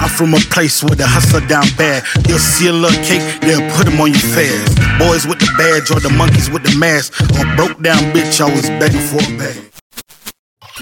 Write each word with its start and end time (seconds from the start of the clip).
I'm 0.00 0.08
from 0.08 0.34
a 0.34 0.38
place 0.50 0.82
where 0.82 0.96
the 0.96 1.06
hustler 1.06 1.46
down 1.46 1.66
bad. 1.76 2.04
You'll 2.28 2.38
see 2.38 2.68
a 2.68 2.72
little 2.72 3.02
cake, 3.04 3.40
they'll 3.40 3.68
put 3.76 3.86
them 3.86 4.00
on 4.00 4.10
your 4.10 4.18
fast. 4.18 4.98
Boys 4.98 5.26
with 5.26 5.38
the 5.38 5.50
badge 5.56 5.90
or 5.90 6.00
the 6.00 6.10
monkeys 6.10 6.50
with 6.50 6.62
the 6.62 6.76
mask. 6.78 7.20
Or 7.38 7.56
broke 7.56 7.82
down 7.82 7.98
bitch, 8.12 8.40
always 8.40 8.68
begging 8.80 9.00
for 9.00 9.22
a 9.22 9.38
bag. 9.38 9.70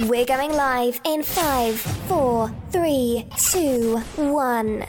We're 0.08 0.24
going 0.24 0.52
live 0.52 1.00
in 1.04 1.22
five, 1.22 1.78
four, 2.08 2.50
three, 2.70 3.26
two, 3.38 3.98
one. 4.16 4.86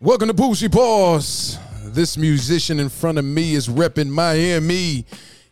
Welcome 0.00 0.28
to 0.28 0.34
Bougie 0.34 0.68
Barz. 0.68 1.58
This 1.84 2.16
musician 2.16 2.80
in 2.80 2.88
front 2.88 3.18
of 3.18 3.24
me 3.24 3.54
is 3.54 3.68
repping 3.68 4.08
Miami. 4.08 5.06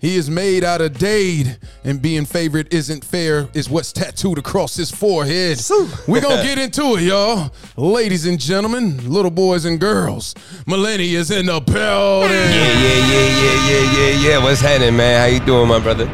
He 0.05 0.17
is 0.17 0.29
made 0.29 0.65
out 0.65 0.83
of 0.83 0.99
Dade, 0.99 1.57
and 1.83 2.03
being 2.03 2.27
favorite 2.27 2.75
isn't 2.75 3.03
fair 3.03 3.49
is 3.55 3.71
what's 3.71 3.91
tattooed 3.91 4.37
across 4.37 4.77
his 4.77 4.91
forehead. 4.91 5.59
We're 6.07 6.21
gonna 6.21 6.43
get 6.43 6.59
into 6.59 6.97
it, 6.97 7.05
y'all. 7.05 7.51
Ladies 7.79 8.27
and 8.27 8.39
gentlemen, 8.39 9.11
little 9.11 9.31
boys 9.31 9.65
and 9.65 9.81
girls, 9.81 10.35
Milleni 10.69 11.15
is 11.15 11.31
in 11.31 11.47
the 11.47 11.59
building. 11.59 12.31
Yeah, 12.31 12.53
yeah, 12.53 13.13
yeah, 13.13 13.41
yeah, 13.41 13.71
yeah, 13.71 13.99
yeah, 14.21 14.29
yeah. 14.29 14.45
What's 14.45 14.61
happening, 14.61 14.95
man? 14.95 15.21
How 15.23 15.35
you 15.35 15.41
doing, 15.41 15.69
my 15.69 15.79
brother? 15.79 16.05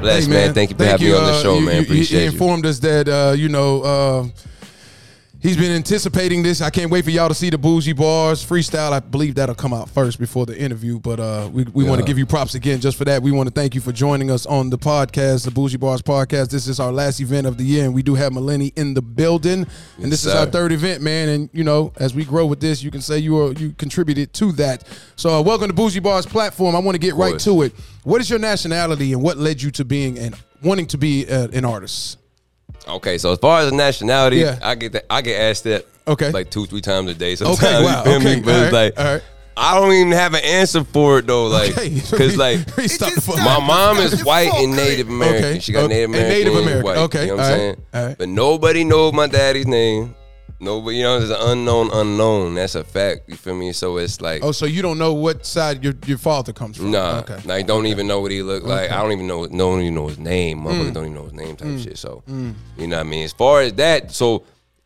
Bless, 0.00 0.26
Hey, 0.26 0.32
man. 0.32 0.54
Thank 0.54 0.70
you 0.70 0.76
for 0.76 0.84
having 0.84 1.08
me 1.08 1.12
on 1.12 1.24
the 1.24 1.32
uh, 1.32 1.42
show, 1.42 1.54
you- 1.58 1.66
man. 1.66 1.76
you- 1.78 1.82
Appreciate 1.82 2.18
he 2.20 2.24
you. 2.26 2.30
informed 2.30 2.64
us 2.64 2.78
that 2.78 3.08
uh, 3.08 3.32
you 3.36 3.48
know 3.48 3.82
uh, 3.82 4.26
he's 5.42 5.56
been 5.56 5.72
anticipating 5.72 6.42
this. 6.42 6.60
I 6.60 6.70
can't 6.70 6.90
wait 6.90 7.04
for 7.04 7.10
y'all 7.10 7.28
to 7.28 7.34
see 7.34 7.50
the 7.50 7.58
bougie 7.58 7.92
barz 7.92 8.44
freestyle. 8.44 8.92
I 8.92 9.00
believe 9.00 9.34
that'll 9.34 9.54
come 9.54 9.74
out 9.74 9.90
first 9.90 10.18
before 10.18 10.46
the 10.46 10.58
interview, 10.58 10.98
but 11.00 11.20
uh, 11.20 11.50
we 11.52 11.64
we 11.64 11.84
want 11.84 12.00
to 12.00 12.06
give 12.06 12.18
you 12.18 12.24
props 12.24 12.54
again 12.54 12.80
just 12.80 12.96
for 12.96 13.04
that. 13.04 13.22
We 13.22 13.32
want 13.32 13.48
to 13.48 13.54
thank 13.54 13.74
you 13.74 13.80
for 13.80 13.92
joining 13.92 14.30
us 14.30 14.46
on 14.46 14.70
the 14.70 14.78
podcast, 14.78 15.44
the 15.44 15.50
Bougie 15.50 15.78
Barz 15.78 16.00
podcast. 16.00 16.50
This 16.50 16.68
is 16.68 16.80
our 16.80 16.92
last 16.92 17.20
event 17.20 17.46
of 17.46 17.58
the 17.58 17.64
year, 17.64 17.84
and 17.84 17.92
we 17.92 18.02
do 18.02 18.14
have 18.14 18.32
Milleni 18.32 18.72
in 18.76 18.94
the 18.94 19.02
building, 19.02 19.66
and 20.00 20.12
this 20.12 20.24
is 20.24 20.34
our 20.34 20.46
third 20.46 20.72
event, 20.72 21.02
man. 21.02 21.28
And 21.28 21.50
you 21.52 21.64
know, 21.64 21.92
as 21.96 22.14
we 22.14 22.24
grow 22.24 22.46
with 22.46 22.60
this, 22.60 22.82
you 22.82 22.90
can 22.90 23.00
say 23.00 23.18
you 23.18 23.38
are 23.38 23.52
you 23.52 23.72
contributed 23.72 24.32
to 24.34 24.52
that. 24.52 24.84
So 25.16 25.30
uh, 25.30 25.42
welcome 25.42 25.68
to 25.68 25.74
Bougie 25.74 26.00
Barz 26.00 26.26
platform. 26.26 26.76
I 26.76 26.78
want 26.78 26.94
to 26.94 27.00
get 27.00 27.14
right 27.14 27.38
to 27.40 27.62
it. 27.62 27.72
What 28.04 28.20
is 28.20 28.30
your 28.30 28.38
nationality, 28.38 29.12
and 29.12 29.22
what 29.22 29.36
led 29.36 29.60
you 29.60 29.70
to 29.72 29.84
being 29.84 30.18
and 30.18 30.36
wanting 30.62 30.86
to 30.86 30.98
be 30.98 31.28
uh, 31.28 31.48
an 31.52 31.64
artist? 31.64 32.18
Okay, 32.88 33.18
so 33.18 33.32
as 33.32 33.38
far 33.38 33.60
as 33.60 33.70
the 33.70 33.76
nationality, 33.76 34.38
Yeah. 34.38 34.58
I 34.62 34.74
get 34.74 34.92
that, 34.92 35.06
I 35.10 35.22
get 35.22 35.40
asked 35.40 35.64
that 35.64 35.86
Okay. 36.06 36.30
like 36.32 36.50
two, 36.50 36.66
three 36.66 36.80
times 36.80 37.10
a 37.10 37.14
day. 37.14 37.36
Sometimes, 37.36 37.62
Okay, 37.62 37.78
you 37.78 37.84
wow, 37.84 38.02
feel 38.04 38.20
me? 38.20 38.40
But 38.40 38.54
all 38.54 38.62
it's 38.64 38.72
right, 38.72 38.96
like 38.96 38.98
all 38.98 39.12
right. 39.14 39.22
I 39.54 39.78
don't 39.78 39.92
even 39.92 40.12
have 40.12 40.32
an 40.34 40.42
answer 40.44 40.82
for 40.82 41.18
it 41.18 41.26
though, 41.26 41.46
like 41.46 41.72
Okay, 41.76 41.90
because 42.10 42.36
like 42.36 42.58
He 42.80 42.88
stopped 42.88 43.14
the 43.16 43.20
fuck- 43.20 43.36
my 43.36 43.60
mom 43.64 43.98
is 43.98 44.24
white 44.24 44.50
and 44.54 44.74
Native 44.74 45.08
American. 45.08 45.44
Okay, 45.44 45.58
She 45.60 45.72
got 45.72 45.84
okay, 45.84 46.06
Native 46.06 46.10
and 46.10 46.14
American, 46.14 46.38
Native 46.38 46.54
and 46.54 46.62
American. 46.62 46.84
white. 46.86 46.96
Okay, 46.98 47.20
you 47.22 47.26
know 47.28 47.36
what 47.36 47.40
all 47.44 47.46
I'm 47.46 47.52
right, 47.52 47.58
saying? 47.58 47.76
all 47.94 48.06
right. 48.06 48.18
But 48.18 48.28
nobody 48.30 48.84
knows 48.84 49.12
my 49.12 49.26
daddy's 49.26 49.66
name. 49.66 50.14
Nobody, 50.62 50.98
you 50.98 51.02
know, 51.02 51.18
it's 51.18 51.30
an 51.30 51.36
unknown 51.40 51.90
unknown. 51.92 52.54
That's 52.54 52.76
a 52.76 52.84
fact. 52.84 53.22
You 53.28 53.34
feel 53.34 53.54
me? 53.56 53.72
So 53.72 53.96
it's 53.96 54.20
like. 54.20 54.44
Oh, 54.44 54.52
so 54.52 54.64
you 54.64 54.80
don't 54.80 54.96
know 54.96 55.12
what 55.12 55.44
side 55.44 55.82
your 55.82 55.94
your 56.06 56.18
father 56.18 56.52
comes 56.52 56.76
from? 56.76 56.92
Nah, 56.92 57.18
Okay. 57.18 57.38
like 57.44 57.66
don't 57.66 57.86
even 57.86 58.06
know 58.06 58.20
what 58.20 58.30
he 58.30 58.42
looked 58.42 58.64
like. 58.66 58.90
I 58.92 59.02
don't 59.02 59.10
even 59.12 59.26
know. 59.26 59.44
No 59.46 59.68
one 59.70 59.80
even 59.80 59.94
know 59.96 60.06
his 60.06 60.18
name. 60.18 60.60
Mm. 60.60 60.94
Don't 60.94 61.04
even 61.04 61.14
know 61.14 61.24
his 61.24 61.32
name 61.32 61.56
type 61.56 61.78
shit. 61.80 61.98
So 61.98 62.22
you 62.28 62.86
know 62.86 62.96
what 62.96 63.06
I 63.06 63.10
mean. 63.10 63.24
As 63.24 63.32
far 63.32 63.60
as 63.62 63.72
that, 63.74 64.12
so 64.12 64.44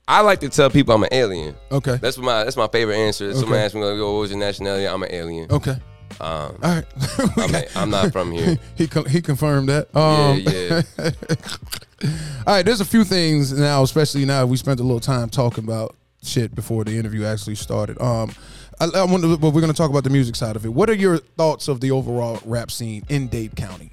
I 0.09 0.23
like 0.23 0.41
to 0.41 0.49
tell 0.49 0.71
people 0.71 0.95
I'm 0.95 1.03
an 1.03 1.11
alien. 1.13 1.55
Okay. 1.71 1.97
That's 1.97 2.17
my 2.17 2.45
that's 2.45 2.57
my 2.57 2.69
favorite 2.69 2.97
answer. 2.97 3.35
Someone 3.35 3.59
asked 3.59 3.75
me 3.75 3.83
like, 3.85 3.97
"Yo, 3.99 4.13
what 4.15 4.21
was 4.21 4.31
your 4.31 4.41
nationality?" 4.41 4.87
I'm 4.89 5.03
an 5.03 5.13
alien. 5.13 5.51
Okay. 5.53 5.77
Um, 6.21 6.29
All 6.31 6.57
right. 6.63 6.85
I'm, 7.37 7.55
a, 7.55 7.65
I'm 7.77 7.91
not 7.91 8.13
from 8.13 8.33
here. 8.33 8.57
he 8.77 8.89
he 9.11 9.21
confirmed 9.21 9.69
that. 9.69 9.89
Yeah, 9.95 10.01
Um, 10.01 10.41
yeah. 10.41 11.11
All 12.05 12.11
right. 12.47 12.65
There's 12.65 12.81
a 12.81 12.85
few 12.85 13.05
things 13.05 13.53
now, 13.53 13.83
especially 13.83 14.25
now 14.25 14.45
we 14.47 14.57
spent 14.57 14.81
a 14.81 14.83
little 14.83 15.01
time 15.01 15.29
talking 15.31 15.65
about 15.65 15.95
shit 16.23 16.55
before 16.55 16.85
the 16.85 16.97
interview 16.99 17.25
actually 17.25 17.55
started. 17.55 18.01
Um, 18.01 18.33
I, 18.79 18.87
I 18.95 19.05
wonder, 19.05 19.29
but 19.37 19.51
we're 19.55 19.61
going 19.63 19.73
to 19.73 19.77
talk 19.77 19.91
about 19.91 20.05
the 20.05 20.11
music 20.11 20.37
side 20.37 20.57
of 20.57 20.65
it. 20.67 20.69
What 20.73 20.91
are 20.91 20.95
your 20.95 21.19
thoughts 21.19 21.69
of 21.69 21.81
the 21.81 21.91
overall 21.93 22.41
rap 22.45 22.71
scene 22.71 23.05
in 23.09 23.29
Dade 23.29 23.57
County? 23.57 23.93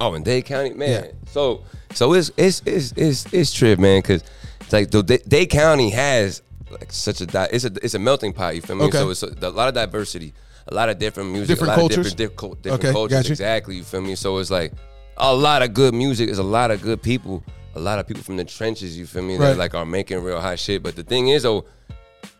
Oh, 0.00 0.14
in 0.14 0.22
Dade 0.24 0.44
County, 0.44 0.74
man. 0.74 1.04
Yeah. 1.04 1.10
So 1.28 1.62
so 1.92 2.12
it's 2.12 2.30
it's 2.36 2.60
it's 2.66 2.92
it's 2.96 3.32
it's 3.32 3.52
trip, 3.52 3.78
man, 3.78 4.00
because 4.02 4.22
it's 4.60 4.72
like 4.72 4.90
the 4.90 5.02
Da- 5.02 5.22
Dade 5.26 5.48
County 5.48 5.90
has 5.90 6.42
like 6.70 6.92
such 6.92 7.20
a 7.22 7.26
di- 7.26 7.48
it's 7.52 7.64
a 7.64 7.70
it's 7.82 7.94
a 7.94 7.98
melting 7.98 8.32
pot. 8.34 8.56
You 8.56 8.60
feel 8.62 8.76
me? 8.76 8.84
Okay. 8.86 8.98
So 8.98 9.10
it's 9.10 9.22
a, 9.22 9.28
a 9.40 9.48
lot 9.50 9.68
of 9.68 9.74
diversity, 9.74 10.34
a 10.66 10.74
lot 10.74 10.88
of 10.90 10.98
different 10.98 11.30
music, 11.30 11.48
Different 11.48 11.68
a 11.68 11.76
lot 11.76 11.78
cultures? 11.90 12.08
of 12.12 12.16
different, 12.16 12.40
diff- 12.54 12.62
different 12.62 12.84
Okay, 12.84 12.92
cultures. 12.92 13.18
gotcha. 13.18 13.32
Exactly. 13.32 13.76
You 13.76 13.84
feel 13.84 14.02
me? 14.02 14.16
So 14.16 14.36
it's 14.36 14.50
like 14.50 14.72
a 15.18 15.34
lot 15.34 15.62
of 15.62 15.74
good 15.74 15.94
music. 15.94 16.26
There's 16.28 16.38
a 16.38 16.42
lot 16.42 16.70
of 16.70 16.82
good 16.82 17.02
people. 17.02 17.42
A 17.74 17.80
lot 17.80 17.98
of 17.98 18.06
people 18.06 18.22
from 18.22 18.36
the 18.36 18.44
trenches. 18.44 18.96
You 18.98 19.06
feel 19.06 19.22
me? 19.22 19.36
Right. 19.36 19.48
That 19.50 19.58
like 19.58 19.74
are 19.74 19.84
making 19.86 20.22
real 20.22 20.40
hot 20.40 20.58
shit. 20.58 20.82
But 20.82 20.96
the 20.96 21.02
thing 21.02 21.28
is, 21.28 21.42
though. 21.42 21.64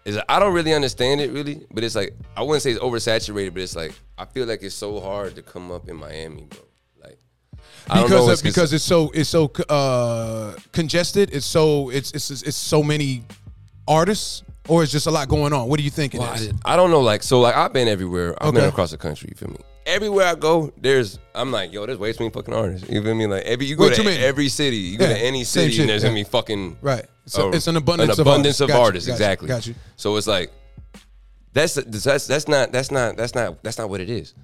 Is 0.04 0.18
I 0.28 0.38
don't 0.38 0.54
really 0.54 0.72
understand 0.72 1.20
it 1.20 1.32
really, 1.32 1.66
but 1.72 1.82
it's 1.82 1.96
like 1.96 2.14
I 2.36 2.42
wouldn't 2.42 2.62
say 2.62 2.70
it's 2.70 2.80
oversaturated, 2.80 3.52
but 3.54 3.62
it's 3.62 3.74
like 3.74 3.92
I 4.16 4.24
feel 4.24 4.46
like 4.46 4.62
it's 4.62 4.74
so 4.74 5.00
hard 5.00 5.34
to 5.34 5.42
come 5.42 5.72
up 5.72 5.88
in 5.88 5.96
Miami, 5.96 6.44
bro. 6.44 6.60
Like 7.02 7.18
I 7.90 8.00
don't 8.00 8.10
know, 8.10 8.16
Because 8.18 8.32
it's 8.34 8.42
because 8.42 8.72
it's 8.72 8.84
so 8.84 9.10
it's 9.12 9.28
so 9.28 9.46
uh, 9.68 10.54
congested. 10.70 11.34
It's 11.34 11.44
so 11.44 11.90
it's 11.90 12.12
it's 12.12 12.30
it's 12.30 12.56
so 12.56 12.84
many 12.84 13.24
artists, 13.88 14.44
or 14.68 14.84
it's 14.84 14.92
just 14.92 15.08
a 15.08 15.10
lot 15.10 15.28
going 15.28 15.52
on. 15.52 15.68
What 15.68 15.78
do 15.78 15.82
you 15.84 15.90
think 15.90 16.14
it 16.14 16.18
Well, 16.20 16.28
I, 16.32 16.74
I 16.74 16.76
don't 16.76 16.92
know. 16.92 17.00
Like, 17.00 17.24
so, 17.24 17.40
like, 17.40 17.56
I've 17.56 17.72
been 17.72 17.88
everywhere. 17.88 18.34
I've 18.40 18.50
Okay. 18.50 18.60
been 18.60 18.68
across 18.68 18.92
the 18.92 18.98
country. 18.98 19.28
You 19.32 19.36
feel 19.36 19.50
me? 19.50 19.58
Everywhere 19.86 20.26
I 20.26 20.34
go, 20.34 20.72
there's. 20.76 21.18
I'm 21.34 21.52
like, 21.52 21.72
yo, 21.72 21.86
there's 21.86 21.98
way 21.98 22.12
too 22.12 22.24
many 22.24 22.32
fucking 22.32 22.52
artists. 22.52 22.88
You 22.90 23.02
feel 23.02 23.14
me? 23.14 23.26
Like, 23.26 23.44
every 23.44 23.66
you 23.66 23.76
go 23.76 23.84
What 23.84 23.94
to 23.94 24.02
you 24.02 24.08
mean? 24.08 24.20
every 24.20 24.48
city, 24.48 24.76
you 24.76 24.98
go 24.98 25.06
Yeah, 25.06 25.14
to 25.14 25.18
any 25.20 25.44
same 25.44 25.62
city, 25.64 25.72
shit, 25.74 25.80
and 25.82 25.90
there's 25.90 26.02
gonna 26.02 26.14
be 26.14 26.24
fucking 26.24 26.78
Right. 26.82 27.04
So 27.26 27.48
uh, 27.48 27.52
it's 27.52 27.66
an 27.68 27.76
abundance 27.76 28.08
an 28.18 28.20
of 28.20 28.26
abundance 28.26 28.60
artists. 28.60 28.60
of 28.60 28.68
Got 28.68 28.74
you, 28.76 28.82
artists. 28.82 29.06
got 29.08 29.12
you, 29.12 29.14
exactly. 29.16 29.48
got 29.48 29.66
you. 29.68 29.74
So 29.96 30.16
it's 30.16 30.26
like 30.26 30.50
that's 31.52 31.74
that's 31.74 32.26
that's 32.26 32.48
not 32.48 32.72
that's 32.72 32.90
not 32.90 33.16
that's 33.16 33.34
not 33.34 33.62
that's 33.62 33.78
not 33.78 33.88
what 33.88 34.00
it 34.00 34.10
is. 34.10 34.34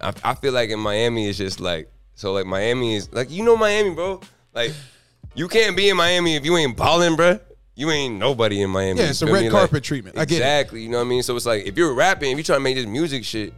I, 0.00 0.12
I 0.24 0.34
feel 0.34 0.52
like 0.52 0.70
in 0.70 0.78
Miami 0.80 1.28
it's 1.28 1.38
just 1.38 1.60
like 1.60 1.90
so 2.14 2.32
like 2.32 2.46
Miami 2.46 2.94
is 2.96 3.12
like 3.12 3.30
you 3.30 3.44
know 3.44 3.56
Miami, 3.56 3.94
bro. 3.94 4.20
Like 4.54 4.72
you 5.34 5.48
can't 5.48 5.76
be 5.76 5.88
in 5.88 5.96
Miami 5.96 6.36
if 6.36 6.44
you 6.44 6.56
ain't 6.56 6.76
balling, 6.76 7.16
bro. 7.16 7.38
You 7.74 7.90
ain't 7.90 8.18
nobody 8.18 8.60
in 8.62 8.70
Miami. 8.70 8.98
Yeah, 8.98 9.04
you 9.06 9.10
it's 9.10 9.22
a 9.22 9.26
feel 9.26 9.34
red 9.34 9.50
carpet 9.50 9.82
treatment. 9.82 10.18
I 10.18 10.24
get 10.26 10.34
it. 10.36 10.38
exactly. 10.38 10.82
You 10.82 10.90
know 10.90 10.98
what 10.98 11.06
I 11.06 11.08
mean? 11.08 11.22
So 11.22 11.34
it's 11.36 11.46
like 11.46 11.64
if 11.66 11.76
you're 11.76 11.94
rapping, 11.94 12.30
if 12.30 12.36
you're 12.36 12.44
trying 12.44 12.58
to 12.58 12.64
make 12.64 12.76
this 12.76 12.86
music 12.86 13.24
shit, 13.24 13.54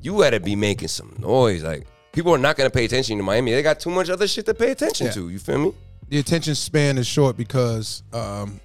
you 0.00 0.18
gotta 0.18 0.40
be 0.40 0.56
making 0.56 0.88
some 0.88 1.14
noise. 1.18 1.62
Like 1.62 1.86
people 2.12 2.34
are 2.34 2.38
not 2.38 2.56
gonna 2.56 2.70
pay 2.70 2.84
attention 2.84 3.16
to 3.18 3.22
Miami. 3.24 3.52
They 3.52 3.62
got 3.62 3.80
too 3.80 3.90
much 3.90 4.10
other 4.10 4.28
shit 4.28 4.46
to 4.46 4.54
pay 4.54 4.72
attention 4.72 5.06
Yeah. 5.06 5.12
to. 5.12 5.28
You 5.28 5.38
feel 5.38 5.58
me? 5.58 5.72
the 6.08 6.18
attention 6.18 6.54
span 6.54 6.98
is 6.98 7.06
short 7.06 7.36
because 7.36 8.02
um, 8.12 8.60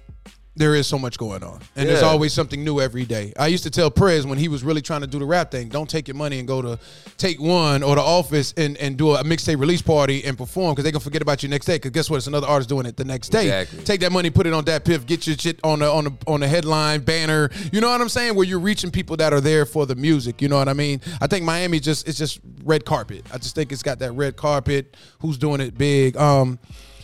there 0.54 0.74
is 0.74 0.86
so 0.86 0.98
much 0.98 1.16
going 1.16 1.42
on, 1.42 1.60
and 1.76 1.88
there's 1.88 2.02
always 2.02 2.32
something 2.34 2.62
new 2.62 2.78
every 2.78 3.06
day. 3.06 3.32
I 3.38 3.46
used 3.46 3.64
to 3.64 3.70
tell 3.70 3.90
Prez 3.90 4.26
when 4.26 4.36
he 4.36 4.48
was 4.48 4.62
really 4.62 4.82
trying 4.82 5.00
to 5.00 5.06
do 5.06 5.18
the 5.18 5.24
rap 5.24 5.50
thing, 5.50 5.68
don't 5.68 5.88
take 5.88 6.06
your 6.08 6.14
money 6.14 6.38
and 6.38 6.46
go 6.46 6.60
to 6.60 6.78
Take 7.16 7.40
One 7.40 7.82
or 7.82 7.94
the 7.94 8.02
Office 8.02 8.52
and, 8.58 8.76
and 8.76 8.98
do 8.98 9.14
a 9.14 9.24
mixtape 9.24 9.58
release 9.58 9.80
party 9.80 10.22
and 10.24 10.36
perform 10.36 10.74
because 10.74 10.84
they 10.84 10.92
gonna 10.92 11.00
forget 11.00 11.22
about 11.22 11.42
you 11.42 11.48
next 11.48 11.64
day. 11.64 11.76
Because 11.76 11.92
guess 11.92 12.10
what? 12.10 12.18
It's 12.18 12.26
another 12.26 12.46
artist 12.46 12.68
doing 12.68 12.84
it 12.84 12.98
the 12.98 13.04
next 13.04 13.30
day. 13.30 13.44
Exactly. 13.62 13.84
Take 13.84 14.00
that 14.00 14.12
money, 14.12 14.28
put 14.28 14.46
it 14.46 14.52
on 14.52 14.64
that 14.66 14.84
piff, 14.84 15.06
get 15.06 15.26
your 15.26 15.36
shit 15.36 15.58
on 15.64 15.78
the 15.78 15.90
on 15.90 16.04
the 16.04 16.12
on 16.26 16.40
the 16.40 16.48
headline 16.48 17.00
banner. 17.00 17.50
You 17.72 17.80
know 17.80 17.88
what 17.88 18.02
I'm 18.02 18.10
saying? 18.10 18.34
Where 18.34 18.46
you're 18.46 18.60
reaching 18.60 18.90
people 18.90 19.16
that 19.16 19.32
are 19.32 19.40
there 19.40 19.64
for 19.64 19.86
the 19.86 19.94
music. 19.94 20.42
You 20.42 20.48
know 20.48 20.58
what 20.58 20.68
I 20.68 20.74
mean? 20.74 21.00
I 21.22 21.28
think 21.28 21.46
Miami 21.46 21.80
just 21.80 22.06
it's 22.06 22.18
just 22.18 22.40
red 22.62 22.84
carpet. 22.84 23.24
I 23.32 23.38
just 23.38 23.54
think 23.54 23.72
it's 23.72 23.82
got 23.82 24.00
that 24.00 24.12
red 24.12 24.36
carpet. 24.36 24.96
Who's 25.20 25.38
doing 25.38 25.62
it 25.62 25.78
big? 25.78 26.16
Um. 26.18 26.58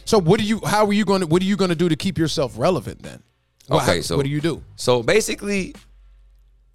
So 0.04 0.18
what 0.18 0.38
do 0.38 0.46
you? 0.46 0.60
How 0.64 0.86
are 0.86 0.92
you 0.92 1.04
going 1.04 1.20
to? 1.22 1.26
What 1.26 1.40
are 1.40 1.46
you 1.46 1.56
going 1.56 1.70
to 1.70 1.76
do 1.76 1.88
to 1.88 1.96
keep 1.96 2.18
yourself 2.18 2.58
relevant 2.58 3.02
then? 3.02 3.22
Well, 3.68 3.80
Okay, 3.80 3.96
how- 3.96 4.02
so- 4.02 4.16
what 4.16 4.24
do 4.24 4.30
you 4.30 4.40
do? 4.40 4.62
So 4.76 5.02
basically, 5.02 5.74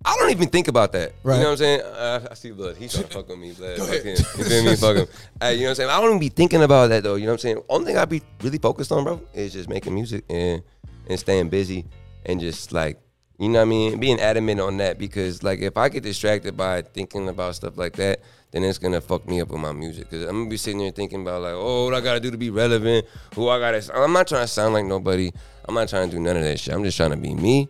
I 0.06 0.18
don't 0.18 0.32
even 0.32 0.50
think 0.50 0.68
about 0.68 0.92
that. 0.94 1.14
Right. 1.24 1.38
You 1.38 1.44
know 1.44 1.46
what 1.48 1.52
I'm 1.54 1.58
saying? 1.58 1.82
Uh, 1.82 2.28
I 2.30 2.34
see 2.34 2.52
blood. 2.52 2.76
He's 2.76 2.92
trying 2.92 3.06
to 3.06 3.10
fuck 3.14 3.30
with 3.30 3.40
me, 3.40 3.54
blood. 3.54 3.78
Fuck 3.80 4.04
him. 4.04 4.18
You 4.38 4.44
feel 4.44 4.64
me? 4.66 4.76
Fuck 4.76 4.98
him. 4.98 5.08
Hey, 5.42 5.54
you 5.56 5.60
know 5.62 5.66
what 5.68 5.70
I'm 5.70 5.76
saying? 5.76 5.90
I 5.90 5.98
don't 6.02 6.10
even 6.10 6.20
be 6.20 6.30
thinking 6.30 6.62
about 6.62 6.90
that 6.90 7.04
though. 7.04 7.16
You 7.16 7.26
know 7.26 7.32
what 7.32 7.34
I'm 7.36 7.40
saying? 7.40 7.62
Only 7.70 7.86
thing 7.88 7.98
I 7.98 8.06
be 8.06 8.22
really 8.42 8.58
focused 8.58 8.92
on, 8.92 9.06
bro, 9.06 9.22
is 9.34 9.54
just 9.54 9.70
making 9.70 9.94
music 9.96 10.26
and 10.30 10.62
and 11.08 11.20
staying 11.20 11.50
busy 11.50 11.86
and 12.26 12.40
just 12.42 12.72
like 12.74 13.00
you 13.40 13.50
know 13.50 13.60
what 13.60 13.64
I 13.64 13.70
mean, 13.70 14.00
being 14.00 14.20
adamant 14.20 14.60
on 14.62 14.78
that 14.78 15.00
because 15.00 15.42
like 15.42 15.60
if 15.60 15.78
I 15.78 15.88
get 15.90 16.04
distracted 16.04 16.56
by 16.58 16.82
thinking 16.82 17.28
about 17.30 17.56
stuff 17.56 17.78
like 17.78 17.96
that, 17.96 18.20
then 18.54 18.64
it's 18.64 18.78
gonna 18.78 19.02
fuck 19.02 19.28
me 19.28 19.42
up 19.42 19.50
with 19.50 19.60
my 19.60 19.74
music. 19.74 20.12
Cause 20.12 20.22
I'm 20.22 20.38
gonna 20.38 20.50
be 20.50 20.58
sitting 20.58 20.78
there 20.78 20.92
thinking 20.92 21.24
about 21.24 21.42
like, 21.42 21.54
oh, 21.56 21.86
what 21.86 21.96
I 21.96 22.02
gotta 22.02 22.20
do 22.20 22.30
to 22.30 22.38
be 22.38 22.52
relevant, 22.52 23.08
who 23.34 23.50
I 23.50 23.60
gotta. 23.60 23.84
I'm 23.94 24.14
not 24.14 24.28
trying 24.28 24.44
to 24.44 24.48
sound 24.48 24.76
like 24.76 24.86
nobody. 24.86 25.32
I'm 25.66 25.74
not 25.74 25.90
trying 25.90 26.10
to 26.10 26.16
do 26.16 26.22
none 26.22 26.38
of 26.38 26.44
that 26.44 26.60
shit. 26.60 26.74
I'm 26.74 26.84
just 26.84 26.96
trying 26.96 27.10
to 27.10 27.18
be 27.18 27.34
me 27.34 27.68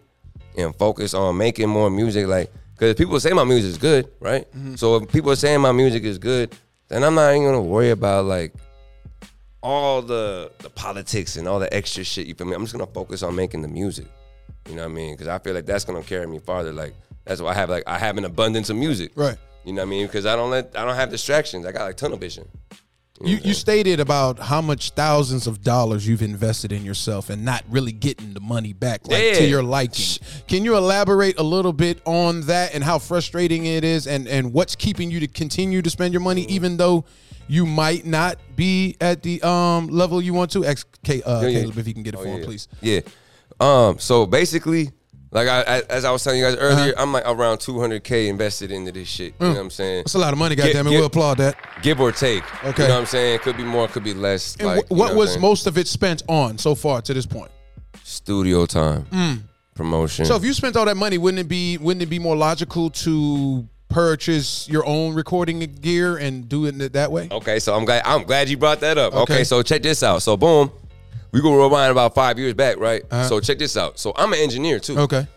and 0.57 0.75
focus 0.75 1.13
on 1.13 1.37
making 1.37 1.69
more 1.69 1.89
music. 1.89 2.27
Like, 2.27 2.51
cause 2.75 2.95
people 2.95 3.17
say 3.21 3.31
my 3.31 3.45
music 3.45 3.69
is 3.69 3.77
good, 3.77 4.11
right? 4.19 4.51
Mm-hmm. 4.51 4.75
So 4.75 4.97
if 4.97 5.09
people 5.09 5.31
are 5.31 5.37
saying 5.37 5.61
my 5.61 5.71
music 5.71 6.03
is 6.03 6.17
good, 6.17 6.53
then 6.89 7.05
I'm 7.05 7.15
not 7.15 7.31
even 7.31 7.45
gonna 7.45 7.61
worry 7.61 7.91
about 7.91 8.25
like 8.25 8.53
all 9.61 10.01
the 10.01 10.51
the 10.59 10.69
politics 10.69 11.37
and 11.37 11.47
all 11.47 11.59
the 11.59 11.73
extra 11.73 12.03
shit. 12.03 12.27
You 12.27 12.35
feel 12.35 12.45
me? 12.45 12.55
I'm 12.55 12.63
just 12.63 12.73
gonna 12.73 12.87
focus 12.87 13.23
on 13.23 13.37
making 13.37 13.61
the 13.61 13.69
music. 13.69 14.07
You 14.67 14.75
know 14.75 14.83
what 14.83 14.91
I 14.91 14.93
mean? 14.93 15.13
Because 15.13 15.29
I 15.29 15.39
feel 15.39 15.53
like 15.53 15.65
that's 15.65 15.85
gonna 15.85 16.03
carry 16.03 16.27
me 16.27 16.39
farther. 16.39 16.73
Like 16.73 16.93
that's 17.23 17.39
why 17.39 17.51
I 17.51 17.53
have 17.53 17.69
like 17.69 17.83
I 17.87 17.97
have 17.97 18.17
an 18.17 18.25
abundance 18.25 18.69
of 18.69 18.75
music. 18.75 19.13
Right. 19.15 19.37
You 19.65 19.73
know 19.73 19.81
what 19.81 19.87
I 19.87 19.89
mean? 19.89 20.05
Because 20.07 20.25
I 20.25 20.35
don't 20.35 20.49
let 20.51 20.71
I 20.75 20.85
don't 20.85 20.95
have 20.95 21.09
distractions. 21.09 21.65
I 21.65 21.71
got 21.71 21.83
like 21.85 21.97
tunnel 21.97 22.17
vision. 22.17 22.47
You 23.21 23.37
you 23.37 23.53
stated 23.53 23.99
about 24.01 24.39
how 24.39 24.61
much 24.61 24.89
thousands 24.91 25.47
of 25.47 25.61
dollars 25.61 26.05
you've 26.05 26.23
invested 26.23 26.71
in 26.73 26.83
yourself 26.83 27.29
and 27.29 27.45
not 27.45 27.63
really 27.69 27.93
getting 27.93 28.33
the 28.33 28.41
money 28.41 28.73
back 28.73 29.07
like 29.07 29.35
to 29.35 29.45
your 29.45 29.63
liking. 29.63 30.17
Can 30.47 30.65
you 30.65 30.75
elaborate 30.75 31.39
a 31.39 31.43
little 31.43 31.71
bit 31.71 32.01
on 32.05 32.41
that 32.41 32.73
and 32.73 32.83
how 32.83 32.99
frustrating 32.99 33.65
it 33.65 33.83
is 33.85 34.07
and 34.07 34.27
and 34.27 34.51
what's 34.51 34.75
keeping 34.75 35.09
you 35.09 35.21
to 35.21 35.27
continue 35.27 35.81
to 35.81 35.89
spend 35.89 36.13
your 36.13 36.21
money 36.21 36.41
even 36.49 36.75
though 36.75 37.05
you 37.47 37.65
might 37.65 38.05
not 38.05 38.39
be 38.55 38.97
at 38.99 39.21
the 39.23 39.41
um 39.47 39.87
level 39.87 40.21
you 40.21 40.33
want 40.33 40.51
to? 40.51 40.65
Ex 40.65 40.83
K- 41.03 41.21
uh, 41.21 41.41
Yeah, 41.41 41.47
yeah. 41.47 41.59
Caleb, 41.61 41.77
if 41.77 41.87
you 41.87 41.93
can 41.93 42.03
get 42.03 42.15
it 42.15 42.19
Oh, 42.19 42.23
for 42.23 42.29
him, 42.29 42.43
please. 42.43 42.67
Yeah. 42.81 43.01
Um. 43.59 43.99
So 43.99 44.25
basically, 44.25 44.91
like 45.33 45.47
I, 45.47 45.61
I 45.61 45.81
as 45.89 46.05
I 46.05 46.11
was 46.11 46.23
telling 46.23 46.39
you 46.39 46.45
guys 46.45 46.55
earlier, 46.57 46.93
Uh-huh. 46.93 47.01
I'm 47.03 47.11
like 47.11 47.23
around 47.27 47.57
200k 47.57 48.27
invested 48.27 48.71
into 48.71 48.91
this 48.91 49.07
shit. 49.07 49.33
You 49.39 49.47
know 49.47 49.53
what 49.53 49.59
I'm 49.59 49.69
saying? 49.69 50.03
That's 50.03 50.13
a 50.15 50.19
lot 50.19 50.31
of 50.33 50.39
money, 50.39 50.55
goddamn 50.55 50.87
it. 50.87 50.91
We'll 50.91 51.05
applaud 51.05 51.37
that. 51.39 51.55
Give 51.81 51.99
or 51.99 52.11
take. 52.11 52.43
Okay. 52.63 52.83
You 52.83 52.87
know 52.89 52.93
what 52.95 52.99
I'm 53.01 53.05
saying? 53.07 53.39
Could 53.39 53.57
be 53.57 53.63
more, 53.63 53.87
could 53.87 54.03
be 54.03 54.13
less. 54.13 54.55
And 54.57 54.67
like, 54.67 54.85
wh- 54.87 54.91
you 54.91 54.97
what 54.97 55.11
know 55.13 55.17
was 55.19 55.35
I'm 55.35 55.41
most 55.41 55.67
of 55.67 55.77
it 55.77 55.87
spent 55.87 56.23
on 56.29 56.57
so 56.57 56.75
far 56.75 57.01
to 57.01 57.13
this 57.13 57.25
point? 57.25 57.51
studio 58.03 58.65
time, 58.65 59.05
promotion. 59.75 60.25
Mm. 60.25 60.27
So 60.27 60.35
if 60.35 60.43
you 60.43 60.53
spent 60.53 60.75
all 60.75 60.85
that 60.85 60.97
money, 60.97 61.17
wouldn't 61.17 61.39
it 61.39 61.47
be 61.47 61.77
wouldn't 61.77 62.01
it 62.03 62.09
be 62.09 62.19
more 62.19 62.35
logical 62.35 62.89
to 62.89 63.67
purchase 63.89 64.67
your 64.67 64.85
own 64.85 65.13
recording 65.13 65.59
gear 65.59 66.17
and 66.17 66.49
do 66.49 66.65
it 66.65 66.93
that 66.93 67.11
way? 67.11 67.27
Okay, 67.31 67.59
so 67.59 67.73
I'm 67.75 67.85
glad 67.85 68.03
I'm 68.05 68.23
glad 68.23 68.49
you 68.49 68.57
brought 68.57 68.81
that 68.81 68.97
up. 68.97 69.13
Okay, 69.13 69.33
Okay. 69.35 69.43
so 69.43 69.61
check 69.63 69.81
this 69.83 70.03
out. 70.03 70.21
So 70.21 70.35
boom, 70.37 70.71
we 71.33 71.41
go 71.41 71.55
rewind 71.61 71.91
about 71.91 72.13
five 72.15 72.37
years 72.39 72.53
back, 72.53 72.77
right? 72.77 73.01
Uh-huh. 73.11 73.27
So 73.27 73.39
check 73.39 73.57
this 73.57 73.75
out. 73.75 73.99
So 73.99 74.13
I'm 74.15 74.31
an 74.31 74.39
engineer 74.39 74.79
too. 74.79 74.97
Okay. 74.97 75.27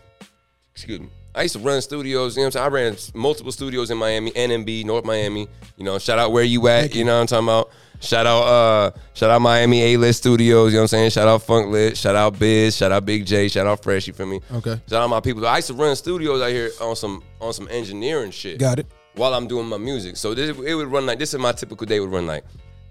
Excuse 0.73 0.99
me. 1.01 1.09
I 1.33 1.41
used 1.43 1.55
to 1.55 1.59
run 1.59 1.81
studios. 1.81 2.35
You 2.35 2.41
know 2.41 2.45
what 2.47 2.47
I'm 2.47 2.51
saying? 2.51 2.65
I 2.65 2.69
ran 2.69 2.97
multiple 3.13 3.51
studios 3.51 3.91
in 3.91 3.97
Miami, 3.97 4.31
NMB, 4.31 4.85
North 4.85 5.05
Miami. 5.05 5.47
You 5.75 5.83
know, 5.83 5.97
shout 5.99 6.19
out 6.19 6.31
where 6.31 6.43
you 6.43 6.67
at. 6.67 6.95
You. 6.95 7.03
know 7.03 7.15
what 7.15 7.21
I'm 7.21 7.27
talking 7.27 7.45
about? 7.47 7.69
Shout 7.99 8.27
out, 8.27 8.43
uh, 8.43 8.91
shout 9.15 9.31
out 9.31 9.41
Miami 9.41 9.81
A 9.81 9.97
List 9.97 10.19
Studios. 10.19 10.71
You 10.71 10.77
know 10.77 10.81
what 10.81 10.83
I'm 10.83 10.87
saying? 10.87 11.09
Shout 11.09 11.27
out 11.27 11.41
Funk 11.41 11.71
Lit. 11.71 11.97
Shout 11.97 12.15
out 12.15 12.37
Biz. 12.37 12.75
Shout 12.77 12.91
out 12.91 13.05
Big 13.05 13.25
J. 13.25 13.47
Shout 13.47 13.65
out 13.65 13.81
Fresh. 13.81 14.05
You 14.05 14.13
feel 14.13 14.27
me? 14.27 14.39
Okay. 14.51 14.79
Shout 14.87 15.01
out 15.01 15.09
my 15.09 15.19
people. 15.19 15.47
I 15.47 15.57
used 15.57 15.67
to 15.69 15.73
run 15.73 15.95
studios 15.95 16.39
out 16.41 16.49
here 16.51 16.69
on 16.79 16.95
some 16.95 17.23
on 17.41 17.53
some 17.53 17.67
engineering 17.71 18.29
shit 18.29 18.59
Got 18.59 18.79
it. 18.79 18.87
while 19.15 19.33
I'm 19.33 19.47
doing 19.47 19.67
my 19.67 19.77
music. 19.77 20.15
So 20.17 20.35
this 20.35 20.55
it 20.59 20.75
would 20.75 20.87
run 20.89 21.07
like 21.07 21.17
this 21.17 21.33
is 21.33 21.39
my 21.39 21.53
typical 21.53 21.87
day 21.87 21.99
would 21.99 22.11
run 22.11 22.27
like. 22.27 22.43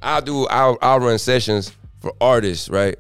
I'll 0.03 0.23
do 0.23 0.47
I'll 0.49 0.77
I'll 0.83 0.99
run 1.01 1.19
sessions 1.19 1.73
for 2.09 2.15
artists, 2.21 2.69
right? 2.69 2.97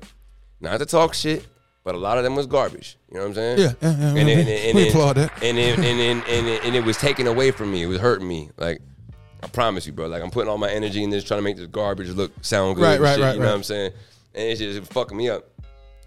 Not 0.61 0.79
to 0.79 0.87
talk 0.87 1.14
shit, 1.14 1.47
but 1.85 1.94
a 1.94 1.99
lot 1.99 2.19
of 2.19 2.25
them 2.25 2.35
was 2.35 2.47
garbage. 2.47 2.99
You 3.08 3.17
know 3.17 3.23
what 3.23 3.29
I'm 3.29 3.35
saying? 3.35 3.58
Yeah, 3.58 3.73
yeah, 3.81 3.97
yeah, 3.99 4.06
And 4.06 4.14
we- 4.14 4.32
and 4.32 4.49
then, 4.49 4.75
we 4.76 4.88
applaud 4.88 5.12
that. 5.17 5.32
And 5.43 5.56
then, 5.58 5.75
and 5.85 6.00
then, 6.00 6.23
and 6.29 6.47
then, 6.47 6.61
and 6.64 6.75
it 6.76 6.85
was 6.85 6.97
taken 6.97 7.26
away 7.26 7.50
from 7.50 7.70
me. 7.73 7.82
It 7.82 7.87
was 7.87 7.99
hurting 8.00 8.26
me. 8.26 8.50
Like 8.56 8.81
I 9.43 9.49
promise 9.49 9.87
you, 9.87 9.93
bro. 9.93 10.06
Like 10.08 10.23
I'm 10.23 10.31
putting 10.31 10.50
all 10.50 10.58
my 10.58 10.70
energy 10.70 11.05
in 11.05 11.11
this, 11.11 11.23
trying 11.25 11.38
to 11.38 11.43
make 11.44 11.56
this 11.56 11.67
garbage 11.67 12.08
look 12.11 12.32
sound 12.43 12.76
good. 12.76 12.82
Right, 12.82 13.00
right, 13.00 13.14
shit, 13.14 13.23
right, 13.25 13.35
You 13.35 13.41
know 13.41 13.47
what 13.47 13.55
I'm 13.55 13.62
saying? 13.62 13.93
And 14.35 14.49
it's 14.50 14.61
just 14.61 14.93
fucking 14.93 15.17
me 15.17 15.29
up. 15.31 15.49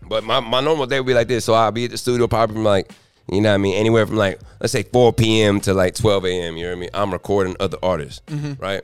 But 0.01 0.23
my, 0.23 0.39
my 0.39 0.61
normal 0.61 0.85
day 0.87 0.99
would 0.99 1.07
be 1.07 1.13
like 1.13 1.27
this. 1.27 1.45
So 1.45 1.53
I'll 1.53 1.71
be 1.71 1.85
at 1.85 1.91
the 1.91 1.97
studio 1.97 2.27
probably 2.27 2.55
from 2.55 2.63
like, 2.63 2.91
you 3.31 3.41
know 3.41 3.49
what 3.49 3.55
I 3.55 3.57
mean, 3.57 3.75
anywhere 3.75 4.05
from 4.07 4.15
like, 4.17 4.39
let's 4.59 4.71
say 4.73 4.83
4 4.83 5.13
p.m. 5.13 5.59
to 5.61 5.73
like 5.73 5.93
12 5.95 6.25
a.m. 6.25 6.57
You 6.57 6.63
know 6.65 6.69
what 6.71 6.77
I 6.77 6.79
mean? 6.79 6.89
I'm 6.93 7.11
recording 7.11 7.55
other 7.59 7.77
artists, 7.83 8.21
Mm-hmm. 8.27 8.61
right? 8.61 8.81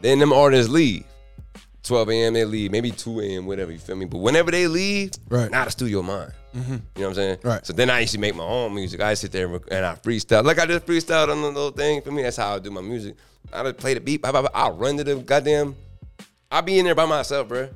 Then 0.00 0.18
them 0.18 0.32
artists 0.32 0.70
leave. 0.70 1.04
12 1.86 2.10
a.m. 2.10 2.32
they 2.34 2.44
leave, 2.44 2.70
maybe 2.70 2.90
2 2.90 3.20
a.m. 3.20 3.46
whatever 3.46 3.72
you 3.72 3.78
feel 3.78 3.96
me. 3.96 4.04
But 4.06 4.18
whenever 4.18 4.50
they 4.50 4.66
leave, 4.66 5.12
Right. 5.28 5.44
Mm-hmm. 5.44 5.52
now 5.52 5.64
the 5.64 5.70
studio 5.70 6.02
mine. 6.02 6.32
You 6.54 6.62
know 6.62 6.80
what 6.94 7.06
I'm 7.08 7.14
saying? 7.14 7.38
Right. 7.42 7.66
So 7.66 7.72
then 7.74 7.90
I 7.90 8.00
used 8.00 8.14
to 8.14 8.18
make 8.18 8.34
my 8.34 8.42
own 8.44 8.74
music. 8.74 9.00
I 9.02 9.12
sit 9.14 9.30
there 9.30 9.46
and 9.70 9.84
I 9.84 9.94
freestyle. 9.96 10.42
Like 10.42 10.58
I 10.58 10.64
just 10.64 10.86
freestyled 10.86 11.28
on 11.28 11.42
the 11.42 11.48
little 11.48 11.70
thing. 11.70 12.00
For 12.00 12.10
me, 12.10 12.22
that's 12.22 12.38
how 12.38 12.54
I 12.54 12.58
do 12.58 12.70
my 12.70 12.80
music. 12.80 13.14
I 13.52 13.62
just 13.62 13.76
play 13.76 13.92
the 13.92 14.00
beat. 14.00 14.22
Blah, 14.22 14.32
blah, 14.32 14.40
blah. 14.40 14.50
I'll 14.54 14.74
run 14.74 14.96
to 14.96 15.04
the 15.04 15.16
goddamn. 15.16 15.76
I'll 16.50 16.62
be 16.62 16.78
in 16.78 16.86
there 16.86 16.94
by 16.94 17.04
myself, 17.04 17.48
bro. 17.48 17.68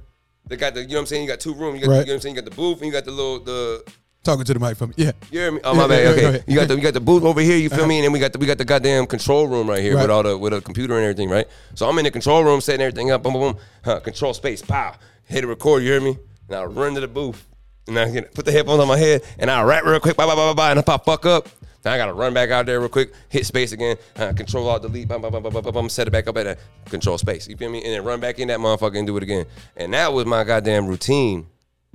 They 0.47 0.57
got 0.57 0.73
the, 0.75 0.81
you 0.81 0.89
know 0.89 0.95
what 0.95 1.01
I'm 1.01 1.07
saying? 1.07 1.23
You 1.25 1.29
got 1.29 1.41
two 1.41 1.53
rooms. 1.55 1.79
You 1.79 1.87
got, 1.87 1.93
Right. 1.93 2.01
you 2.01 2.07
know 2.07 2.13
what 2.13 2.15
I'm 2.17 2.21
saying? 2.23 2.35
You 2.37 2.41
got 2.43 2.51
the 2.51 2.57
booth 2.57 2.79
and 2.79 2.87
you 2.87 2.93
got 2.93 3.05
the 3.05 3.11
little, 3.11 3.41
the, 3.41 3.85
Talking 4.23 4.45
to 4.45 4.53
the 4.55 4.61
mic 4.61 4.77
for 4.77 4.87
me. 4.87 4.95
Yeah. 4.99 5.13
you 5.31 5.41
hear 5.41 5.51
me? 5.53 5.61
Oh 5.65 5.73
Yeah, 5.73 5.79
my 5.79 5.87
bad. 5.89 6.03
yeah, 6.05 6.11
Okay, 6.11 6.25
ahead. 6.27 6.45
you 6.47 6.55
got 6.57 6.69
the 6.69 6.77
you 6.77 6.83
got 6.83 6.93
the 6.95 7.01
booth 7.01 7.23
over 7.25 7.41
here. 7.41 7.57
You 7.57 7.71
feel 7.71 7.87
me? 7.87 7.97
And 7.99 8.05
then 8.05 8.13
we 8.13 8.19
got 8.19 8.33
the 8.35 8.39
we 8.39 8.47
got 8.47 8.59
the 8.59 8.67
goddamn 8.67 9.07
control 9.07 9.49
room 9.49 9.69
right 9.71 9.81
here 9.83 9.95
Right. 9.95 10.03
with 10.03 10.11
all 10.11 10.23
the 10.23 10.37
with 10.37 10.53
a 10.53 10.61
computer 10.61 10.95
and 10.95 11.03
everything, 11.05 11.31
right? 11.31 11.47
So 11.75 11.89
I'm 11.89 11.97
in 11.99 12.05
the 12.05 12.11
control 12.11 12.45
room 12.45 12.61
setting 12.61 12.83
everything 12.83 13.11
up. 13.11 13.23
Boom, 13.23 13.33
boom, 13.33 13.55
boom. 13.55 13.63
Huh, 13.83 14.01
control 14.01 14.35
space. 14.35 14.61
Pow. 14.61 14.95
Hit 15.25 15.45
a 15.45 15.47
record. 15.47 15.83
You 15.83 15.93
hear 15.93 16.01
me? 16.03 16.19
And 16.49 16.57
I 16.59 16.65
run 16.65 16.95
to 16.97 17.01
the 17.01 17.09
booth 17.09 17.47
and 17.89 17.99
I 17.99 18.11
get, 18.11 18.35
put 18.35 18.45
the 18.45 18.53
headphones 18.53 18.81
on 18.81 18.89
my 18.89 18.99
head 18.99 19.23
and 19.39 19.51
I 19.51 19.63
rap 19.63 19.85
real 19.85 20.01
quick. 20.01 20.17
Bye 20.17 20.27
bye 20.27 20.35
bye 20.35 20.49
bye 20.49 20.55
bye. 20.55 20.71
And 20.71 20.79
if 20.81 20.89
I 20.89 20.99
fuck 20.99 21.25
up. 21.25 21.49
Now 21.83 21.95
I 21.95 21.97
gotta 21.97 22.13
run 22.13 22.35
back 22.35 22.51
out 22.51 22.67
there 22.67 22.79
real 22.79 22.91
quick, 22.91 23.15
hit 23.31 23.47
space 23.47 23.73
again, 23.73 23.97
uh, 24.17 24.35
control 24.35 24.69
alt 24.69 24.83
delete, 24.83 25.09
bum, 25.09 25.23
bum, 25.23 25.33
bum, 25.33 25.43
bum, 25.43 25.51
bum, 25.63 25.65
bum, 25.73 25.89
set 25.89 26.07
it 26.07 26.11
back 26.11 26.27
up 26.27 26.37
at 26.37 26.47
a 26.47 26.59
control 26.91 27.17
space. 27.17 27.49
You 27.49 27.57
feel 27.57 27.71
me? 27.71 27.79
And 27.83 27.95
then 27.95 28.05
run 28.05 28.21
back 28.21 28.39
in 28.39 28.49
that 28.49 28.59
motherfucker 28.59 28.99
and 28.99 29.07
do 29.07 29.17
it 29.17 29.23
again. 29.23 29.47
And 29.79 29.95
that 29.95 30.13
was 30.13 30.27
my 30.27 30.45
goddamn 30.45 30.87
routine 30.89 31.47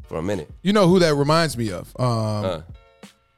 for 0.07 0.17
a 0.17 0.23
minute. 0.23 0.49
You 0.61 0.73
know 0.73 0.87
who 0.87 0.99
that 0.99 1.15
reminds 1.15 1.57
me 1.57 1.71
of? 1.71 1.93
Um, 1.99 2.05
Uh, 2.45 2.61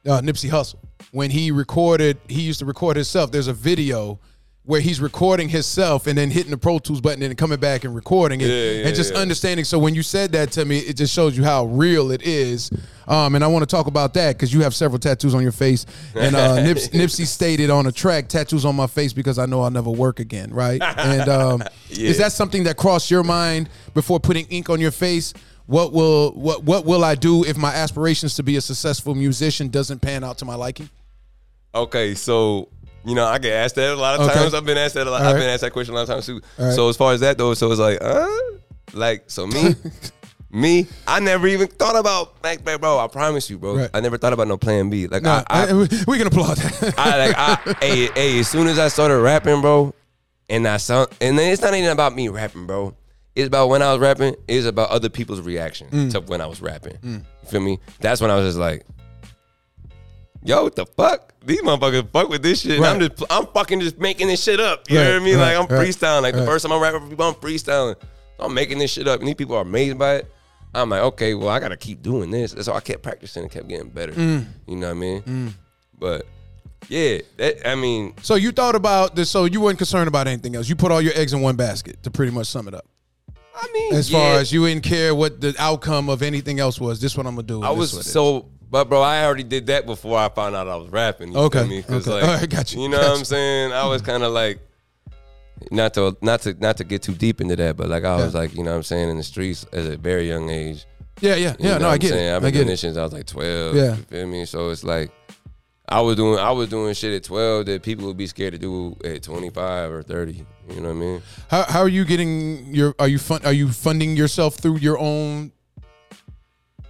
uh, 0.07 0.21
Nipsey 0.21 0.49
Hussle. 0.49 0.75
When 1.11 1.31
he 1.31 1.51
recorded, 1.51 2.17
he 2.27 2.41
used 2.41 2.59
to 2.59 2.65
record 2.65 2.95
himself. 2.97 3.31
There's 3.31 3.47
a 3.47 3.53
video 3.53 4.19
where 4.63 4.81
he's 4.81 4.99
recording 4.99 5.47
himself 5.47 6.07
and 6.07 6.17
then 6.17 6.29
hitting 6.29 6.51
the 6.51 6.57
Pro 6.57 6.77
Tools 6.77 6.99
button 6.99 7.21
and 7.23 7.29
then 7.31 7.37
coming 7.37 7.57
back 7.57 7.85
and 7.85 7.95
recording 7.95 8.41
it 8.41 8.47
Yeah, 8.49 8.81
yeah, 8.81 8.87
and 8.87 8.95
just 8.95 9.13
yeah. 9.13 9.19
understanding. 9.19 9.63
So 9.63 9.79
when 9.79 9.95
you 9.95 10.03
said 10.03 10.33
that 10.33 10.51
to 10.53 10.65
me, 10.65 10.79
it 10.79 10.97
just 10.97 11.13
shows 11.13 11.37
you 11.37 11.45
how 11.45 11.65
real 11.67 12.11
it 12.11 12.21
is. 12.21 12.69
Um, 13.07 13.35
and 13.35 13.45
I 13.45 13.47
want 13.47 13.63
to 13.63 13.73
talk 13.73 13.87
about 13.87 14.13
that 14.15 14.35
because 14.35 14.53
you 14.53 14.61
have 14.63 14.75
several 14.75 14.99
tattoos 14.99 15.33
on 15.33 15.41
your 15.41 15.53
face. 15.53 15.85
And 16.15 16.35
uh, 16.35 16.55
Nips, 16.63 16.89
Nipsey 16.89 17.25
stated 17.25 17.69
on 17.69 17.85
a 17.87 17.93
track, 17.93 18.27
tattoos 18.27 18.65
on 18.65 18.75
my 18.75 18.87
face 18.87 19.13
because 19.13 19.39
I 19.39 19.45
know 19.45 19.61
I'll 19.61 19.71
never 19.71 19.89
work 19.91 20.19
again, 20.19 20.53
right? 20.53 20.81
And 20.97 21.29
um, 21.29 21.63
is 21.89 22.17
that 22.17 22.33
something 22.33 22.65
that 22.65 22.75
crossed 22.75 23.09
your 23.09 23.23
mind 23.23 23.69
before 23.93 24.19
putting 24.19 24.45
ink 24.47 24.69
on 24.69 24.81
your 24.81 24.91
face? 24.91 25.33
What 25.67 25.91
will 25.93 26.31
what 26.31 26.63
what 26.63 26.85
will 26.85 27.03
I 27.03 27.15
do 27.15 27.43
if 27.45 27.57
my 27.57 27.73
aspirations 27.73 28.35
to 28.35 28.43
be 28.43 28.55
a 28.55 28.61
successful 28.61 29.13
musician 29.15 29.67
doesn't 29.69 29.99
pan 29.99 30.23
out 30.23 30.37
to 30.39 30.45
my 30.45 30.55
liking? 30.55 30.89
Okay, 31.75 32.15
so 32.15 32.69
you 33.05 33.13
know 33.15 33.25
I 33.25 33.37
get 33.37 33.53
asked 33.53 33.75
that 33.75 33.91
a 33.93 33.95
lot 33.95 34.15
of 34.19 34.21
Okay. 34.29 34.33
times. 34.39 34.53
I've 34.53 34.65
been 34.65 34.77
asked 34.77 34.95
that 34.95 35.07
a 35.07 35.11
lot. 35.11 35.21
All 35.21 35.27
I've 35.27 35.33
right. 35.35 35.41
been 35.41 35.49
asked 35.49 35.61
that 35.61 35.73
question 35.73 35.93
a 35.93 35.97
lot 35.97 36.03
of 36.03 36.07
times 36.09 36.25
too. 36.25 36.41
Right. 36.57 36.73
So 36.73 36.87
as 36.89 36.95
far 36.97 37.11
as 37.13 37.19
that 37.19 37.37
though, 37.37 37.53
so 37.53 37.69
it's 37.71 37.79
like, 37.81 37.97
uh, 38.01 38.27
like 38.93 39.25
so 39.27 39.45
me, 39.45 39.75
me, 40.51 40.87
I 41.05 41.19
never 41.19 41.47
even 41.47 41.67
thought 41.67 41.97
about 41.97 42.41
like, 42.43 42.63
bro. 42.63 42.97
I 42.99 43.07
promise 43.07 43.49
you, 43.49 43.57
bro. 43.57 43.75
Right. 43.75 43.89
I 43.93 43.99
never 43.99 44.17
thought 44.17 44.31
about 44.33 44.47
no 44.47 44.55
plan 44.57 44.89
B. 44.89 45.07
Like 45.07 45.23
Nah, 45.23 45.43
I, 45.49 45.67
I, 45.69 45.73
we 46.07 46.17
can 46.17 46.27
applaud 46.27 46.57
that. 46.57 46.93
I 46.97 47.17
like 47.27 47.35
I, 47.37 47.75
hey, 47.85 48.09
hey, 48.15 48.39
as 48.39 48.47
soon 48.47 48.67
as 48.67 48.79
I 48.79 48.87
started 48.87 49.19
rapping, 49.19 49.59
bro, 49.59 49.93
and 50.49 50.65
I 50.65 50.77
sound, 50.77 51.09
and 51.19 51.37
then 51.37 51.51
it's 51.51 51.61
not 51.61 51.73
even 51.73 51.91
about 51.91 52.15
me 52.15 52.29
rapping, 52.29 52.65
bro. 52.65 52.95
It's 53.37 53.47
about 53.47 53.69
when 53.69 53.81
I 53.81 53.91
was 53.91 53.99
rapping. 54.01 54.35
It's 54.47 54.65
about 54.65 54.89
other 54.89 55.09
people's 55.09 55.41
reaction 55.41 55.87
Mm. 55.91 56.11
to 56.13 56.21
when 56.21 56.41
I 56.41 56.47
was 56.47 56.61
rapping. 56.61 56.97
You 57.03 57.21
feel 57.49 57.61
me? 57.61 57.79
That's 57.99 58.19
when 58.19 58.31
I 58.31 58.35
was 58.35 58.45
just 58.47 58.57
like, 58.57 58.85
yo, 60.43 60.63
what 60.63 60.75
the 60.75 60.85
fuck? 60.85 61.33
These 61.45 61.61
motherfuckers 61.61 62.09
fuck 62.11 62.29
with 62.29 62.41
this 62.44 62.61
shit. 62.61 62.77
And 62.77 62.85
I'm 62.85 62.99
just, 62.99 63.23
I'm 63.29 63.45
fucking 63.47 63.79
just 63.81 63.99
making 63.99 64.27
this 64.27 64.44
shit 64.44 64.59
up. 64.59 64.89
You 64.89 64.97
Right, 64.97 65.03
know 65.06 65.13
what 65.13 65.21
I 65.21 65.25
mean? 65.25 65.37
right, 65.37 65.56
like 65.57 65.69
I'm 65.69 65.75
right, 65.77 65.87
freestyling. 65.87 66.21
Like 66.23 66.35
the 66.35 66.45
first 66.45 66.63
time 66.65 66.71
I'm 66.73 66.81
rapping 66.81 67.01
for 67.01 67.07
people, 67.09 67.25
I'm 67.27 67.33
freestyling. 67.35 67.95
I'm 68.39 68.53
making 68.53 68.77
this 68.79 68.91
shit 68.91 69.07
up, 69.07 69.19
and 69.19 69.27
these 69.27 69.35
people 69.35 69.56
are 69.56 69.61
amazed 69.61 69.97
by 69.97 70.15
it. 70.15 70.31
I'm 70.73 70.89
like, 70.89 71.01
okay, 71.01 71.33
well, 71.33 71.49
I 71.49 71.59
gotta 71.59 71.77
keep 71.77 72.01
doing 72.03 72.29
this. 72.29 72.56
So 72.61 72.73
I 72.73 72.79
kept 72.81 73.01
practicing 73.01 73.44
and 73.44 73.51
kept 73.51 73.67
getting 73.67 73.89
better. 73.89 74.11
Mm. 74.13 74.45
You 74.67 74.75
know 74.75 74.87
what 74.87 74.91
I 74.91 74.99
mean? 74.99 75.53
But 75.97 76.27
yeah, 76.89 77.19
that 77.37 77.67
I 77.67 77.75
mean, 77.75 78.13
so 78.21 78.35
you 78.35 78.51
thought 78.51 78.75
about 78.75 79.15
this. 79.15 79.29
So 79.29 79.45
you 79.45 79.61
weren't 79.61 79.77
concerned 79.77 80.07
about 80.07 80.27
anything 80.27 80.56
else. 80.56 80.69
You 80.69 80.75
put 80.75 80.91
all 80.91 81.01
your 81.01 81.13
eggs 81.15 81.33
in 81.33 81.41
one 81.41 81.56
basket 81.56 82.03
to 82.03 82.11
pretty 82.11 82.31
much 82.31 82.47
sum 82.47 82.67
it 82.67 82.73
up. 82.75 82.85
I 83.59 83.68
mean, 83.73 83.94
As 83.94 84.09
yeah, 84.11 84.18
far 84.19 84.40
as 84.40 84.52
you 84.52 84.66
didn't 84.68 84.83
care 84.83 85.16
what 85.16 85.42
the 85.42 85.56
outcome 85.57 86.09
of 86.09 86.21
anything 86.21 86.59
else 86.59 86.80
was. 86.80 86.99
This 87.02 87.18
what 87.18 87.26
I'm 87.26 87.35
gonna 87.35 87.47
do. 87.47 87.64
I 87.64 87.71
was 87.71 87.94
what 87.94 87.99
it 88.04 88.06
is. 88.07 88.11
so, 88.14 88.49
but 88.69 88.87
bro, 88.90 89.02
I 89.02 89.23
already 89.26 89.44
did 89.44 89.68
that 89.68 89.85
before 89.85 90.18
I 90.19 90.30
found 90.30 90.56
out 90.56 90.68
I 90.68 90.76
was 90.76 90.90
rapping. 90.90 91.31
You 91.31 91.37
Okay, 91.40 91.59
feel 91.59 91.68
me? 91.68 91.81
'Cause, 91.83 92.07
okay. 92.07 92.21
like, 92.21 92.30
All 92.30 92.37
right, 92.37 92.49
got 92.49 92.73
you, 92.73 92.81
You 92.83 92.90
know 92.90 92.97
what 92.99 93.07
you. 93.07 93.14
I'm 93.19 93.26
saying? 93.26 93.71
I 93.73 93.85
was 93.87 94.02
kind 94.02 94.23
of 94.23 94.31
like, 94.33 94.59
not 95.71 95.94
to 95.95 96.16
not 96.21 96.42
to 96.42 96.54
not 96.59 96.78
to 96.78 96.83
get 96.83 97.02
too 97.02 97.16
deep 97.16 97.42
into 97.42 97.56
that, 97.56 97.76
but 97.78 97.90
like 97.90 98.04
I 98.04 98.16
was 98.18 98.33
Yeah. 98.33 98.42
like, 98.42 98.56
you 98.56 98.64
know 98.64 98.71
what 98.71 98.78
I'm 98.78 98.83
saying, 98.83 99.09
in 99.09 99.18
the 99.18 99.23
streets 99.23 99.66
at 99.73 99.85
a 99.87 99.97
very 99.97 100.28
young 100.28 100.49
age. 100.49 100.85
Yeah, 101.19 101.33
yeah, 101.33 101.56
You 101.57 101.69
yeah. 101.69 101.71
know 101.73 101.78
No, 101.80 101.85
what 101.85 101.90
I 101.90 101.94
I'm 101.94 101.99
get 101.99 102.09
saying? 102.11 102.28
it. 102.28 102.30
I've 102.31 102.35
I 102.35 102.40
been 102.40 102.52
get 102.54 102.57
doing 102.59 102.68
it. 102.68 102.71
this 102.73 102.81
since 102.81 102.95
I 102.97 103.02
was 103.04 103.14
like 103.14 103.26
12. 103.26 103.76
Yeah. 103.76 103.95
You 103.95 104.04
feel 104.04 104.28
me? 104.28 104.45
So 104.45 104.69
it's 104.69 104.83
like 104.83 105.09
I 105.89 106.01
was 106.01 106.15
doing 106.17 106.37
I 106.37 106.51
was 106.51 106.67
doing 106.69 106.94
shit 106.94 107.13
at 107.13 107.23
12 107.23 107.65
that 107.67 107.81
people 107.83 108.07
would 108.07 108.17
be 108.17 108.27
scared 108.27 108.53
to 108.53 108.59
do 108.59 108.97
at 109.06 109.23
25 109.23 109.91
or 109.91 110.03
30. 110.03 110.33
You 110.69 110.81
know 110.81 110.89
what 110.89 110.89
I 110.89 110.94
mean? 110.94 111.21
How, 111.49 111.63
how 111.63 111.79
are 111.79 111.87
you 111.87 112.03
getting 112.03 112.73
your? 112.75 112.94
Are 112.99 113.07
you 113.07 113.17
fun? 113.19 113.39
Are 113.45 113.53
you 113.53 113.69
funding 113.69 114.17
yourself 114.17 114.56
through 114.56 114.77
your 114.79 114.97
own? 114.99 115.53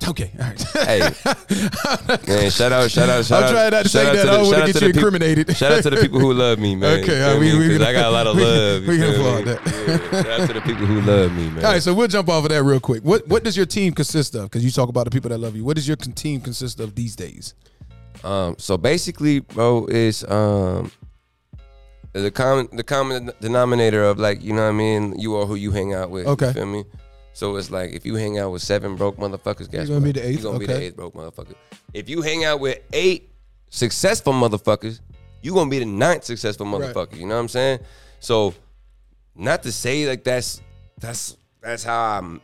Okay, 0.07 0.31
all 0.39 0.45
right. 0.45 0.61
Hey, 0.73 0.99
man! 2.27 2.51
Shout 2.51 2.71
out, 2.71 2.89
shout 2.91 3.09
out, 3.09 3.25
shout 3.25 3.43
out. 3.43 3.43
I'm 3.43 3.43
out! 3.43 3.49
trying 3.51 3.71
not 3.71 3.83
to 3.83 3.89
say 3.89 4.03
that. 4.03 4.13
the- 4.25 4.31
I 4.31 4.37
don't 4.37 4.45
wanna 4.51 4.65
get 4.71 4.81
you 4.81 4.87
incriminated. 4.89 5.57
Shout 5.57 5.71
out 5.71 5.83
to 5.83 5.89
the 5.89 5.97
people 5.97 6.19
who 6.19 6.33
love 6.33 6.59
me, 6.59 6.75
man. 6.75 7.03
Okay, 7.03 7.23
I 7.23 7.31
feel 7.33 7.41
mean, 7.41 7.59
me? 7.59 7.67
we 7.67 7.77
'Cause 7.77 7.87
I 7.87 7.93
got 7.93 8.05
a 8.05 8.11
lot 8.11 8.27
of 8.27 8.35
we 8.35 8.43
love. 8.43 8.81
we 8.87 8.97
can 8.97 9.09
applaud 9.15 9.45
that. 9.45 9.59
Yeah, 10.13 10.21
shout 10.23 10.39
out 10.41 10.47
to 10.47 10.53
the 10.53 10.61
people 10.61 10.85
who 10.85 11.01
love 11.01 11.31
me, 11.33 11.49
man. 11.49 11.65
All 11.65 11.71
right, 11.71 11.81
so 11.83 11.93
we'll 11.95 12.07
jump 12.07 12.29
off 12.29 12.43
of 12.45 12.49
that 12.49 12.63
real 12.63 12.79
quick. 12.79 13.03
What 13.03 13.27
what 13.27 13.43
does 13.43 13.57
your 13.57 13.65
team 13.65 13.91
consist 13.93 14.35
of? 14.35 14.43
Because 14.43 14.63
you 14.63 14.69
talk 14.71 14.87
about 14.89 15.05
the 15.05 15.11
people 15.11 15.29
that 15.29 15.39
love 15.39 15.55
you. 15.55 15.63
What 15.65 15.75
does 15.75 15.87
your 15.87 15.97
team 15.97 16.41
consist 16.41 16.79
of 16.79 16.93
these 16.95 17.15
days? 17.15 17.53
Um, 18.27 18.55
so 18.57 18.77
basically, 18.77 19.39
bro, 19.39 19.85
it's 19.89 20.23
um, 20.29 20.91
the 22.13 22.29
common 22.31 22.67
the 22.73 22.83
common 22.83 23.31
denominator 23.39 24.03
of 24.03 24.19
like 24.19 24.43
you 24.43 24.53
know 24.53 24.63
what 24.63 24.69
I 24.69 24.73
mean. 24.73 25.17
You 25.17 25.35
are 25.37 25.45
who 25.45 25.55
you 25.55 25.71
hang 25.71 25.93
out 25.93 26.09
with. 26.09 26.27
Okay. 26.27 26.47
You 26.47 26.53
feel 26.53 26.65
me? 26.65 26.83
So 27.33 27.55
it's 27.55 27.71
like 27.71 27.93
if 27.93 28.05
you 28.05 28.15
hang 28.15 28.37
out 28.39 28.51
with 28.51 28.61
seven 28.63 28.95
broke 28.95 29.17
motherfuckers, 29.17 29.69
guess 29.71 29.87
You're 29.87 29.99
gonna 29.99 29.99
what? 29.99 30.13
be 30.13 30.19
the 30.19 30.27
eighth? 30.27 30.41
You're 30.41 30.51
gonna 30.51 30.59
be 30.59 30.65
the 30.65 30.81
eighth 30.81 30.95
broke 30.95 31.13
motherfucker. 31.13 31.55
If 31.93 32.09
you 32.09 32.21
hang 32.21 32.43
out 32.43 32.59
with 32.59 32.79
eight 32.93 33.29
successful 33.69 34.33
motherfuckers, 34.33 34.99
you're 35.41 35.55
gonna 35.55 35.69
be 35.69 35.79
the 35.79 35.85
ninth 35.85 36.23
successful 36.25 36.65
Right. 36.65 36.93
motherfucker. 36.93 37.15
You 37.17 37.27
know 37.27 37.35
what 37.35 37.41
I'm 37.41 37.47
saying? 37.47 37.79
So, 38.19 38.53
not 39.35 39.63
to 39.63 39.71
say 39.71 40.07
like 40.09 40.23
that's 40.23 40.61
that's 40.99 41.37
that's 41.61 41.83
how 41.83 41.99
I 41.99 42.39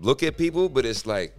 look 0.00 0.22
at 0.22 0.36
people, 0.36 0.68
but 0.68 0.84
it's 0.86 1.06
like 1.06 1.36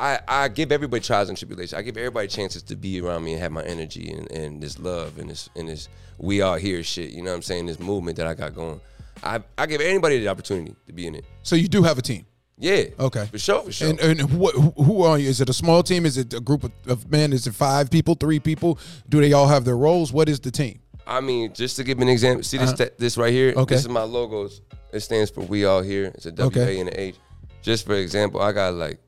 I, 0.00 0.18
I 0.26 0.48
give 0.48 0.72
everybody 0.72 1.02
trials 1.02 1.28
and 1.28 1.36
tribulations. 1.36 1.74
I 1.74 1.82
give 1.82 1.98
everybody 1.98 2.26
chances 2.26 2.62
to 2.64 2.76
be 2.76 3.02
around 3.02 3.22
me 3.22 3.34
and 3.34 3.42
have 3.42 3.52
my 3.52 3.62
energy 3.62 4.10
and, 4.10 4.30
and 4.32 4.62
this 4.62 4.78
love 4.78 5.18
and 5.18 5.28
this 5.28 5.50
and 5.54 5.68
this 5.68 5.90
we 6.16 6.40
are 6.40 6.58
here 6.58 6.82
shit. 6.82 7.10
You 7.10 7.22
know 7.22 7.30
what 7.30 7.36
I'm 7.36 7.42
saying? 7.42 7.66
This 7.66 7.78
movement 7.78 8.16
that 8.16 8.26
I 8.26 8.32
got 8.32 8.54
going. 8.54 8.80
I, 9.22 9.42
I 9.58 9.66
give 9.66 9.82
anybody 9.82 10.18
the 10.18 10.28
opportunity 10.28 10.74
to 10.86 10.92
be 10.94 11.06
in 11.06 11.14
it. 11.14 11.26
So 11.42 11.54
you 11.54 11.68
do 11.68 11.82
have 11.82 11.98
a 11.98 12.02
team. 12.02 12.24
Yeah. 12.56 12.84
Okay. 12.98 13.26
For 13.26 13.38
sure, 13.38 13.62
for 13.62 13.72
sure. 13.72 13.90
And, 13.90 14.00
and 14.00 14.38
what, 14.38 14.54
who 14.54 15.02
are 15.02 15.18
you? 15.18 15.28
Is 15.28 15.42
it 15.42 15.50
a 15.50 15.52
small 15.52 15.82
team? 15.82 16.06
Is 16.06 16.16
it 16.16 16.32
a 16.32 16.40
group 16.40 16.64
of, 16.64 16.72
of 16.86 17.10
men? 17.10 17.34
Is 17.34 17.46
it 17.46 17.54
five 17.54 17.90
people, 17.90 18.14
three 18.14 18.40
people? 18.40 18.78
Do 19.06 19.20
they 19.20 19.34
all 19.34 19.48
have 19.48 19.66
their 19.66 19.76
roles? 19.76 20.14
What 20.14 20.30
is 20.30 20.40
the 20.40 20.50
team? 20.50 20.80
I 21.06 21.20
mean, 21.20 21.52
just 21.52 21.76
to 21.76 21.84
give 21.84 21.98
an 21.98 22.08
example, 22.08 22.42
see 22.42 22.56
this 22.56 22.72
this 22.96 23.18
right 23.18 23.32
here. 23.32 23.50
Uh-huh. 23.50 23.62
Okay. 23.62 23.74
This 23.74 23.82
is 23.82 23.90
my 23.90 24.02
logos. 24.02 24.62
It 24.92 25.00
stands 25.00 25.30
for 25.30 25.42
We 25.42 25.66
All 25.66 25.82
Here. 25.82 26.10
It's 26.14 26.24
a 26.24 26.32
W 26.32 26.62
Okay. 26.62 26.76
A 26.76 26.80
and 26.80 26.88
an 26.88 26.96
H. 26.98 27.16
Just 27.60 27.84
for 27.84 27.94
example, 27.94 28.40
I 28.40 28.52
got 28.52 28.74
like 28.74 28.98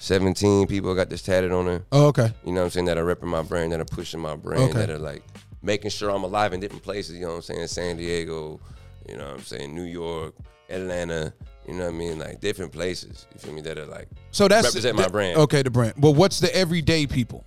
17 0.00 0.66
people 0.66 0.94
got 0.94 1.08
this 1.10 1.22
tatted 1.22 1.52
on 1.52 1.66
there. 1.66 1.82
Oh, 1.92 2.06
okay. 2.08 2.32
You 2.44 2.52
know 2.52 2.60
what 2.60 2.66
I'm 2.66 2.70
saying? 2.70 2.86
That 2.86 2.98
are 2.98 3.04
repping 3.04 3.24
my 3.28 3.42
brand, 3.42 3.72
that 3.72 3.80
are 3.80 3.84
pushing 3.84 4.20
my 4.20 4.36
brand, 4.36 4.62
Okay. 4.70 4.78
that 4.80 4.90
are 4.90 4.98
like 4.98 5.22
making 5.62 5.90
sure 5.90 6.10
I'm 6.10 6.24
alive 6.24 6.52
in 6.52 6.60
different 6.60 6.82
places. 6.82 7.16
You 7.16 7.22
know 7.22 7.28
what 7.30 7.36
I'm 7.36 7.42
saying? 7.42 7.66
San 7.68 7.96
Diego, 7.96 8.60
you 9.08 9.16
know 9.16 9.24
what 9.26 9.34
I'm 9.34 9.42
saying? 9.42 9.74
New 9.74 9.82
York, 9.84 10.34
Atlanta. 10.68 11.32
You 11.66 11.74
know 11.74 11.84
what 11.84 11.94
I 11.94 11.98
mean? 11.98 12.18
Like 12.18 12.40
different 12.40 12.72
places. 12.72 13.26
You 13.34 13.40
feel 13.40 13.52
me? 13.52 13.60
That 13.60 13.76
are 13.76 13.84
like 13.86 14.08
So 14.30 14.48
that's 14.48 14.68
Represent 14.68 14.96
my 14.96 15.08
brand. 15.08 15.36
Okay, 15.38 15.62
the 15.62 15.70
brand. 15.70 15.94
Well, 15.98 16.14
what's 16.14 16.40
the 16.40 16.54
everyday 16.56 17.06
people 17.06 17.44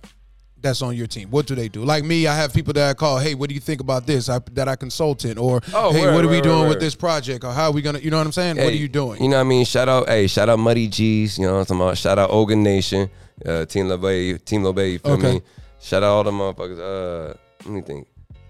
that's 0.62 0.80
on 0.82 0.96
your 0.96 1.06
team? 1.06 1.30
What 1.30 1.46
do 1.46 1.54
they 1.54 1.68
do? 1.68 1.84
Like 1.84 2.04
me, 2.04 2.26
I 2.26 2.34
have 2.34 2.54
people 2.54 2.72
that 2.74 2.88
I 2.90 2.94
call. 2.94 3.18
Hey, 3.18 3.34
what 3.34 3.48
do 3.48 3.54
you 3.54 3.60
think 3.60 3.80
about 3.80 4.06
this? 4.06 4.28
I, 4.28 4.38
that 4.52 4.68
I 4.68 4.76
consult 4.76 5.24
in, 5.24 5.36
or 5.38 5.60
Oh, 5.74 5.92
hey, 5.92 6.02
word, 6.06 6.14
what 6.14 6.24
are 6.24 6.28
we 6.28 6.36
word, 6.36 6.44
doing 6.44 6.60
word, 6.60 6.68
with 6.70 6.80
this 6.80 6.94
project, 6.94 7.44
or 7.44 7.52
how 7.52 7.66
are 7.66 7.72
we 7.72 7.82
gonna? 7.82 7.98
You 7.98 8.10
know 8.10 8.18
what 8.18 8.26
I'm 8.26 8.32
saying? 8.32 8.56
what 8.56 8.66
are 8.66 8.70
you 8.76 8.88
doing? 8.88 9.22
You 9.22 9.28
know 9.28 9.36
what 9.36 9.46
I 9.46 9.48
mean? 9.48 9.64
Shout 9.64 9.88
out, 9.88 10.08
hey, 10.08 10.26
shout 10.26 10.48
out 10.48 10.58
Muddy 10.58 10.88
G's. 10.88 11.38
You 11.38 11.46
know 11.46 11.54
what 11.54 11.58
I'm 11.60 11.66
talking 11.66 11.80
about? 11.82 11.98
Shout 11.98 12.18
out 12.18 12.30
Ogun 12.30 12.62
Nation, 12.62 13.10
uh, 13.44 13.64
Team 13.66 13.86
LeBay, 13.86 14.44
Team 14.44 14.62
LeBay. 14.62 14.92
You 14.92 14.98
feel 14.98 15.12
Okay. 15.12 15.34
me? 15.34 15.42
Shout 15.80 16.02
out 16.02 16.10
all 16.10 16.24
the 16.24 16.30
motherfuckers. 16.30 16.78
Uh, 16.78 17.34
let 17.64 17.68
me 17.74 17.80
think. 17.82 18.06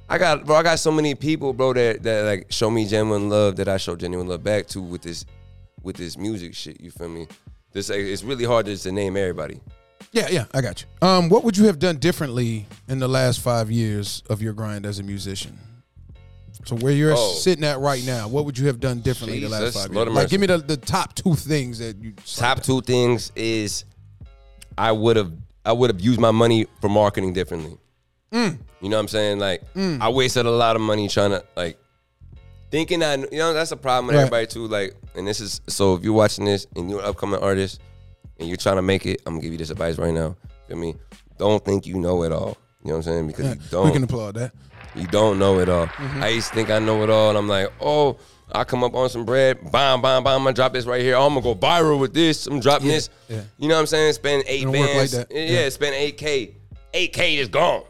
I 0.09 0.19
got, 0.19 0.45
bro. 0.45 0.57
I 0.57 0.63
got 0.63 0.79
so 0.79 0.91
many 0.93 1.15
people, 1.15 1.55
bro, 1.55 1.73
that 1.73 2.03
that 2.03 2.25
like 2.27 2.47
show 2.51 2.71
me 2.71 2.87
genuine 2.87 3.31
love 3.31 3.57
that 3.57 3.69
I 3.69 3.79
show 3.79 3.97
genuine 3.97 4.29
love 4.29 4.45
back 4.45 4.67
to 4.69 4.83
with 4.83 5.01
this, 5.01 5.25
with 5.83 5.97
this 5.97 6.19
music 6.19 6.55
shit. 6.55 6.81
You 6.81 6.91
feel 6.91 7.09
me? 7.09 7.27
This 7.73 7.89
like, 7.89 8.01
it's 8.01 8.23
really 8.23 8.45
hard 8.45 8.67
just 8.67 8.83
to 8.83 8.93
name 8.93 9.17
everybody. 9.17 9.59
Yeah, 10.13 10.29
yeah, 10.31 10.45
I 10.53 10.61
got 10.61 10.83
you. 10.83 11.07
Um, 11.07 11.29
what 11.29 11.45
would 11.45 11.57
you 11.57 11.67
have 11.67 11.79
done 11.79 11.97
differently 11.99 12.67
in 12.89 12.99
the 12.99 13.09
last 13.09 13.41
five 13.41 13.71
years 13.71 14.23
of 14.29 14.43
your 14.43 14.53
grind 14.53 14.85
as 14.87 14.99
a 14.99 15.03
musician? 15.03 15.59
So 16.65 16.77
where 16.77 16.93
you're 16.93 17.15
Oh. 17.17 17.35
sitting 17.35 17.65
at 17.65 17.81
right 17.81 18.05
now, 18.05 18.29
what 18.29 18.45
would 18.45 18.57
you 18.57 18.67
have 18.69 18.79
done 18.79 19.01
differently 19.01 19.39
in 19.39 19.45
the 19.45 19.49
last 19.51 19.75
five 19.75 19.93
years? 19.93 20.07
of 20.09 20.15
Like, 20.15 20.29
give 20.29 20.41
me 20.41 20.47
the, 20.47 20.59
the 20.59 20.77
top 20.77 21.15
two 21.15 21.35
things 21.35 21.79
that 21.81 21.97
you 21.97 22.13
Top 22.37 22.63
two 22.63 22.81
things 22.83 23.33
is 23.35 23.85
I 24.79 24.93
would 24.93 25.17
have 25.17 25.33
I 25.65 25.73
would 25.73 25.91
have 25.91 26.01
used 26.01 26.19
my 26.21 26.31
money 26.33 26.67
for 26.81 26.89
marketing 26.89 27.33
differently. 27.33 27.79
Mm. 28.33 28.59
You 28.81 28.89
know 28.89 28.97
what 28.97 29.01
I'm 29.03 29.09
saying? 29.09 29.39
Like 29.39 29.63
I 29.77 30.09
wasted 30.09 30.47
a 30.47 30.51
lot 30.51 30.77
of 30.77 30.83
money 30.83 31.09
trying 31.09 31.31
to 31.31 31.45
like 31.57 31.79
thinking 32.71 33.03
I 33.03 33.17
you 33.17 33.29
know 33.33 33.53
that's 33.53 33.73
a 33.73 33.77
problem 33.77 34.07
with 34.07 34.15
Right. 34.17 34.23
everybody 34.23 34.47
too. 34.47 34.67
Like 34.69 34.95
and 35.15 35.27
this 35.27 35.41
is 35.41 35.61
so 35.69 35.95
if 35.95 36.03
you're 36.05 36.13
watching 36.15 36.45
this 36.45 36.67
and 36.77 36.89
you're 36.89 37.01
an 37.01 37.07
upcoming 37.07 37.41
artist 37.41 37.81
and 38.43 38.49
you're 38.49 38.57
trying 38.57 38.77
to 38.77 38.83
make 38.83 39.07
it, 39.07 39.23
I'm 39.25 39.35
gonna 39.35 39.43
give 39.43 39.53
you 39.53 39.59
this 39.59 39.71
advice 39.71 39.99
right 39.99 40.13
now. 40.13 40.37
Feel 40.69 40.77
me? 40.77 40.97
Don't 41.39 41.65
think 41.65 41.87
you 41.87 41.99
know 41.99 42.25
it 42.25 42.33
all. 42.33 42.59
You 42.83 42.89
know 42.89 42.95
what 42.95 42.97
I'm 42.99 43.03
saying? 43.05 43.27
Because 43.29 43.55
you 43.55 43.61
don't. 43.71 43.87
we 43.87 43.93
can 43.93 44.03
applaud 44.03 44.35
that. 44.35 44.53
You 44.97 45.07
don't 45.07 45.39
know 45.39 45.61
it 45.61 45.69
all. 45.69 45.87
Mm-hmm. 45.87 46.23
I 46.23 46.29
used 46.29 46.49
to 46.49 46.55
think 46.55 46.69
I 46.71 46.79
know 46.81 47.03
it 47.05 47.09
all, 47.11 47.29
and 47.31 47.39
I'm 47.39 47.49
like, 47.49 47.73
oh, 47.81 48.19
I 48.51 48.65
come 48.65 48.83
up 48.85 48.95
on 48.95 49.09
some 49.09 49.25
bread, 49.25 49.59
bam, 49.71 50.03
bam, 50.03 50.25
bam. 50.25 50.35
I'm 50.35 50.43
gonna 50.43 50.53
drop 50.53 50.73
this 50.73 50.85
right 50.85 51.01
here. 51.01 51.15
Oh, 51.17 51.27
I'm 51.27 51.35
gonna 51.35 51.43
go 51.43 51.55
viral 51.55 51.99
with 52.01 52.13
this. 52.13 52.47
I'm 52.47 52.61
dropping 52.61 52.89
this. 52.89 53.09
yeah. 53.29 53.43
You 53.59 53.69
know 53.69 53.75
what 53.77 53.81
I'm 53.81 53.87
saying? 53.87 54.13
Spend 54.15 54.43
eight 54.47 54.67
like 54.67 54.75
bands. 54.75 55.15
Yeah, 55.15 55.25
Yeah. 55.31 55.69
spend 55.71 55.95
eight 55.95 56.19
k. 56.19 56.57
Eight 56.93 57.13
k 57.13 57.39
is 57.39 57.49
gone. 57.49 57.85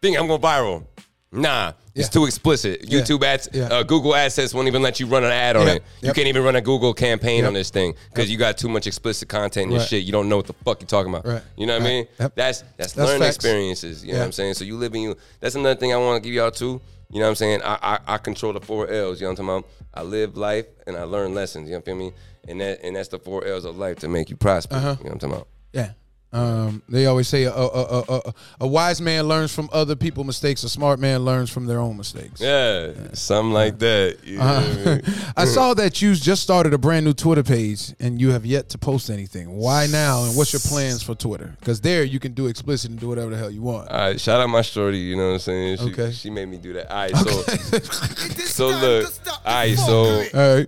Think 0.00 0.18
I'm 0.18 0.26
gonna 0.28 0.38
viral? 0.42 0.86
Nah, 1.32 1.72
it's 1.94 2.08
too 2.08 2.26
explicit. 2.26 2.82
YouTube 2.82 3.22
ads, 3.22 3.48
uh, 3.56 3.82
Google 3.84 4.12
AdSense 4.12 4.52
won't 4.54 4.66
even 4.68 4.82
let 4.82 4.98
you 5.00 5.06
run 5.06 5.24
an 5.24 5.30
ad 5.30 5.56
on 5.56 5.68
it. 5.68 5.82
You 6.02 6.12
can't 6.12 6.28
even 6.28 6.42
run 6.42 6.56
a 6.56 6.60
Google 6.60 6.92
campaign 6.94 7.44
on 7.44 7.54
this 7.54 7.70
thing 7.70 7.94
because 8.12 8.30
you 8.30 8.36
got 8.36 8.58
too 8.58 8.68
much 8.68 8.86
explicit 8.86 9.28
content 9.28 9.64
and 9.64 9.72
Right. 9.74 9.78
this 9.80 9.88
shit. 9.88 10.04
You 10.04 10.12
don't 10.12 10.28
know 10.28 10.36
what 10.36 10.46
the 10.46 10.52
fuck 10.64 10.80
you're 10.80 10.88
talking 10.88 11.12
about. 11.14 11.26
Right. 11.26 11.42
You 11.56 11.66
know 11.66 11.74
what 11.74 11.82
I 11.82 11.86
mean? 11.86 12.06
That's 12.18 12.32
that's, 12.36 12.62
That's 12.76 12.96
learning 12.96 13.22
facts. 13.22 13.36
experiences. 13.36 14.04
You 14.04 14.12
know 14.12 14.18
what 14.20 14.24
I'm 14.26 14.32
saying? 14.32 14.54
So 14.54 14.64
you 14.64 14.76
live 14.76 14.94
in 14.94 15.02
you. 15.02 15.16
That's 15.40 15.54
another 15.54 15.78
thing 15.78 15.92
I 15.92 15.96
want 15.96 16.22
to 16.22 16.28
give 16.28 16.34
y'all 16.34 16.50
too. 16.50 16.80
You 17.10 17.20
know 17.20 17.26
what 17.26 17.30
I'm 17.30 17.34
saying? 17.36 17.60
I, 17.62 17.78
I 17.82 18.14
I 18.14 18.18
control 18.18 18.52
the 18.54 18.60
four 18.60 18.88
L's. 18.90 19.20
You 19.20 19.26
know 19.26 19.32
what 19.32 19.38
I'm 19.40 19.46
talking 19.46 19.58
about? 19.58 19.70
I 19.94 20.02
live 20.02 20.36
life 20.36 20.66
and 20.86 20.96
I 20.96 21.04
learn 21.04 21.32
lessons. 21.34 21.68
You 21.68 21.74
know 21.76 21.82
what 21.84 21.88
I 21.88 21.94
mean? 21.94 22.12
And 22.48 22.60
that 22.60 22.80
and 22.82 22.96
that's 22.96 23.08
the 23.08 23.18
four 23.20 23.44
L's 23.44 23.64
of 23.64 23.76
life 23.76 23.98
to 24.00 24.08
make 24.08 24.30
you 24.30 24.36
prosper. 24.36 24.74
Uh-huh. 24.74 24.96
You 24.98 25.04
know 25.04 25.08
what 25.10 25.12
I'm 25.12 25.18
talking 25.20 25.34
about? 25.36 25.48
Yeah. 25.72 25.90
Um, 26.34 26.82
they 26.88 27.06
always 27.06 27.28
say 27.28 27.44
a, 27.44 27.52
a, 27.52 27.66
a, 27.68 28.04
a, 28.08 28.34
a 28.62 28.66
wise 28.66 29.00
man 29.00 29.28
learns 29.28 29.54
from 29.54 29.70
other 29.72 29.94
people's 29.94 30.26
mistakes. 30.26 30.64
A 30.64 30.68
smart 30.68 30.98
man 30.98 31.24
learns 31.24 31.48
from 31.48 31.66
their 31.66 31.78
own 31.78 31.96
mistakes. 31.96 32.40
Yeah, 32.40 32.90
something 33.12 33.52
like 33.52 33.78
that. 33.78 34.18
You 34.24 34.38
know 34.38 34.42
Uh-huh. 34.44 34.90
I 34.90 34.94
mean? 34.96 35.02
I 35.36 35.44
saw 35.44 35.74
that 35.74 36.02
you 36.02 36.14
just 36.16 36.42
started 36.42 36.74
a 36.74 36.78
brand 36.78 37.06
new 37.06 37.12
Twitter 37.12 37.44
page 37.44 37.94
and 38.00 38.20
you 38.20 38.32
have 38.32 38.44
yet 38.44 38.68
to 38.70 38.78
post 38.78 39.10
anything. 39.10 39.48
Why 39.56 39.86
now? 39.86 40.24
And 40.24 40.36
what's 40.36 40.52
your 40.52 40.60
plans 40.60 41.04
for 41.04 41.14
Twitter? 41.14 41.54
Because 41.60 41.80
there 41.80 42.02
you 42.02 42.18
can 42.18 42.32
do 42.34 42.48
explicit 42.48 42.90
and 42.90 42.98
do 42.98 43.08
whatever 43.08 43.30
the 43.30 43.36
hell 43.36 43.50
you 43.50 43.62
want. 43.62 43.88
All 43.90 43.96
right, 43.96 44.20
shout 44.20 44.40
out 44.40 44.48
my 44.48 44.62
shorty. 44.62 44.98
You 44.98 45.16
know 45.16 45.28
what 45.28 45.32
I'm 45.34 45.38
saying? 45.38 45.76
She, 45.78 45.84
Okay. 45.92 46.10
She 46.10 46.30
made 46.30 46.46
me 46.46 46.56
do 46.58 46.72
that. 46.72 46.90
All 46.90 46.96
right, 46.96 47.16
so 47.16 47.30
so 48.44 48.66
look. 48.68 49.12
All 49.44 49.54
right, 49.54 49.78
so 49.78 50.24
All 50.34 50.56
right. 50.56 50.66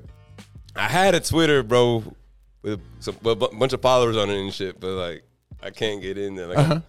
I 0.76 0.88
had 0.88 1.14
a 1.16 1.20
Twitter, 1.20 1.62
bro, 1.64 2.04
with 2.62 2.80
some, 3.00 3.16
with 3.22 3.42
a 3.42 3.48
bunch 3.48 3.72
of 3.72 3.80
followers 3.82 4.16
on 4.16 4.30
it 4.30 4.38
and 4.40 4.52
shit, 4.54 4.78
but 4.78 4.90
like 4.90 5.24
I 5.62 5.70
can't 5.70 6.00
get 6.02 6.18
in 6.18 6.34
there. 6.34 6.46
Like 6.48 6.58
Uh-huh. 6.58 6.80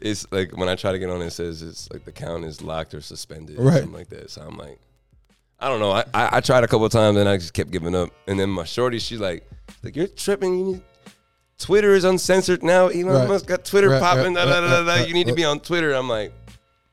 it's 0.00 0.26
like 0.32 0.56
when 0.56 0.68
I 0.68 0.74
try 0.76 0.92
to 0.92 0.98
get 0.98 1.10
on, 1.10 1.20
it 1.22 1.30
says 1.30 1.62
it's 1.62 1.90
like 1.92 2.04
the 2.04 2.10
account 2.10 2.44
is 2.44 2.62
locked 2.62 2.94
or 2.94 3.00
suspended, 3.00 3.58
or 3.58 3.62
Right. 3.64 3.74
something 3.80 3.92
like 3.92 4.08
that. 4.10 4.30
So 4.30 4.42
I'm 4.42 4.56
like, 4.56 4.78
I 5.60 5.68
don't 5.68 5.80
know. 5.80 5.92
I, 5.92 6.04
I, 6.12 6.36
I 6.36 6.40
tried 6.40 6.64
a 6.64 6.66
couple 6.68 6.84
of 6.86 6.92
times 6.92 7.16
and 7.16 7.28
I 7.28 7.36
just 7.36 7.54
kept 7.54 7.70
giving 7.70 7.94
up. 7.94 8.10
And 8.26 8.38
then 8.38 8.50
my 8.50 8.64
shorty, 8.64 8.98
she's 8.98 9.20
like, 9.20 9.48
like 9.82 9.94
you're 9.96 10.08
tripping. 10.08 10.58
You 10.58 10.64
need 10.64 10.82
Twitter 11.58 11.94
is 11.94 12.04
uncensored 12.04 12.62
now. 12.62 12.88
Elon 12.88 13.06
Right. 13.06 13.28
Musk 13.28 13.46
got 13.46 13.64
Twitter 13.64 13.88
Right, 13.88 14.02
popping. 14.02 14.34
right, 14.34 14.44
da, 14.44 14.60
da, 14.60 14.60
da, 14.60 14.78
right, 14.78 14.84
da. 14.86 14.92
right, 15.00 15.08
You 15.08 15.14
need 15.14 15.28
to 15.28 15.32
be 15.34 15.44
on 15.44 15.60
Twitter. 15.60 15.92
I'm 15.92 16.08
like. 16.08 16.32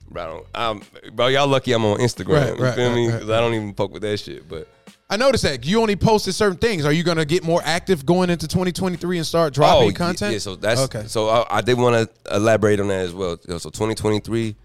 Bro, 0.10 0.46
I 0.54 0.66
don't, 0.74 0.84
I'm, 1.06 1.14
bro, 1.16 1.28
y'all 1.28 1.48
lucky 1.48 1.72
I'm 1.72 1.86
on 1.86 2.00
Instagram. 2.00 2.60
You 2.60 2.72
feel 2.74 2.94
me? 2.94 3.08
Because 3.10 3.30
I 3.30 3.40
don't 3.40 3.54
even 3.54 3.74
fuck 3.74 3.94
with 3.94 4.02
that 4.02 4.18
shit. 4.20 4.46
But 4.48 4.68
I 5.12 5.18
noticed 5.18 5.44
that 5.44 5.66
you 5.66 5.82
only 5.82 5.98
posted 5.98 6.34
certain 6.34 6.58
things. 6.58 6.86
Are 6.86 6.92
you 6.94 7.04
going 7.04 7.18
to 7.18 7.26
get 7.26 7.44
more 7.44 7.62
active 7.66 8.06
going 8.06 8.30
into 8.30 8.48
2023 8.48 9.18
and 9.18 9.28
start 9.28 9.54
dropping 9.54 9.88
y- 9.88 9.94
content? 9.94 10.30
Oh, 10.30 10.34
Yeah, 10.34 10.40
so 10.40 10.56
that's 10.56 10.80
okay. 10.82 11.04
So 11.08 11.28
I, 11.28 11.58
I 11.58 11.62
did 11.62 11.78
want 11.78 12.10
to 12.10 12.36
elaborate 12.36 12.80
on 12.80 12.88
that 12.88 13.02
as 13.02 13.14
well. 13.14 13.38
So 13.38 13.70
2023, 13.70 14.56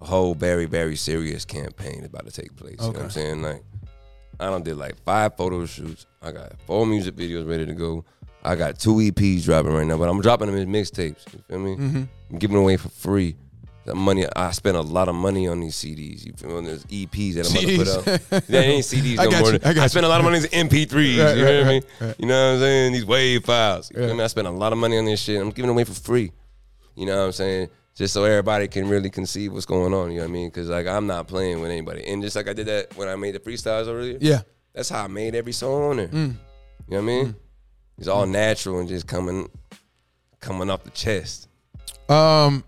a 0.00 0.04
whole 0.04 0.34
very 0.34 0.66
very 0.66 0.96
serious 0.96 1.44
campaign 1.44 2.00
is 2.00 2.06
about 2.06 2.26
to 2.26 2.32
take 2.32 2.56
place. 2.56 2.76
You 2.80 2.86
know 2.86 2.92
what 2.92 3.02
I'm 3.02 3.10
saying? 3.10 3.40
Like 3.42 3.62
I 4.40 4.46
done 4.50 4.62
did 4.64 4.76
like 4.76 4.96
five 5.04 5.36
photo 5.36 5.64
shoots. 5.64 6.06
I 6.22 6.32
got 6.32 6.60
four 6.66 6.84
music 6.84 7.14
videos 7.14 7.48
ready 7.48 7.64
to 7.66 7.72
go. 7.74 8.04
I 8.44 8.54
got 8.56 8.78
two 8.78 8.94
EPs 8.94 9.44
dropping 9.44 9.72
right 9.74 9.86
now, 9.86 9.98
but 9.98 10.08
I'm 10.08 10.20
dropping 10.20 10.46
them 10.46 10.56
as 10.56 10.66
mixtapes. 10.66 11.32
You 11.32 11.40
feel 11.48 11.58
me? 11.58 11.76
Mm-hmm. 11.76 12.02
I'm 12.32 12.38
giving 12.38 12.56
away 12.56 12.76
for 12.76 12.88
free. 12.88 13.36
That 13.88 13.94
money, 13.94 14.26
I 14.36 14.50
spent 14.50 14.76
a 14.76 14.82
lot 14.82 15.08
of 15.08 15.14
money 15.14 15.48
on 15.48 15.60
these 15.60 15.74
CDs. 15.74 16.26
You 16.26 16.34
feel 16.36 16.50
me? 16.50 16.56
On 16.56 16.64
these 16.64 16.84
EPs 16.84 17.34
that 17.34 17.46
I'm 17.48 17.52
about 17.56 18.12
to 18.12 18.18
put 18.18 18.32
out. 18.32 18.46
They 18.46 18.64
ain't 18.66 18.84
CDs 18.84 19.18
I 19.18 19.24
no 19.24 19.40
more. 19.40 19.52
you, 19.52 19.58
I 19.64 19.72
got 19.72 19.78
I 19.78 19.86
spent 19.86 20.04
a 20.04 20.08
lot 20.10 20.20
of 20.20 20.24
money 20.24 20.36
on 20.36 20.42
these 20.42 20.50
MP3s. 20.50 20.92
Right, 20.92 21.36
you 21.38 21.44
right, 21.44 21.52
hear 21.54 21.64
me? 21.64 21.72
right, 21.74 21.84
right. 22.00 22.14
You 22.18 22.26
know 22.26 22.48
what 22.48 22.54
I'm 22.56 22.60
saying? 22.60 22.92
These 22.92 23.06
wave 23.06 23.44
files. 23.46 23.90
You 23.94 24.00
Yeah. 24.02 24.06
feel 24.08 24.16
me? 24.16 24.24
I 24.24 24.26
spent 24.26 24.46
a 24.46 24.50
lot 24.50 24.72
of 24.74 24.78
money 24.78 24.98
on 24.98 25.06
this 25.06 25.20
shit. 25.22 25.40
I'm 25.40 25.48
giving 25.50 25.70
it 25.70 25.72
away 25.72 25.84
for 25.84 25.94
free. 25.94 26.32
You 26.96 27.06
know 27.06 27.16
what 27.18 27.24
I'm 27.26 27.32
saying? 27.32 27.68
Just 27.94 28.12
so 28.12 28.24
everybody 28.24 28.68
can 28.68 28.88
really 28.90 29.08
conceive 29.08 29.54
what's 29.54 29.64
going 29.64 29.94
on. 29.94 30.10
You 30.10 30.18
know 30.18 30.24
what 30.24 30.28
I 30.28 30.32
mean? 30.32 30.48
Because 30.48 30.68
like 30.68 30.86
I'm 30.86 31.06
not 31.06 31.26
playing 31.26 31.60
with 31.62 31.70
anybody. 31.70 32.04
And 32.06 32.22
just 32.22 32.36
like 32.36 32.46
I 32.46 32.52
did 32.52 32.66
that 32.66 32.94
when 32.96 33.08
I 33.08 33.16
made 33.16 33.34
the 33.36 33.40
freestyles 33.40 33.88
earlier. 33.88 34.18
yeah. 34.20 34.42
That's 34.74 34.90
how 34.90 35.02
I 35.04 35.06
made 35.08 35.34
every 35.34 35.52
song 35.52 35.82
on 35.90 35.96
there. 35.96 36.08
Mm. 36.08 36.12
You 36.12 36.20
know 36.26 36.34
what 36.88 36.98
I 36.98 37.00
mean? 37.00 37.36
It's 37.96 38.06
all 38.06 38.26
natural 38.26 38.80
and 38.80 38.88
just 38.88 39.06
coming 39.06 39.48
coming 40.40 40.68
off 40.68 40.84
the 40.84 40.90
chest. 40.90 41.48
Um, 42.08 42.62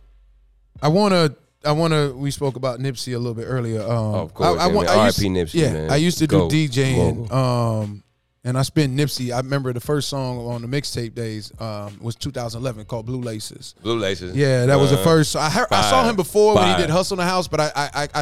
I 0.82 0.88
want 0.88 1.12
to. 1.12 1.34
I 1.64 1.72
want 1.72 1.92
to. 1.92 2.14
We 2.16 2.30
spoke 2.30 2.56
about 2.56 2.78
Nipsey 2.80 3.14
a 3.14 3.18
little 3.18 3.34
bit 3.34 3.44
earlier. 3.44 3.82
Um, 3.82 3.88
Oh, 3.90 4.14
of 4.22 4.32
course, 4.34 4.58
I, 4.58 4.64
I, 4.64 4.66
I 4.68 4.72
used, 4.72 4.88
R.I.P. 4.88 5.28
Nipsey, 5.28 5.54
Yeah, 5.54 5.72
man. 5.72 5.90
I 5.90 5.96
used 5.96 6.18
to 6.18 6.26
do. 6.26 6.48
DJing. 6.48 7.30
Um, 7.30 8.02
and 8.42 8.56
I 8.56 8.62
spent 8.62 8.96
Nipsey. 8.96 9.34
I 9.34 9.36
remember 9.40 9.70
the 9.74 9.80
first 9.80 10.08
song 10.08 10.38
on 10.38 10.62
the 10.62 10.66
mixtape 10.66 11.14
days 11.14 11.52
um, 11.60 11.98
was 12.00 12.16
2011 12.16 12.86
called 12.86 13.04
Blue 13.04 13.20
Laces. 13.20 13.74
Blue 13.82 13.98
Laces. 13.98 14.34
Yeah, 14.34 14.64
that 14.64 14.76
was 14.76 14.90
the 14.90 14.98
Uh, 14.98 15.04
first. 15.04 15.36
I 15.36 15.50
heard, 15.50 15.66
I 15.70 15.82
saw 15.90 16.08
him 16.08 16.16
before 16.16 16.54
when 16.54 16.66
he 16.74 16.80
did 16.80 16.88
Hustle 16.88 17.16
in 17.20 17.26
the 17.26 17.30
House, 17.30 17.46
but 17.48 17.60
I 17.60 17.70
I 17.76 17.90
I, 17.94 18.02
I 18.14 18.18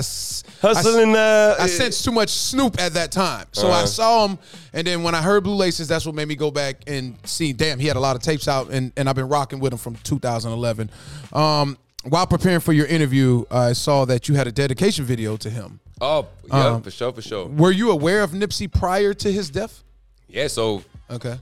Hustling. 0.61 1.15
Uh, 1.15 1.55
I 1.61 1.69
sensed 1.69 2.05
too 2.05 2.11
much 2.11 2.31
Snoop 2.31 2.81
at 2.81 2.95
that 2.95 3.13
time. 3.13 3.47
So 3.53 3.69
I 3.69 3.71
Uh-huh. 3.71 3.87
saw 3.87 4.27
him, 4.27 4.39
and 4.73 4.85
then 4.85 5.05
when 5.05 5.15
I 5.15 5.23
heard 5.23 5.45
Blue 5.45 5.55
Laces, 5.55 5.87
that's 5.87 6.05
what 6.05 6.17
made 6.17 6.27
me 6.27 6.35
go 6.35 6.51
back 6.51 6.79
and 6.89 7.15
see. 7.23 7.53
Damn, 7.53 7.79
he 7.79 7.87
had 7.87 7.97
a 7.97 8.01
lot 8.01 8.17
of 8.17 8.23
tapes 8.23 8.49
out, 8.49 8.71
and, 8.71 8.91
and 8.97 9.09
I've 9.09 9.15
been 9.15 9.29
rocking 9.29 9.61
with 9.61 9.73
him 9.73 9.79
from 9.79 9.95
2011. 10.03 10.91
Um, 11.33 11.79
while 12.11 12.27
preparing 12.27 12.61
for 12.61 12.73
your 12.73 12.87
interview, 12.87 13.45
I 13.51 13.73
saw 13.73 14.05
that 14.07 14.29
you 14.29 14.35
had 14.35 14.47
a 14.47 14.53
dedication 14.53 15.05
video 15.05 15.37
to 15.39 15.51
him. 15.51 15.81
Oh, 16.01 16.27
yeah, 16.47 16.67
Um, 16.67 16.83
for 16.83 16.91
sure, 16.91 17.13
for 17.13 17.23
sure. 17.23 17.47
Were 17.47 17.73
you 17.73 17.91
aware 17.91 18.23
of 18.23 18.31
Nipsey 18.31 18.71
prior 18.73 19.15
to 19.15 19.33
his 19.33 19.51
death? 19.51 19.83
Yeah, 20.29 20.47
so 20.49 20.83
Okay. 21.11 21.39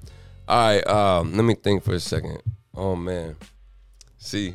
All 0.48 0.58
right, 0.58 0.86
um, 0.86 1.34
let 1.36 1.44
me 1.44 1.54
think 1.54 1.82
for 1.82 1.94
a 1.94 2.00
second. 2.00 2.40
Oh 2.74 2.94
man, 2.94 3.34
see, 4.16 4.54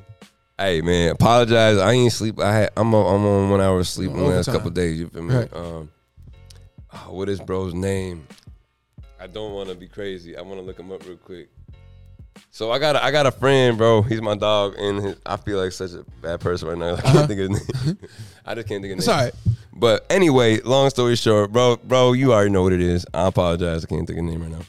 hey 0.58 0.80
man, 0.82 1.10
apologize. 1.12 1.78
I 1.78 1.92
ain't 1.92 2.14
sleep. 2.14 2.40
I 2.40 2.54
had, 2.54 2.70
I'm 2.78 2.96
on, 2.96 3.16
I'm 3.16 3.26
on 3.26 3.50
one 3.50 3.60
hour 3.62 3.80
of 3.80 3.88
sleep 3.88 4.12
in 4.12 4.18
the 4.18 4.24
last 4.24 4.46
couple 4.48 4.70
of 4.70 4.74
days. 4.74 5.00
You 5.00 5.08
feel 5.10 5.24
me? 5.24 5.36
Right. 5.36 5.54
Um, 5.54 5.90
oh, 6.94 7.08
what 7.14 7.28
is 7.28 7.42
bro's 7.42 7.74
name? 7.74 8.26
I 9.20 9.28
don't 9.28 9.54
want 9.54 9.68
to 9.70 9.76
be 9.76 9.88
crazy. 9.88 10.38
I 10.38 10.42
want 10.42 10.56
to 10.60 10.62
look 10.62 10.80
him 10.80 10.92
up 10.92 11.06
real 11.06 11.18
quick. 11.18 11.50
So 12.50 12.72
I 12.72 12.80
got 12.80 12.96
a, 12.96 13.04
I 13.04 13.12
got 13.12 13.26
a 13.26 13.32
friend, 13.32 13.78
bro. 13.78 14.02
He's 14.02 14.22
my 14.22 14.36
dog, 14.36 14.76
and 14.78 15.02
his, 15.02 15.16
I 15.26 15.38
feel 15.38 15.58
like 15.58 15.72
such 15.72 15.92
a 15.94 16.04
bad 16.22 16.42
person 16.42 16.68
right 16.68 16.78
now. 16.78 16.96
I 16.98 17.02
can't 17.02 17.28
think 17.28 17.40
of 17.40 17.50
his 17.50 17.70
uh-huh. 17.70 17.86
name. 17.86 17.98
I 18.46 18.56
just 18.56 18.68
can't 18.68 18.82
think 18.82 18.92
of 18.92 18.98
his 18.98 19.08
name. 19.08 19.18
right. 19.18 19.34
But 19.74 20.06
anyway, 20.10 20.60
long 20.62 20.90
story 20.90 21.16
short, 21.16 21.52
bro, 21.52 21.78
bro, 21.78 22.14
you 22.14 22.34
already 22.34 22.50
know 22.50 22.64
what 22.64 22.74
it 22.74 22.82
is. 22.82 23.06
I 23.14 23.28
apologize. 23.28 23.86
I 23.86 23.88
can't 23.88 24.06
think 24.06 24.20
of 24.20 24.26
the 24.26 24.32
name 24.32 24.42
right 24.42 24.52
now. 24.52 24.66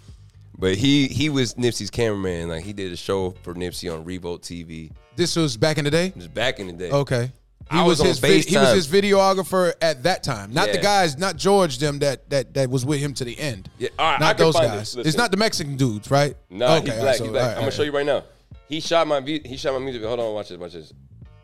But 0.56 0.76
he 0.76 1.08
he 1.08 1.28
was 1.28 1.54
Nipsey's 1.54 1.90
cameraman. 1.90 2.48
Like 2.48 2.62
he 2.62 2.72
did 2.72 2.92
a 2.92 2.96
show 2.96 3.32
for 3.42 3.52
Nipsey 3.52 3.92
on 3.92 4.04
Revolt 4.04 4.42
TV. 4.42 4.92
This 5.16 5.34
was 5.34 5.56
back 5.56 5.76
in 5.76 5.84
the 5.84 5.90
day. 5.90 6.12
Just 6.16 6.32
back 6.32 6.60
in 6.60 6.68
the 6.68 6.72
day. 6.72 6.90
Okay. 6.90 7.32
He 7.72 7.78
I 7.78 7.82
was, 7.82 7.98
was 7.98 8.00
on 8.02 8.06
his 8.08 8.18
vid- 8.18 8.44
he 8.44 8.56
was 8.56 8.72
his 8.74 8.86
videographer 8.88 9.72
at 9.80 10.02
that 10.04 10.22
time. 10.22 10.52
Not 10.52 10.70
the 10.72 10.78
guys, 10.78 11.16
not 11.18 11.36
George 11.36 11.78
them 11.78 11.98
that 12.00 12.28
that 12.30 12.54
that 12.54 12.70
was 12.70 12.84
with 12.84 13.00
him 13.00 13.14
to 13.14 13.24
the 13.24 13.38
end. 13.38 13.68
Yeah, 13.78 13.88
all 13.98 14.12
right, 14.12 14.20
not 14.20 14.36
can 14.36 14.46
those 14.46 14.54
guys. 14.54 14.96
it. 14.96 15.06
It's 15.06 15.16
not 15.16 15.30
the 15.30 15.36
Mexican 15.36 15.76
dudes, 15.76 16.10
right? 16.10 16.36
No, 16.50 16.76
Okay, 16.76 16.86
he 16.86 16.90
all 16.92 16.96
black. 16.98 17.06
right, 17.06 17.16
so- 17.16 17.24
he 17.24 17.30
black. 17.30 17.42
all 17.42 17.46
right, 17.48 17.50
I'm 17.52 17.54
gonna 17.56 17.64
all 17.66 17.70
show 17.70 17.82
you 17.82 17.92
right 17.92 18.06
now. 18.06 18.24
He 18.68 18.80
shot 18.80 19.06
my 19.06 19.20
vi- 19.20 19.42
he 19.44 19.56
shot 19.56 19.72
my 19.74 19.78
music. 19.80 20.02
Hold 20.02 20.20
on, 20.20 20.34
watch 20.34 20.48
this. 20.50 20.58
Watch 20.58 20.72
this. 20.72 20.92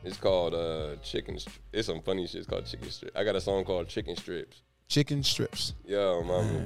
It's 0.04 0.16
called 0.16 0.54
uh 0.54 0.96
chicken. 1.02 1.34
Stri- 1.36 1.58
It's 1.72 1.86
some 1.86 2.00
funny 2.02 2.26
shit. 2.26 2.36
It's 2.40 2.46
called 2.48 2.64
chicken 2.66 2.90
Strips. 2.90 3.16
I 3.16 3.24
got 3.24 3.34
a 3.36 3.40
song 3.40 3.64
called 3.64 3.88
Chicken 3.88 4.16
Strips. 4.16 4.62
Chicken 4.88 5.22
strips. 5.22 5.74
Yo, 5.84 6.22
mama. 6.22 6.62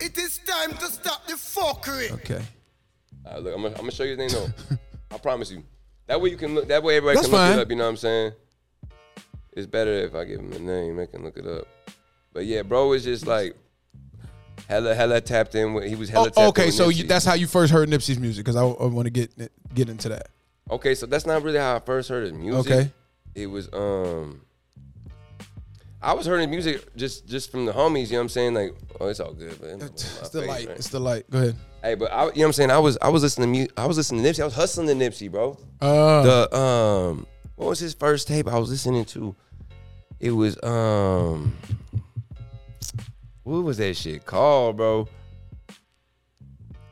It 0.00 0.18
is 0.18 0.38
time 0.38 0.72
to 0.72 0.86
stop 0.86 1.24
the 1.28 1.34
fuckery. 1.34 2.10
Okay. 2.12 2.42
All 3.24 3.32
right, 3.34 3.42
look, 3.42 3.54
I'm 3.54 3.62
gonna, 3.62 3.74
I'm 3.74 3.80
gonna 3.82 3.92
show 3.92 4.02
you 4.02 4.16
his 4.16 4.18
name 4.18 4.30
though. 4.68 4.76
I 5.14 5.18
promise 5.18 5.50
you. 5.52 5.62
That 6.08 6.20
way 6.20 6.30
you 6.30 6.36
can 6.36 6.56
look. 6.56 6.66
That 6.66 6.82
way 6.82 6.96
everybody 6.96 7.16
That's 7.16 7.28
can 7.28 7.32
look 7.36 7.40
fine. 7.48 7.58
it 7.58 7.62
up. 7.62 7.70
You 7.70 7.76
know 7.76 7.84
what 7.84 7.90
I'm 7.90 7.96
saying? 7.98 8.32
It's 9.52 9.66
better 9.66 9.90
if 9.92 10.14
I 10.14 10.24
give 10.24 10.40
him 10.40 10.52
a 10.52 10.58
name. 10.58 10.96
They 10.96 11.06
can 11.06 11.24
look 11.24 11.36
it 11.36 11.46
up. 11.46 11.66
But 12.32 12.46
yeah, 12.46 12.62
bro 12.62 12.92
is 12.92 13.04
just 13.04 13.26
like 13.26 13.56
hella 14.68 14.94
hella 14.94 15.20
tapped 15.20 15.54
in. 15.54 15.74
With, 15.74 15.84
he 15.84 15.96
was 15.96 16.08
hella 16.08 16.28
Oh, 16.28 16.30
tapped 16.30 16.38
in 16.38 16.44
okay, 16.64 16.70
so 16.70 16.88
you, 16.88 17.04
that's 17.04 17.24
how 17.24 17.34
you 17.34 17.46
first 17.46 17.72
heard 17.72 17.88
Nipsey's 17.88 18.18
music 18.18 18.44
because 18.44 18.56
I, 18.56 18.62
want 18.62 19.06
to 19.06 19.10
get 19.10 19.32
get 19.74 19.88
into 19.88 20.08
that. 20.10 20.28
okay. 20.70 20.94
So 20.94 21.06
that's 21.06 21.26
not 21.26 21.42
really 21.42 21.58
how 21.58 21.76
I 21.76 21.80
first 21.80 22.08
heard 22.08 22.24
his 22.24 22.32
music. 22.32 22.70
Okay. 22.72 22.90
It 23.34 23.46
was 23.46 23.68
um. 23.72 24.42
I 26.02 26.14
was 26.14 26.24
hearing 26.24 26.48
music 26.48 26.96
just 26.96 27.26
just 27.26 27.50
from 27.50 27.66
the 27.66 27.72
homies. 27.72 28.06
You 28.06 28.12
know 28.12 28.18
what 28.18 28.22
I'm 28.22 28.28
saying? 28.30 28.54
Like, 28.54 28.74
oh, 29.00 29.08
it's 29.08 29.20
all 29.20 29.32
good. 29.34 29.60
Man. 29.60 29.80
It's 29.82 30.30
the 30.30 30.42
light. 30.42 30.68
It's 30.70 30.88
the 30.88 30.98
light. 31.00 31.28
Go 31.30 31.38
ahead. 31.38 31.56
Hey, 31.82 31.94
but 31.94 32.10
I, 32.12 32.24
you 32.24 32.26
know 32.26 32.32
what 32.32 32.44
I'm 32.46 32.52
saying? 32.54 32.70
I 32.70 32.78
was 32.78 32.96
I 33.02 33.08
was 33.10 33.22
listening 33.22 33.52
to 33.52 33.60
mu- 33.60 33.66
I 33.76 33.86
was 33.86 33.96
listening 33.98 34.22
to 34.22 34.30
Nipsey. 34.30 34.40
I 34.40 34.44
was 34.44 34.54
hustling 34.54 34.86
to 34.86 34.94
Nipsey, 34.94 35.30
bro. 35.30 35.58
Uh, 35.80 36.22
the 36.22 36.56
um 36.56 37.26
what 37.60 37.68
was 37.68 37.78
his 37.78 37.92
first 37.92 38.26
tape 38.26 38.48
I 38.48 38.58
was 38.58 38.70
listening 38.70 39.04
to? 39.06 39.36
It 40.18 40.30
was 40.30 40.58
um 40.62 41.54
what 43.42 43.64
was 43.64 43.76
that 43.76 43.98
shit 43.98 44.24
called, 44.24 44.78
bro? 44.78 45.06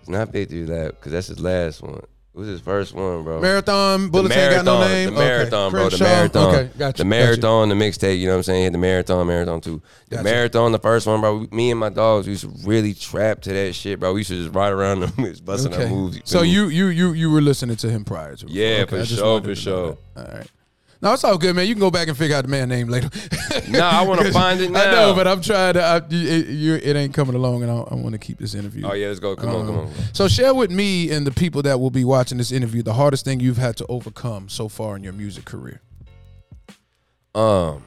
It's 0.01 0.11
not 0.11 0.29
Victory 0.29 0.67
Lap 0.67 0.91
because 0.91 1.13
that's 1.13 1.29
his 1.29 1.41
last 1.41 1.83
one. 1.83 1.95
It 1.95 2.39
was 2.39 2.49
his 2.49 2.61
first 2.61 2.95
one, 2.95 3.25
bro. 3.25 3.41
marathon. 3.41 4.11
Bullets 4.11 4.37
ain't 4.37 4.53
got 4.57 4.65
no 4.67 4.81
name. 4.87 5.15
The 5.15 5.19
marathon, 5.19 5.69
okay. 5.69 5.71
bro. 5.73 5.89
The 5.89 6.05
marathon. 6.05 6.55
Okay, 6.55 6.71
got 6.79 6.99
you. 6.99 7.05
The 7.05 7.09
marathon, 7.09 7.69
the 7.71 7.75
mixtape. 7.75 8.19
You 8.19 8.27
know 8.27 8.33
what 8.33 8.37
I'm 8.37 8.43
saying? 8.43 8.73
The 8.73 8.79
marathon, 8.79 9.27
marathon 9.27 9.61
two. 9.63 9.81
The 10.11 10.17
Gotcha. 10.17 10.25
marathon, 10.25 10.73
the 10.73 10.79
first 10.79 11.07
one, 11.07 11.23
bro. 11.23 11.47
Me 11.51 11.71
and 11.71 11.81
my 11.81 11.89
dogs 11.89 12.29
used 12.29 12.43
to 12.43 12.53
really 12.69 12.93
trap 12.93 13.41
to 13.43 13.53
that 13.55 13.73
shit, 13.75 14.01
bro. 14.01 14.13
We 14.13 14.21
used 14.21 14.31
to 14.31 14.43
just 14.43 14.55
ride 14.55 14.73
around 14.75 15.01
them, 15.01 15.13
busting 15.45 15.73
our 15.73 15.81
Okay. 15.81 15.91
moves. 15.91 16.21
So 16.25 16.43
me? 16.43 16.51
you 16.51 16.69
you 16.69 16.87
you 16.89 17.13
you 17.13 17.31
were 17.31 17.41
listening 17.41 17.77
to 17.77 17.89
him 17.89 18.05
prior 18.05 18.37
to. 18.37 18.47
Yeah, 18.47 18.85
for 18.85 19.03
sure, 19.07 19.43
for 19.43 19.55
sure. 19.55 19.97
All 20.15 20.25
right. 20.25 20.47
No, 21.01 21.13
it's 21.13 21.23
all 21.23 21.39
good, 21.39 21.55
man. 21.55 21.67
You 21.69 21.75
can 21.75 21.81
go 21.81 21.93
back 21.93 22.09
and 22.09 22.17
figure 22.17 22.35
out 22.37 22.43
the 22.43 22.49
man 22.49 22.69
name 22.69 22.89
later. 22.89 23.09
no, 23.69 23.81
I 23.85 24.03
wanna 24.03 24.33
find 24.33 24.61
it 24.61 24.71
I 24.75 24.91
know, 24.91 25.15
but 25.15 25.29
I'm 25.29 25.41
trying 25.41 25.75
to. 25.75 25.83
I, 25.83 25.97
it, 25.99 26.47
you, 26.49 26.75
it 26.75 26.97
ain't 26.97 27.15
coming 27.15 27.37
along, 27.37 27.63
and 27.63 27.71
I, 27.71 27.77
I 27.77 27.95
want 27.95 28.13
to 28.15 28.19
keep 28.19 28.39
this 28.39 28.55
interview. 28.55 28.85
Oh 28.85 28.95
yeah, 28.95 29.07
let's 29.07 29.21
go. 29.21 29.37
Come 29.37 29.51
on, 29.51 29.67
come 29.67 29.79
Um, 29.79 29.87
on. 29.87 29.93
So 30.13 30.27
share 30.27 30.55
with 30.55 30.73
me 30.73 31.11
and 31.13 31.25
the 31.25 31.31
people 31.31 31.63
that 31.63 31.79
will 31.79 31.91
be 31.93 32.05
watching 32.05 32.37
this 32.39 32.51
interview 32.51 32.83
the 32.83 32.95
hardest 32.95 33.25
thing 33.25 33.39
you've 33.39 33.59
had 33.59 33.77
to 33.77 33.87
overcome 33.89 34.49
so 34.49 34.69
far 34.69 34.97
in 34.97 35.05
your 35.05 35.13
music 35.13 35.45
career. 35.45 35.81
Um, 37.35 37.85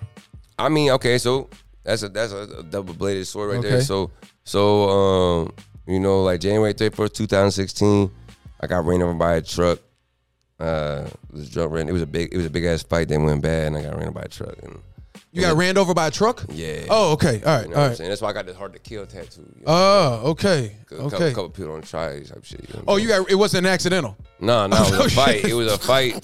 I 0.58 0.70
mean, 0.70 0.92
okay, 0.92 1.18
so 1.18 1.50
that's 1.84 2.04
a 2.04 2.10
that's 2.10 2.32
a, 2.32 2.64
double 2.64 2.94
bladed 2.94 3.28
sword 3.28 3.50
right 3.50 3.60
Okay. 3.60 3.70
there. 3.70 3.82
So 3.82 4.12
so 4.46 4.90
um, 4.90 5.54
you 5.86 6.00
know, 6.00 6.24
like 6.24 6.40
January 6.40 6.74
thirty 6.74 6.96
first, 6.96 7.16
two 7.16 7.28
thousand 7.28 7.52
sixteen, 7.52 8.10
I 8.62 8.68
got 8.68 8.86
ran 8.86 9.02
over 9.02 9.14
by 9.14 9.36
a 9.36 9.42
truck. 9.42 9.80
Uh, 10.62 11.10
this 11.34 11.50
drunk 11.50 11.72
ran. 11.74 11.90
It 11.90 11.92
was 11.94 12.02
a 12.02 12.08
big 12.08 12.34
it 12.34 12.38
was 12.38 12.46
a 12.46 12.50
big 12.50 12.66
ass 12.66 12.84
fight 12.84 13.08
that 13.10 13.20
went 13.20 13.42
bad, 13.42 13.68
and 13.68 13.78
I 13.78 13.82
got 13.82 13.94
ran 13.96 14.04
over 14.08 14.12
by 14.12 14.22
a 14.22 14.28
truck. 14.28 14.56
And 14.64 14.80
You 15.32 15.42
got 15.42 15.56
ran 15.58 15.78
over 15.78 15.94
by 15.94 16.08
a 16.08 16.12
truck? 16.12 16.44
yeah. 16.52 16.82
Oh, 16.90 17.14
okay. 17.14 17.42
All 17.44 17.56
right. 17.56 17.64
You 17.68 17.72
know 17.74 17.82
all 17.82 17.88
right. 17.88 17.98
saying? 17.98 18.10
That's 18.10 18.22
why 18.22 18.30
I 18.30 18.34
got 18.34 18.46
this 18.46 18.56
hard 18.56 18.74
to 18.74 18.80
kill 18.80 19.06
tattoo. 19.08 19.42
You 19.42 19.66
know? 19.66 19.68
Oh, 19.68 20.22
okay. 20.32 20.76
a 20.82 20.86
couple, 20.86 21.06
Okay. 21.08 21.30
couple 21.30 21.50
people 21.50 21.72
don't 21.74 21.88
try 21.88 22.20
type 22.22 22.44
shit. 22.44 22.62
You 22.70 22.76
know 22.78 22.84
Oh, 22.88 22.98
you 22.98 23.08
got 23.08 23.30
it 23.32 23.36
wasn't 23.36 23.66
accidental. 23.66 24.16
no, 24.40 24.68
no, 24.68 24.76
it 24.78 24.92
was 24.92 25.06
a 25.08 25.10
fight. 25.16 25.46
It 25.46 25.54
was 25.54 25.72
a 25.74 25.78
fight. 25.78 26.16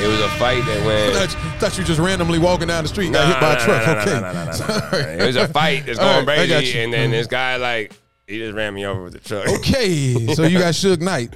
It 0.00 0.06
was 0.06 0.20
a 0.20 0.28
fight 0.38 0.64
that 0.66 0.86
went. 0.86 1.14
thought, 1.30 1.60
thought 1.60 1.78
you 1.78 1.82
just 1.84 1.98
randomly 1.98 2.38
walking 2.38 2.68
down 2.68 2.84
the 2.84 2.88
street 2.88 3.06
and 3.06 3.14
got 3.14 3.26
hit 3.26 3.40
by 3.40 3.54
a 3.54 3.54
nah, 3.54 3.64
truck. 3.64 3.86
nah, 3.86 3.94
nah, 3.94 4.00
okay. 4.02 4.20
nah, 4.20 4.20
nah, 4.20 4.44
nah, 4.44 4.44
nah, 4.44 4.90
nah. 4.90 5.08
It 5.22 5.26
was 5.26 5.36
a 5.36 5.48
fight 5.48 5.86
that's 5.86 5.98
going 5.98 6.26
right, 6.26 6.46
crazy, 6.48 6.78
and 6.78 6.92
then 6.92 7.10
this 7.10 7.26
guy 7.26 7.56
like 7.56 7.92
he 8.28 8.38
just 8.38 8.54
ran 8.54 8.74
me 8.74 8.84
over 8.86 9.02
with 9.04 9.14
the 9.14 9.18
truck. 9.20 9.48
Okay, 9.48 10.34
so 10.34 10.44
you 10.44 10.58
got 10.58 10.74
Suge 10.74 11.00
Knight. 11.00 11.34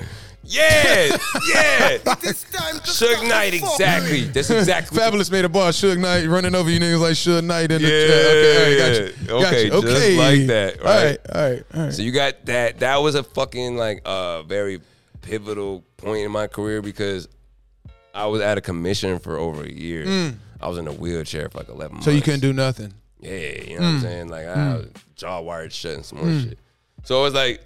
Yeah, 0.52 1.16
yeah. 1.54 1.98
It's 2.24 2.44
time 2.44 2.74
to 2.74 2.80
Suge 2.90 3.26
Knight, 3.28 3.54
exactly. 3.54 4.24
That's 4.24 4.50
exactly. 4.50 4.98
Fabolous 4.98 5.30
made 5.30 5.44
a 5.44 5.48
bar. 5.48 5.70
Suge 5.70 5.96
Knight 5.98 6.26
running 6.28 6.54
over 6.54 6.68
you 6.70 6.78
niggas 6.78 7.00
like 7.00 7.12
Suge 7.12 7.42
Knight 7.44 7.70
in 7.72 7.80
the 7.82 7.88
Yeah, 7.88 7.96
okay, 7.96 8.56
all 8.56 8.62
right, 8.62 8.78
got 8.78 9.00
you. 9.00 9.04
yeah. 9.04 9.26
Got 9.26 9.46
Okay, 9.46 9.64
you. 9.64 9.70
just 9.70 10.18
like 10.18 10.46
that, 10.48 10.78
All 10.80 10.84
right, 10.84 10.94
All 10.94 11.04
right, 11.04 11.18
all 11.34 11.50
right, 11.50 11.62
all 11.74 11.82
right. 11.84 11.92
So 11.94 12.02
you 12.02 12.12
got 12.12 12.44
that. 12.46 12.80
That 12.80 12.96
was 12.98 13.14
a 13.14 13.22
fucking 13.22 13.76
like 13.76 14.02
uh 14.04 14.42
very 14.42 14.80
pivotal 15.22 15.84
point 15.96 16.20
in 16.26 16.30
my 16.32 16.46
career 16.48 16.82
because 16.82 17.28
I 18.14 18.26
was 18.26 18.42
out 18.42 18.58
of 18.58 18.64
commission 18.64 19.18
for 19.20 19.38
over 19.38 19.62
a 19.64 19.70
year. 19.72 20.34
I 20.60 20.68
was 20.68 20.76
in 20.78 20.86
a 20.86 20.92
wheelchair 20.92 21.48
for 21.48 21.58
like 21.58 21.68
eleven 21.70 21.94
months. 21.94 22.06
Mm. 22.06 22.10
So 22.10 22.14
you 22.14 22.20
couldn't 22.22 22.40
do 22.40 22.52
nothing. 22.52 22.92
Yeah, 23.20 23.30
you 23.62 23.76
know 23.76 23.82
what 23.86 23.88
I'm 23.94 24.00
saying? 24.00 24.28
Like 24.28 24.46
I 24.46 24.74
was 24.76 24.88
jaw 25.16 25.40
wired 25.40 25.72
shut 25.72 25.94
and 25.94 26.04
some 26.04 26.18
more 26.18 26.40
shit. 26.40 26.58
So 27.04 27.20
it 27.20 27.22
was 27.24 27.34
like 27.34 27.64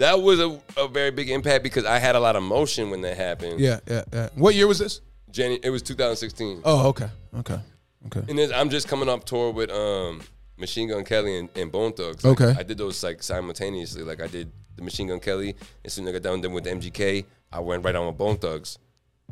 that 0.00 0.22
was 0.22 0.40
a, 0.40 0.58
a 0.76 0.88
very 0.88 1.10
big 1.10 1.28
impact 1.28 1.62
because 1.62 1.84
I 1.84 1.98
had 1.98 2.16
a 2.16 2.20
lot 2.20 2.34
of 2.34 2.42
motion 2.42 2.90
when 2.90 3.02
that 3.02 3.16
happened. 3.16 3.60
Yeah, 3.60 3.80
yeah, 3.86 4.04
yeah. 4.12 4.28
What 4.34 4.54
year 4.54 4.66
was 4.66 4.78
this? 4.78 5.02
January, 5.30 5.60
it 5.62 5.70
was 5.70 5.82
2016. 5.82 6.62
Oh, 6.64 6.88
okay, 6.88 7.08
okay, 7.38 7.60
okay. 8.06 8.22
And 8.28 8.38
then 8.38 8.52
I'm 8.52 8.70
just 8.70 8.88
coming 8.88 9.08
off 9.08 9.24
tour 9.24 9.52
with 9.52 9.70
um 9.70 10.22
Machine 10.56 10.88
Gun 10.88 11.04
Kelly 11.04 11.38
and, 11.38 11.48
and 11.54 11.70
Bone 11.70 11.92
Thugs. 11.92 12.24
Okay. 12.24 12.54
I 12.58 12.62
did 12.62 12.78
those 12.78 13.02
like 13.02 13.22
simultaneously. 13.22 14.02
Like 14.02 14.20
I 14.20 14.26
did 14.26 14.50
the 14.76 14.82
Machine 14.82 15.08
Gun 15.08 15.20
Kelly, 15.20 15.54
and 15.84 15.92
soon 15.92 16.06
as 16.06 16.10
I 16.10 16.12
got 16.14 16.22
done 16.22 16.40
then 16.40 16.52
with 16.52 16.64
the 16.64 16.70
MGK, 16.70 17.24
I 17.52 17.60
went 17.60 17.84
right 17.84 17.94
on 17.94 18.06
with 18.06 18.18
Bone 18.18 18.38
Thugs. 18.38 18.78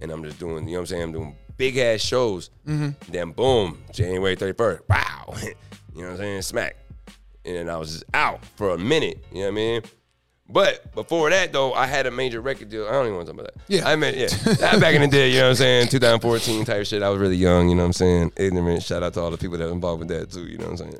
And 0.01 0.13
I'm 0.13 0.23
just 0.23 0.39
doing, 0.39 0.69
you 0.69 0.75
know 0.75 0.79
what 0.79 0.81
I'm 0.83 0.87
saying? 0.87 1.03
I'm 1.03 1.13
doing 1.13 1.37
big 1.57 1.77
ass 1.77 2.01
shows. 2.01 2.51
Mm-hmm. 2.67 3.11
Then 3.11 3.33
boom, 3.33 3.83
January 3.93 4.37
31st. 4.37 4.83
Wow. 4.89 5.35
you 5.95 6.03
know 6.03 6.03
what 6.03 6.11
I'm 6.13 6.17
saying? 6.19 6.43
Smack. 6.43 6.77
And 7.45 7.57
then 7.57 7.69
I 7.69 7.77
was 7.77 7.93
just 7.93 8.05
out 8.15 8.45
for 8.55 8.75
a 8.75 8.79
minute. 8.79 9.25
You 9.33 9.39
know 9.39 9.47
what 9.47 9.49
I 9.49 9.55
mean? 9.55 9.83
But 10.51 10.95
before 10.95 11.29
that 11.31 11.53
though, 11.53 11.75
I 11.75 11.87
had 11.87 12.07
a 12.07 12.11
major 12.11 12.41
record 12.41 12.71
deal. 12.71 12.87
I 12.89 12.93
don't 12.93 13.05
even 13.05 13.17
want 13.17 13.27
to 13.27 13.33
talk 13.35 13.41
about 13.43 13.55
that. 13.55 13.63
Yeah. 13.69 13.87
I 13.89 13.97
mean, 13.97 14.15
yeah. 14.17 14.29
That 14.29 14.81
back 14.81 14.95
in 14.95 15.03
the 15.03 15.09
day, 15.09 15.29
you 15.31 15.37
know 15.39 15.45
what 15.45 15.51
I'm 15.51 15.57
saying? 15.57 15.89
2014 15.89 16.65
type 16.65 16.87
shit. 16.87 17.03
I 17.03 17.11
was 17.11 17.21
really 17.21 17.37
young, 17.37 17.69
you 17.69 17.75
know 17.75 17.83
what 17.83 17.87
I'm 17.89 17.93
saying? 17.93 18.33
Ignorant. 18.37 18.83
Shout 18.83 19.03
out 19.03 19.13
to 19.15 19.21
all 19.21 19.31
the 19.31 19.37
people 19.37 19.59
that 19.59 19.69
are 19.69 19.73
involved 19.73 19.99
with 20.01 20.09
that 20.09 20.31
too, 20.31 20.47
you 20.47 20.57
know 20.57 20.65
what 20.65 20.71
I'm 20.73 20.77
saying? 20.79 20.95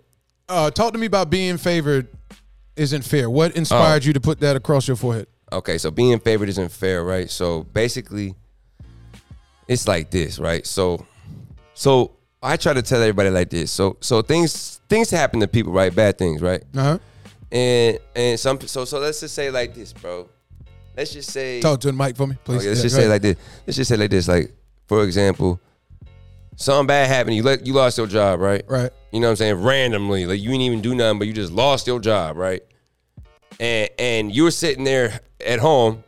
Uh, 0.51 0.71
talk 0.71 0.93
to 0.93 0.99
me 0.99 1.07
about 1.07 1.31
being 1.31 1.57
favored 1.57 2.09
isn't 2.77 3.03
fair. 3.03 3.29
What 3.31 3.57
inspired 3.57 4.03
Oh. 4.05 4.07
you 4.07 4.13
to 4.13 4.21
put 4.21 4.41
that 4.41 4.55
across 4.57 4.87
your 4.87 4.97
forehead? 4.97 5.27
Okay, 5.51 5.79
so 5.79 5.91
being 5.91 6.19
favored 6.21 6.51
isn't 6.51 6.71
fair, 6.71 7.03
right? 7.03 7.31
So 7.31 7.63
basically, 7.65 8.35
it's 9.67 9.89
like 9.89 10.11
this, 10.11 10.39
right? 10.39 10.67
So, 10.67 11.07
so 11.75 12.13
I 12.43 12.57
try 12.57 12.73
to 12.75 12.83
tell 12.83 13.01
everybody 13.01 13.31
like 13.31 13.51
this. 13.51 13.71
So, 13.71 13.97
so 14.01 14.23
things 14.23 14.81
things 14.89 15.11
happen 15.11 15.41
to 15.41 15.49
people, 15.49 15.73
right? 15.73 15.95
Bad 15.95 16.19
things, 16.19 16.41
right? 16.43 16.63
Uh 16.77 16.83
huh. 16.83 16.99
And 17.51 17.99
and 18.15 18.39
some 18.39 18.61
so 18.61 18.85
so 18.85 18.99
let's 18.99 19.21
just 19.21 19.35
say 19.35 19.51
like 19.51 19.75
this, 19.75 19.93
bro. 19.93 20.29
Let's 20.97 21.13
just 21.13 21.31
say 21.31 21.61
talk 21.61 21.81
to 21.81 21.87
the 21.89 21.93
mic 21.93 22.17
for 22.17 22.27
me, 22.27 22.37
please. 22.45 22.59
Okay, 22.59 22.69
let's 22.69 22.81
yeah, 22.81 22.83
just 22.83 22.95
say 22.97 23.03
ahead. 23.03 23.11
like 23.11 23.23
this. 23.23 23.37
Let's 23.67 23.77
just 23.77 23.89
say 23.89 23.97
like 23.97 24.11
this. 24.11 24.29
Like 24.29 24.53
for 24.87 25.05
example, 25.05 25.61
something 26.57 26.87
bad 26.87 27.09
happened. 27.09 27.37
You 27.37 27.43
let 27.43 27.67
you 27.67 27.73
lost 27.73 27.97
your 27.97 28.07
job, 28.07 28.41
right? 28.41 28.63
Right. 28.69 28.91
You 29.13 29.21
know 29.21 29.29
what 29.29 29.33
I'm 29.33 29.37
saying? 29.37 29.63
Randomly, 29.63 30.27
like 30.27 30.41
you 30.41 30.49
didn't 30.49 30.63
even 30.63 30.81
do 30.83 30.95
nothing, 30.95 31.19
but 31.19 31.29
you 31.29 31.33
just 31.33 31.53
lost 31.53 31.87
your 31.87 32.01
job, 32.01 32.37
right? 32.37 32.63
And 33.59 33.89
and 33.99 34.35
you're 34.35 34.51
sitting 34.51 34.85
there 34.85 35.21
at 35.47 35.61
home 35.61 36.05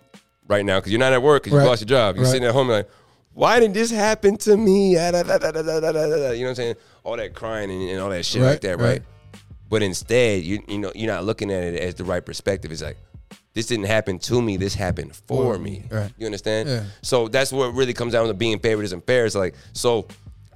right 0.49 0.65
now 0.65 0.79
because 0.79 0.93
you're 0.93 0.99
not 0.99 1.13
at 1.13 1.23
work 1.23 1.45
because 1.45 1.57
right. 1.57 1.63
you 1.63 1.69
lost 1.69 1.83
your 1.83 1.89
job. 1.89 2.17
You're 2.17 2.25
right. 2.25 2.31
sitting 2.31 2.47
at 2.47 2.53
home 2.53 2.69
like, 2.69 2.89
why 3.33 3.61
did 3.61 3.73
this 3.73 3.91
happen 3.91 4.37
to 4.39 4.57
me? 4.57 4.91
You 4.91 4.99
know 4.99 5.13
what 5.13 6.49
I'm 6.49 6.55
saying? 6.55 6.75
All 7.05 7.17
that 7.17 7.35
crying 7.35 7.71
and, 7.71 7.91
and 7.91 8.01
all 8.01 8.11
that 8.11 8.27
shit 8.27 8.43
right. 8.43 8.51
like 8.51 8.61
that, 8.63 8.79
right? 8.79 9.03
But 9.71 9.83
instead, 9.83 10.43
you 10.43 10.63
you 10.69 10.79
know 10.79 10.93
you're 10.95 11.11
not 11.13 11.25
looking 11.25 11.51
at 11.51 11.63
it 11.65 11.81
as 11.81 11.95
the 11.95 12.05
right 12.05 12.25
perspective. 12.25 12.71
It's 12.73 12.83
like 12.83 12.99
this 13.55 13.67
didn't 13.67 13.87
happen 13.87 14.19
to 14.19 14.43
me. 14.43 14.57
This 14.59 14.75
happened 14.75 15.15
for 15.27 15.59
me, 15.59 15.85
right. 15.91 16.13
You 16.19 16.27
understand? 16.27 16.69
Yeah. 16.69 16.85
So 17.03 17.29
that's 17.29 17.53
what 17.53 17.73
really 17.75 17.95
comes 17.95 18.13
down 18.13 18.27
to 18.29 18.35
being 18.35 18.59
favored 18.59 18.83
isn't 18.85 19.07
fair. 19.07 19.25
It's 19.25 19.35
like 19.35 19.55
so 19.73 20.07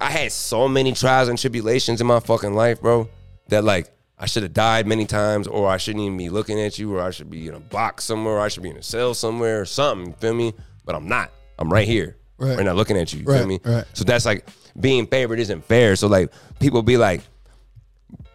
I 0.01 0.11
had 0.11 0.33
so 0.33 0.69
many 0.69 0.93
trials 0.93 1.29
and 1.29 1.39
tribulations 1.39 2.01
in 2.01 2.07
my 2.07 2.21
fucking 2.21 2.55
life, 2.55 2.81
bro, 2.83 3.09
that 3.49 3.65
like 3.65 3.91
I 4.19 4.27
should 4.27 4.43
have 4.45 4.53
died 4.53 4.87
many 4.87 5.07
times, 5.07 5.47
or 5.47 5.69
I 5.69 5.77
shouldn't 5.77 6.05
even 6.05 6.17
be 6.19 6.29
looking 6.29 6.61
at 6.61 6.79
you, 6.79 6.95
or 6.95 7.01
I 7.01 7.11
should 7.11 7.31
be 7.31 7.47
in 7.49 7.55
a 7.55 7.61
box 7.61 8.05
somewhere, 8.05 8.35
or 8.35 8.41
I 8.41 8.49
should 8.49 8.63
be 8.63 8.71
in 8.71 8.77
a 8.77 8.83
cell 8.83 9.15
somewhere 9.15 9.61
or 9.61 9.65
something. 9.65 10.09
You 10.09 10.17
feel 10.21 10.35
me? 10.35 10.55
But 10.85 10.95
I'm 10.95 11.09
not. 11.09 11.31
I'm 11.59 11.73
right 11.73 11.87
here. 11.87 12.17
Right. 12.39 12.57
Right 12.57 12.65
now 12.65 12.73
looking 12.75 12.97
at 12.99 13.13
you. 13.13 13.21
You 13.21 13.27
Right, 13.27 13.39
feel 13.39 13.47
me? 13.47 13.61
right. 13.65 13.85
So 13.93 14.03
that's 14.05 14.25
like 14.27 14.49
being 14.79 15.07
favored 15.07 15.39
isn't 15.41 15.65
fair. 15.65 15.95
So 15.97 16.09
like 16.09 16.33
people 16.59 16.83
be 16.83 16.97
like, 16.97 17.23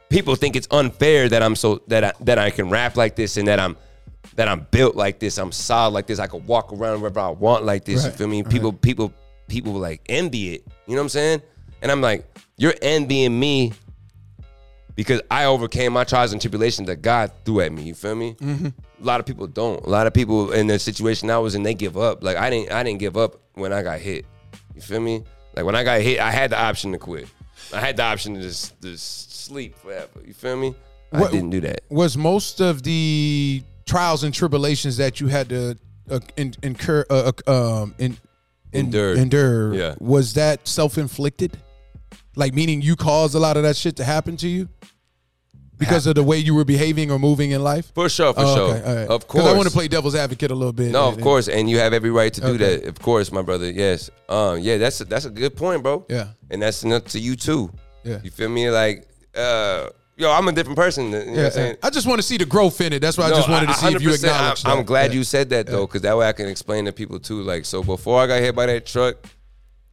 people 0.10 0.36
think 0.36 0.56
it's 0.56 0.68
unfair 0.72 1.30
that 1.30 1.42
I'm 1.42 1.56
so 1.56 1.82
that 1.88 2.04
I, 2.04 2.14
that 2.22 2.38
I 2.38 2.50
can 2.50 2.70
rap 2.70 2.98
like 2.98 3.16
this 3.16 3.38
and 3.38 3.48
that 3.48 3.60
I'm 3.60 3.78
that 4.36 4.48
I'm 4.48 4.68
built 4.72 4.96
like 4.96 5.20
this. 5.20 5.38
I'm 5.38 5.52
solid 5.52 5.94
like 5.94 6.08
this. 6.08 6.20
I 6.20 6.28
can 6.28 6.46
walk 6.46 6.72
around 6.74 7.02
wherever 7.02 7.20
I 7.20 7.30
want 7.30 7.66
like 7.66 7.86
this. 7.86 8.06
You 8.06 8.12
feel 8.12 8.28
me? 8.28 8.42
right. 8.42 8.52
People 8.52 8.74
people 8.74 9.14
people 9.48 9.74
like 9.74 10.02
envy 10.10 10.56
it. 10.56 10.68
You 10.88 10.96
know 10.96 11.02
what 11.02 11.06
I'm 11.06 11.10
saying? 11.10 11.42
And 11.82 11.92
I'm 11.92 12.02
like, 12.02 12.26
you're 12.58 12.76
envying 12.82 13.40
me 13.40 13.74
because 14.96 15.22
I 15.32 15.46
overcame 15.46 15.94
my 15.94 16.04
trials 16.04 16.34
and 16.34 16.42
tribulations 16.42 16.88
that 16.88 16.98
God 16.98 17.32
threw 17.46 17.62
at 17.62 17.72
me. 17.72 17.84
You 17.84 17.94
feel 17.94 18.16
me? 18.16 18.34
Mm-hmm. 18.34 18.68
A 19.02 19.06
lot 19.06 19.20
of 19.22 19.26
people 19.26 19.48
don't. 19.48 19.86
A 19.86 19.90
lot 19.90 20.08
of 20.08 20.14
people 20.14 20.52
in 20.52 20.68
the 20.68 20.78
situation 20.78 21.30
I 21.30 21.38
was 21.38 21.56
in, 21.56 21.64
they 21.64 21.74
give 21.74 21.98
up. 21.98 22.24
Like 22.24 22.38
I 22.38 22.50
didn't 22.50 22.72
I 22.72 22.84
didn't 22.84 23.00
give 23.00 23.16
up 23.16 23.40
when 23.54 23.72
I 23.72 23.82
got 23.82 24.00
hit. 24.00 24.26
You 24.76 24.82
feel 24.82 25.00
me? 25.00 25.24
Like 25.56 25.66
when 25.66 25.76
I 25.76 25.84
got 25.84 26.02
hit, 26.02 26.20
I 26.20 26.32
had 26.32 26.52
the 26.52 26.60
option 26.60 26.92
to 26.94 26.98
quit. 26.98 27.28
I 27.74 27.80
had 27.80 27.98
the 27.98 28.04
option 28.04 28.36
to 28.36 28.42
just, 28.42 28.82
just 28.82 29.29
sleep 29.50 29.76
forever. 29.78 30.20
You 30.26 30.34
feel 30.34 30.56
me? 30.56 30.76
I 31.12 31.22
What- 31.22 31.32
didn't 31.32 31.50
do 31.50 31.62
that. 31.62 31.82
Was 31.90 32.16
most 32.16 32.62
of 32.62 32.84
the 32.84 33.64
trials 33.86 34.24
and 34.24 34.32
tribulations 34.34 34.98
that 34.98 35.20
you 35.20 35.28
had 35.28 35.50
to 35.50 35.76
uh, 36.12 36.20
in, 36.38 36.54
incur, 36.64 37.06
uh, 37.10 37.32
uh, 37.48 37.82
um, 37.84 37.96
in, 37.98 38.18
in, 38.74 38.86
Endured. 38.86 39.18
endure, 39.18 39.74
Yeah. 39.76 39.96
was 40.00 40.34
that 40.34 40.68
self 40.68 40.98
inflicted? 40.98 41.58
Like 42.36 42.54
meaning 42.54 42.82
you 42.82 42.96
caused 42.96 43.34
a 43.36 43.40
lot 43.40 43.58
of 43.58 43.64
that 43.64 43.76
shit 43.76 43.96
to 43.98 44.04
happen 44.04 44.38
to 44.38 44.48
you 44.48 44.70
because 45.78 46.06
of 46.08 46.16
the 46.16 46.24
way 46.24 46.38
you 46.38 46.54
were 46.56 46.66
behaving 46.66 47.10
or 47.12 47.18
moving 47.20 47.52
in 47.52 47.64
life. 47.64 47.92
For 47.96 48.10
sure, 48.10 48.34
for 48.34 48.42
Oh, 48.42 48.56
sure. 48.56 48.76
okay, 48.76 48.96
right. 49.02 49.08
Of 49.08 49.28
course. 49.28 49.46
I 49.46 49.54
want 49.54 49.68
to 49.68 49.74
play 49.74 49.88
devil's 49.88 50.16
advocate 50.16 50.52
a 50.52 50.56
little 50.56 50.74
bit. 50.74 50.92
No, 50.92 51.08
of 51.08 51.20
course, 51.22 51.48
and 51.48 51.70
you 51.70 51.78
have 51.80 51.94
every 51.94 52.12
right 52.12 52.34
to 52.34 52.42
do 52.42 52.48
Okay. 52.48 52.78
that. 52.78 52.86
Of 52.88 53.00
course, 53.00 53.32
my 53.32 53.42
brother. 53.42 53.70
Yes. 53.72 54.10
Um. 54.30 54.60
Yeah. 54.60 54.78
That's 54.78 55.02
a, 55.02 55.06
that's 55.06 55.26
a 55.26 55.30
good 55.32 55.56
point, 55.56 55.82
bro. 55.84 56.06
Yeah. 56.10 56.28
And 56.52 56.62
that's 56.62 56.84
enough 56.84 57.06
to 57.14 57.20
you 57.20 57.36
too. 57.36 57.72
Yeah. 58.04 58.20
You 58.24 58.32
feel 58.32 58.50
me? 58.50 58.70
Like, 58.70 59.08
uh, 59.36 59.90
yo, 60.18 60.32
I'm 60.32 60.48
a 60.48 60.52
different 60.52 60.78
person. 60.78 61.06
You 61.12 61.12
know 61.12 61.32
what 61.32 61.46
I'm 61.46 61.52
saying? 61.52 61.78
I 61.84 61.90
just 61.90 62.08
want 62.08 62.20
to 62.20 62.24
see 62.28 62.38
the 62.38 62.46
growth 62.46 62.80
in 62.82 62.94
it. 62.94 63.00
That's 63.00 63.18
why 63.18 63.26
I 63.26 63.30
No, 63.30 63.36
just 63.38 63.50
wanted 63.50 63.68
to 63.68 63.74
see 63.76 63.94
if 63.96 64.02
you 64.02 64.10
100%, 64.10 64.16
acknowledge 64.16 64.66
I'm, 64.66 64.72
that. 64.72 64.78
I'm 64.80 64.86
glad 64.86 65.12
Yeah. 65.12 65.18
you 65.18 65.24
said 65.24 65.50
that 65.52 65.68
though, 65.68 65.86
because 65.88 66.02
that 66.04 66.18
way 66.18 66.28
I 66.28 66.34
can 66.34 66.48
explain 66.48 66.86
to 66.86 66.92
people 66.92 67.20
too. 67.20 67.42
Like, 67.42 67.66
so 67.66 67.84
before 67.84 68.22
I 68.22 68.28
got 68.28 68.42
hit 68.42 68.56
by 68.56 68.66
that 68.68 68.86
truck, 68.86 69.16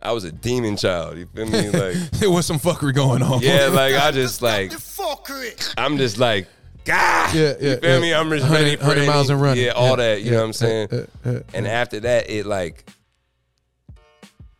I 0.02 0.12
was 0.12 0.24
a 0.24 0.32
demon 0.32 0.76
child. 0.76 1.18
You 1.18 1.26
feel 1.26 1.46
me? 1.46 1.70
Like, 1.70 1.94
there 2.12 2.30
was 2.30 2.46
some 2.46 2.58
fuckery 2.58 2.94
going 2.94 3.22
on. 3.22 3.40
yeah, 3.42 3.66
like 3.72 3.94
I 3.94 4.10
just 4.10 4.42
like 4.42 4.70
fuckery. 4.70 5.74
I'm 5.78 5.96
just 5.96 6.18
like, 6.18 6.46
God. 6.84 7.34
Yeah, 7.34 7.54
yeah, 7.60 7.70
You 7.70 7.76
feel 7.78 7.94
yeah. 7.94 8.00
me? 8.00 8.14
I'm 8.14 8.30
just 8.30 8.42
100 8.42 8.62
ready 8.64 8.76
for 8.76 8.82
100 8.84 8.98
any- 9.00 9.08
miles 9.08 9.30
and 9.30 9.40
running. 9.40 9.64
Yeah, 9.64 9.70
all 9.72 9.90
Yeah, 9.90 9.96
that. 9.96 10.18
You 10.20 10.26
yeah, 10.26 10.30
know 10.32 10.36
what 10.38 10.44
I'm 10.46 10.52
saying? 10.52 10.88
uh, 10.92 10.96
uh, 11.24 11.30
uh, 11.30 11.40
and 11.54 11.66
after 11.66 11.98
that, 12.00 12.30
it 12.30 12.46
like 12.46 12.88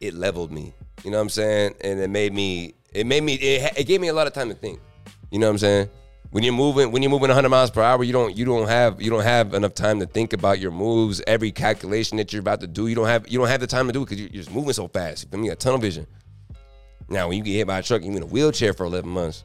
it 0.01 0.15
leveled 0.15 0.51
me. 0.53 0.73
You 1.05 1.11
know 1.11 1.19
what 1.19 1.23
I'm 1.23 1.29
saying? 1.29 1.75
And 1.83 2.01
it 2.01 2.11
made 2.11 2.33
me. 2.33 2.75
It 2.97 3.07
made 3.07 3.23
me. 3.23 3.35
It, 3.35 3.73
it 3.77 3.85
gave 3.85 4.01
me 4.01 4.09
a 4.09 4.15
lot 4.15 4.27
of 4.27 4.33
time 4.33 4.49
to 4.49 4.55
think. 4.55 4.81
You 5.31 5.39
know 5.39 5.47
what 5.47 5.53
I'm 5.53 5.59
saying? 5.59 5.91
When 6.31 6.43
you're 6.43 6.55
moving, 6.55 6.91
when 6.91 7.03
you're 7.03 7.11
moving 7.11 7.29
100 7.29 7.49
miles 7.49 7.71
per 7.71 7.83
hour, 7.83 8.03
you 8.03 8.13
don't 8.13 8.37
you 8.37 8.45
don't 8.45 8.69
have 8.69 9.01
you 9.01 9.11
don't 9.11 9.23
have 9.23 9.55
enough 9.55 9.75
time 9.75 10.01
to 10.01 10.07
think 10.07 10.33
about 10.33 10.59
your 10.59 10.71
moves. 10.71 11.23
Every 11.27 11.53
calculation 11.53 12.17
that 12.17 12.33
you're 12.33 12.41
about 12.41 12.61
to 12.61 12.67
do, 12.67 12.87
you 12.87 12.95
don't 12.95 13.07
have 13.07 13.29
you 13.29 13.39
don't 13.39 13.49
have 13.49 13.61
the 13.61 13.67
time 13.67 13.87
to 13.87 13.93
do 13.93 14.03
it 14.03 14.07
because 14.07 14.21
you're, 14.21 14.31
just 14.31 14.51
moving 14.51 14.73
so 14.73 14.89
fast. 14.89 15.25
You 15.25 15.31
feel 15.31 15.41
me? 15.41 15.49
A 15.51 15.57
tunnel 15.57 15.79
vision. 15.79 16.07
Now, 17.09 17.29
when 17.29 17.39
you 17.39 17.45
get 17.45 17.53
hit 17.53 17.67
by 17.67 17.79
a 17.79 17.83
truck, 17.83 18.03
you're 18.03 18.17
in 18.17 18.23
a 18.23 18.27
wheelchair 18.27 18.73
for 18.73 18.85
11 18.85 19.09
months. 19.09 19.45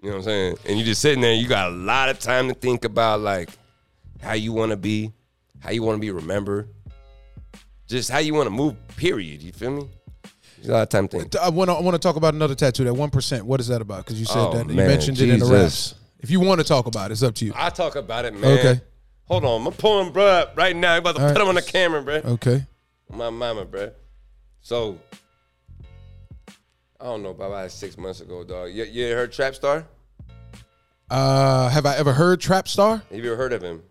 You 0.00 0.10
know 0.10 0.16
what 0.16 0.18
I'm 0.18 0.22
saying? 0.24 0.56
And 0.66 0.78
you're 0.78 0.86
just 0.86 1.00
sitting 1.00 1.20
there, 1.20 1.32
you 1.32 1.48
got 1.48 1.68
a 1.70 1.74
lot 1.74 2.10
of 2.10 2.18
time 2.18 2.48
to 2.48 2.54
think 2.54 2.84
about 2.84 3.20
like 3.20 3.48
how 4.22 4.34
you 4.34 4.52
want 4.52 4.70
to 4.70 4.76
be, 4.76 5.12
how 5.60 5.70
you 5.70 5.82
want 5.82 5.96
to 5.96 6.00
be 6.00 6.10
remembered, 6.10 6.68
just 7.88 8.10
how 8.10 8.18
you 8.18 8.34
want 8.34 8.46
to 8.46 8.50
move. 8.50 8.76
Period. 8.96 9.42
You 9.42 9.52
feel 9.52 9.70
me? 9.70 9.88
There's 10.64 10.70
a 10.70 10.72
lot 10.78 10.82
of 10.82 10.88
time 10.88 11.08
to. 11.08 11.42
I 11.42 11.50
want 11.50 11.68
to 11.68 11.74
I 11.74 11.80
want 11.82 11.94
to 11.94 11.98
talk 11.98 12.16
about 12.16 12.32
another 12.34 12.54
tattoo. 12.54 12.84
That 12.84 12.94
one 12.94 13.10
percent. 13.10 13.44
What 13.44 13.60
is 13.60 13.68
that 13.68 13.82
about? 13.82 14.04
Because 14.06 14.18
you 14.18 14.24
said 14.24 14.38
Oh, 14.38 14.52
that 14.54 14.68
you 14.68 14.74
man, 14.74 14.88
mentioned 14.88 15.20
it 15.20 15.24
in 15.28 15.38
the 15.40 15.44
Jesus. 15.46 15.92
raps. 15.92 15.94
If 16.20 16.30
you 16.30 16.40
want 16.40 16.60
to 16.62 16.66
talk 16.66 16.86
about 16.86 17.10
it, 17.10 17.12
it's 17.12 17.22
up 17.22 17.34
to 17.34 17.44
you. 17.44 17.52
I 17.54 17.68
talk 17.68 17.96
about 17.96 18.24
it, 18.24 18.32
man. 18.34 18.58
Okay. 18.58 18.80
Hold 19.26 19.44
on, 19.44 19.66
I'm 19.66 19.72
pulling 19.74 20.10
bro 20.12 20.24
up 20.24 20.54
right 20.56 20.74
now. 20.74 20.94
I'm 20.94 21.00
about 21.00 21.16
to 21.16 21.22
All 21.22 21.28
put 21.28 21.36
right. 21.36 21.42
him 21.42 21.48
on 21.48 21.54
the 21.56 21.62
camera, 21.62 22.02
bro. 22.02 22.14
Okay. 22.14 22.64
My 23.10 23.28
mama, 23.30 23.66
bro. 23.66 23.90
So, 24.62 24.98
I 27.00 27.04
don't 27.04 27.22
know, 27.22 27.30
about 27.30 27.50
like 27.50 27.70
six 27.70 27.98
months 27.98 28.20
ago, 28.20 28.42
dog. 28.44 28.70
You, 28.72 28.84
you 28.84 29.06
heard 29.14 29.32
Trap 29.32 29.54
Star? 29.54 29.86
Uh, 31.10 31.68
have 31.68 31.84
I 31.86 31.96
ever 31.96 32.12
heard 32.12 32.40
Trap 32.40 32.68
Star? 32.68 33.02
Have 33.10 33.18
you 33.24 33.26
ever 33.32 33.36
heard 33.36 33.52
of 33.52 33.62
him? 33.62 33.82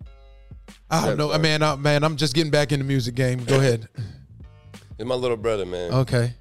I 0.89 0.97
don't 0.97 1.05
Trap 1.05 1.17
know, 1.19 1.27
Star. 1.29 1.39
man. 1.39 1.61
I, 1.63 1.75
man, 1.75 2.03
I'm 2.03 2.15
just 2.15 2.33
getting 2.33 2.51
back 2.51 2.71
in 2.71 2.79
the 2.79 2.85
music 2.85 3.13
game. 3.15 3.43
Go 3.43 3.57
ahead. 3.59 3.87
It's 4.97 5.07
my 5.07 5.15
little 5.15 5.37
brother, 5.37 5.65
man. 5.65 5.91
Okay. 5.93 6.33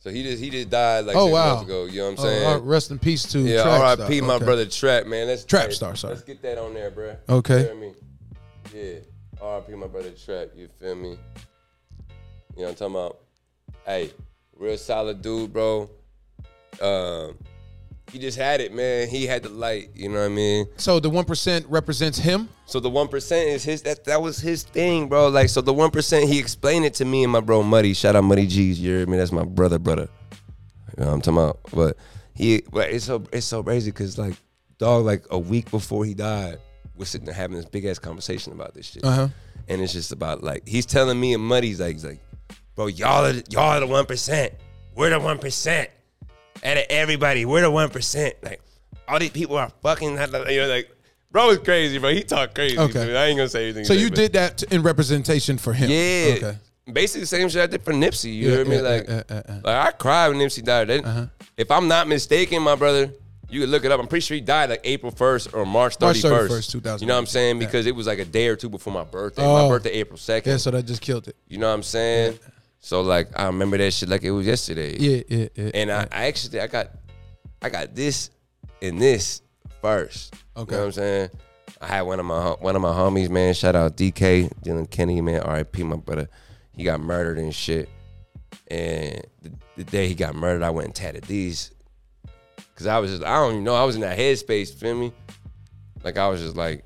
So 0.00 0.10
he 0.10 0.22
just 0.22 0.42
he 0.42 0.50
just 0.50 0.70
died 0.70 1.06
like 1.06 1.16
Oh, 1.16 1.26
six 1.26 1.32
wow. 1.32 1.46
months 1.54 1.64
ago. 1.64 1.84
You 1.86 1.98
know 1.98 2.04
what 2.04 2.10
I'm 2.10 2.18
Oh, 2.18 2.22
saying? 2.22 2.46
right, 2.54 2.62
rest 2.62 2.90
in 2.90 2.98
peace 2.98 3.24
to 3.32 3.40
Yeah, 3.40 3.62
R.I.P. 3.62 4.20
My 4.20 4.34
Okay. 4.34 4.44
brother 4.44 4.66
Trap, 4.66 5.06
man. 5.06 5.26
Let's 5.26 5.44
Trap 5.44 5.66
hey, 5.66 5.72
Star, 5.72 5.96
sorry. 5.96 6.14
Let's 6.14 6.24
get 6.24 6.40
that 6.42 6.56
on 6.58 6.72
there, 6.74 6.90
bro. 6.90 7.16
Okay. 7.28 7.60
You 7.60 7.66
feel 7.66 7.76
me? 7.76 7.92
Yeah. 8.74 8.98
R.I.P. 9.40 9.74
my 9.74 9.86
brother 9.88 10.10
Trap. 10.12 10.48
You 10.54 10.68
feel 10.68 10.94
me? 10.94 11.10
You 11.10 11.16
know 12.64 12.64
what 12.64 12.68
I'm 12.68 12.74
talking 12.74 12.94
about? 12.94 13.18
Hey, 13.84 14.12
real 14.56 14.76
solid 14.78 15.20
dude, 15.22 15.52
bro. 15.52 15.90
Um, 16.80 17.36
he 18.12 18.18
just 18.18 18.38
had 18.38 18.60
it, 18.60 18.72
man. 18.72 19.08
He 19.08 19.26
had 19.26 19.42
the 19.42 19.48
light. 19.48 19.90
You 19.94 20.08
know 20.08 20.20
what 20.20 20.26
I 20.26 20.28
mean? 20.28 20.66
So 20.76 20.98
the 21.00 21.10
one 21.10 21.24
percent 21.24 21.66
represents 21.68 22.18
him. 22.18 22.48
So 22.66 22.80
the 22.80 22.90
one 22.90 23.08
percent 23.08 23.48
is 23.48 23.64
his. 23.64 23.82
That 23.82 24.04
that 24.04 24.20
was 24.22 24.38
his 24.40 24.62
thing, 24.62 25.08
bro. 25.08 25.28
Like 25.28 25.48
so, 25.48 25.60
the 25.60 25.72
one 25.74 25.90
percent 25.90 26.28
he 26.28 26.38
explained 26.38 26.84
it 26.84 26.94
to 26.94 27.04
me 27.04 27.22
and 27.24 27.32
my 27.32 27.40
bro 27.40 27.62
Muddy. 27.62 27.94
Shout 27.94 28.16
out 28.16 28.24
Muddy 28.24 28.46
G's. 28.46 28.80
You 28.80 28.96
hear 28.98 29.06
me? 29.06 29.16
That's 29.16 29.32
my 29.32 29.44
brother, 29.44 29.78
brother. 29.78 30.08
You 30.96 31.04
know 31.04 31.10
what 31.10 31.14
I'm 31.14 31.20
talking 31.20 31.38
about? 31.38 31.60
But 31.72 31.96
he, 32.34 32.62
but 32.72 32.90
it's 32.90 33.04
so 33.04 33.22
it's 33.32 33.46
so 33.46 33.62
crazy 33.62 33.90
because 33.90 34.18
like 34.18 34.34
dog, 34.78 35.04
like 35.04 35.24
a 35.30 35.38
week 35.38 35.70
before 35.70 36.04
he 36.04 36.14
died, 36.14 36.58
we're 36.96 37.04
sitting 37.04 37.26
there 37.26 37.34
having 37.34 37.56
this 37.56 37.66
big 37.66 37.84
ass 37.84 37.98
conversation 37.98 38.52
about 38.52 38.74
this 38.74 38.86
shit, 38.86 39.04
Uh 39.04 39.10
huh. 39.10 39.28
and 39.68 39.80
it's 39.82 39.92
just 39.92 40.12
about 40.12 40.42
like 40.42 40.66
he's 40.66 40.86
telling 40.86 41.18
me 41.20 41.34
and 41.34 41.42
Muddy's 41.42 41.80
like 41.80 41.92
he's 41.92 42.04
like, 42.04 42.20
bro, 42.74 42.86
y'all 42.86 43.24
are 43.26 43.34
y'all 43.50 43.70
are 43.76 43.80
the 43.80 43.86
one 43.86 44.06
percent. 44.06 44.54
We're 44.96 45.10
the 45.10 45.20
one 45.20 45.38
percent. 45.38 45.90
Out 46.64 46.76
of 46.76 46.84
everybody, 46.90 47.44
we're 47.44 47.62
the 47.62 47.70
one 47.70 47.90
percent. 47.90 48.34
Like 48.42 48.60
all 49.06 49.18
these 49.18 49.30
people 49.30 49.56
are 49.56 49.70
fucking. 49.82 50.10
You 50.10 50.16
know, 50.16 50.66
like 50.68 50.90
bro 51.30 51.48
was 51.48 51.58
crazy, 51.58 51.98
bro. 51.98 52.10
He 52.10 52.22
talk 52.22 52.54
crazy. 52.54 52.78
Okay. 52.78 53.06
dude. 53.06 53.16
I 53.16 53.26
ain't 53.26 53.36
gonna 53.36 53.48
say 53.48 53.64
anything. 53.64 53.84
So 53.84 53.92
you 53.94 54.10
did 54.10 54.32
that 54.34 54.62
in 54.64 54.82
representation 54.82 55.58
for 55.58 55.72
him. 55.72 55.90
yeah. 55.90 56.34
Okay. 56.36 56.58
Basically 56.92 57.20
the 57.20 57.26
same 57.26 57.48
shit 57.50 57.60
I 57.62 57.66
did 57.66 57.82
for 57.82 57.92
Nipsey. 57.92 58.34
You 58.34 58.48
Yeah, 58.48 58.56
hear 58.56 58.64
me? 58.64 58.76
yeah, 58.76 58.80
like, 58.82 59.08
yeah, 59.08 59.22
yeah, 59.28 59.42
yeah. 59.46 59.54
like 59.62 59.86
I 59.86 59.90
cried 59.92 60.28
when 60.28 60.38
Nipsey 60.38 60.64
died. 60.64 60.90
Uh-huh. 60.90 61.26
If 61.56 61.70
I'm 61.70 61.86
not 61.86 62.08
mistaken, 62.08 62.62
my 62.62 62.76
brother, 62.76 63.12
you 63.50 63.60
could 63.60 63.68
look 63.68 63.84
it 63.84 63.92
up. 63.92 64.00
I'm 64.00 64.06
pretty 64.06 64.24
sure 64.24 64.34
he 64.36 64.40
died 64.40 64.70
like 64.70 64.80
April 64.84 65.12
1st 65.12 65.52
or 65.54 65.66
March 65.66 65.98
31st. 65.98 66.30
March 66.30 66.50
31st, 66.50 66.70
2000. 66.72 67.00
You 67.02 67.08
know 67.08 67.14
what 67.14 67.18
I'm 67.20 67.26
saying? 67.26 67.58
Because 67.58 67.84
it 67.84 67.94
was 67.94 68.06
like 68.06 68.18
a 68.20 68.24
day 68.24 68.48
or 68.48 68.56
two 68.56 68.70
before 68.70 68.92
my 68.92 69.04
birthday. 69.04 69.42
Oh. 69.44 69.64
My 69.64 69.68
birthday 69.68 69.90
April 69.92 70.18
2nd. 70.18 70.46
Yeah. 70.46 70.56
So 70.56 70.70
that 70.70 70.84
just 70.86 71.02
killed 71.02 71.28
it. 71.28 71.36
You 71.46 71.58
know 71.58 71.68
what 71.68 71.74
I'm 71.74 71.82
saying? 71.82 72.38
So 72.80 73.02
like 73.02 73.28
I 73.38 73.46
remember 73.46 73.76
that 73.78 73.92
shit 73.92 74.08
like 74.08 74.22
it 74.22 74.30
was 74.30 74.46
yesterday. 74.46 74.96
Yeah. 74.98 75.22
Yeah. 75.28 75.48
yeah 75.54 75.70
And 75.74 75.90
I, 75.90 76.08
I 76.10 76.26
actually 76.26 76.60
I 76.60 76.66
got 76.66 76.90
I 77.60 77.68
got 77.68 77.94
this 77.94 78.30
and 78.80 79.00
this 79.00 79.42
first. 79.80 80.34
Okay. 80.56 80.72
You 80.72 80.76
know 80.76 80.82
what 80.82 80.86
I'm 80.86 80.92
saying? 80.92 81.30
I 81.80 81.86
had 81.86 82.02
one 82.02 82.20
of 82.20 82.26
my 82.26 82.50
one 82.60 82.76
of 82.76 82.82
my 82.82 82.90
homies, 82.90 83.28
man. 83.28 83.54
Shout 83.54 83.76
out 83.76 83.96
DK, 83.96 84.50
Dylan 84.62 84.90
Kenny, 84.90 85.20
man. 85.20 85.40
R.I.P. 85.40 85.82
My 85.84 85.96
brother. 85.96 86.28
He 86.76 86.84
got 86.84 87.00
murdered 87.00 87.38
and 87.38 87.54
shit. 87.54 87.88
And 88.68 89.24
the, 89.42 89.52
the 89.76 89.84
day 89.84 90.08
he 90.08 90.14
got 90.14 90.34
murdered, 90.34 90.62
I 90.62 90.70
went 90.70 90.86
and 90.86 90.94
tatted 90.94 91.24
these. 91.24 91.72
Cause 92.74 92.86
I 92.86 92.98
was 93.00 93.10
just 93.10 93.24
I 93.24 93.34
don't 93.34 93.52
even 93.52 93.64
know. 93.64 93.74
I 93.74 93.84
was 93.84 93.96
in 93.96 94.02
that 94.02 94.16
headspace, 94.16 94.72
feel 94.72 94.94
me? 94.94 95.12
Like 96.04 96.16
I 96.16 96.28
was 96.28 96.40
just 96.40 96.54
like, 96.54 96.84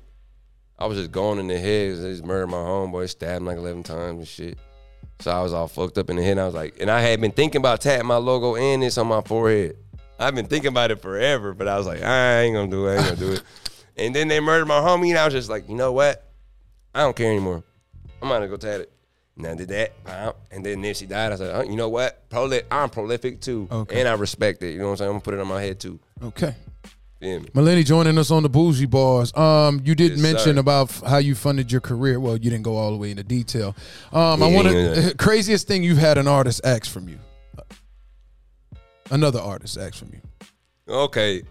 I 0.79 0.87
was 0.87 0.97
just 0.97 1.11
going 1.11 1.37
in 1.37 1.47
the 1.47 1.59
head. 1.59 1.97
They 1.97 2.11
just 2.11 2.25
murdered 2.25 2.47
my 2.47 2.57
homeboy, 2.57 3.09
stabbed 3.09 3.37
him 3.37 3.45
like 3.45 3.57
eleven 3.57 3.83
times 3.83 4.17
and 4.17 4.27
shit. 4.27 4.57
So 5.23 5.31
I 5.31 5.41
was 5.41 5.53
all 5.53 5.69
fucked 5.69 5.97
up 5.97 6.09
in 6.09 6.17
the 6.17 6.21
head. 6.23 6.31
And 6.31 6.41
I 6.41 6.45
was 6.45 6.53
like, 6.53 6.75
and 6.81 6.91
I 6.91 6.99
had 6.99 7.21
been 7.21 7.31
thinking 7.31 7.59
about 7.59 7.79
tatting 7.79 8.05
my 8.05 8.17
logo 8.17 8.55
and 8.57 8.83
this 8.83 8.97
on 8.97 9.07
my 9.07 9.21
forehead. 9.21 9.77
I've 10.19 10.35
been 10.35 10.47
thinking 10.47 10.67
about 10.67 10.91
it 10.91 11.01
forever, 11.01 11.53
but 11.53 11.67
I 11.67 11.77
was 11.77 11.87
like, 11.87 12.01
I 12.03 12.41
ain't 12.41 12.53
gonna 12.55 12.69
do 12.69 12.87
it. 12.87 12.91
I 12.91 12.95
ain't 12.97 13.05
gonna 13.05 13.15
do 13.15 13.31
it. 13.33 13.41
And 13.95 14.15
then 14.15 14.27
they 14.27 14.39
murdered 14.39 14.65
my 14.65 14.79
homie, 14.79 15.09
and 15.09 15.19
I 15.19 15.25
was 15.25 15.35
just 15.35 15.49
like, 15.51 15.69
you 15.69 15.75
know 15.75 15.91
what? 15.91 16.27
I 16.95 17.01
don't 17.01 17.15
care 17.15 17.29
anymore. 17.29 17.63
I'm 18.23 18.27
gonna 18.27 18.47
go 18.47 18.57
tat 18.57 18.81
it. 18.81 18.91
And 19.37 19.45
I 19.45 19.53
did 19.53 19.67
that, 19.69 20.35
and 20.51 20.65
then 20.65 20.81
Nipsey 20.81 21.07
died. 21.07 21.31
I 21.31 21.35
said, 21.35 21.55
oh, 21.55 21.61
you 21.61 21.75
know 21.75 21.89
what? 21.89 22.27
Proli- 22.31 22.63
I'm 22.71 22.89
prolific 22.89 23.39
too, 23.39 23.67
Okay. 23.71 23.99
and 23.99 24.09
I 24.09 24.13
respect 24.13 24.63
it. 24.63 24.71
You 24.71 24.79
know 24.79 24.85
what 24.85 24.91
I'm 24.93 24.97
saying? 24.97 25.07
I'm 25.09 25.13
gonna 25.13 25.21
put 25.21 25.33
it 25.35 25.39
on 25.41 25.47
my 25.47 25.61
head 25.61 25.79
too. 25.79 25.99
Okay. 26.23 26.55
Feel 27.23 27.39
me? 27.39 27.47
Milleni 27.53 27.85
joining 27.85 28.17
us 28.17 28.31
on 28.31 28.43
the 28.43 28.49
Bougie 28.49 28.85
Barz. 28.85 29.35
Um, 29.37 29.81
you 29.85 29.95
did 29.95 30.11
Yes, 30.11 30.19
mention 30.19 30.55
sir. 30.55 30.59
about 30.59 30.89
f- 30.89 31.03
how 31.03 31.17
you 31.19 31.35
funded 31.35 31.71
your 31.71 31.79
career. 31.79 32.19
Well, 32.19 32.33
you 32.33 32.49
didn't 32.49 32.63
go 32.63 32.75
all 32.75 32.91
the 32.91 32.97
way 32.97 33.11
into 33.11 33.23
detail. 33.23 33.75
Um, 34.11 34.43
I 34.43 34.47
want 34.47 34.67
yeah. 34.69 34.93
to 35.11 35.15
craziest 35.17 35.65
thing 35.65 35.83
you've 35.83 35.97
had 35.97 36.17
an 36.17 36.27
artist 36.27 36.59
ask 36.65 36.91
from 36.91 37.07
you. 37.07 37.19
Another 39.09 39.39
artist 39.39 39.77
ask 39.77 39.95
from 39.95 40.09
you. 40.13 40.19
Okay. 40.93 41.43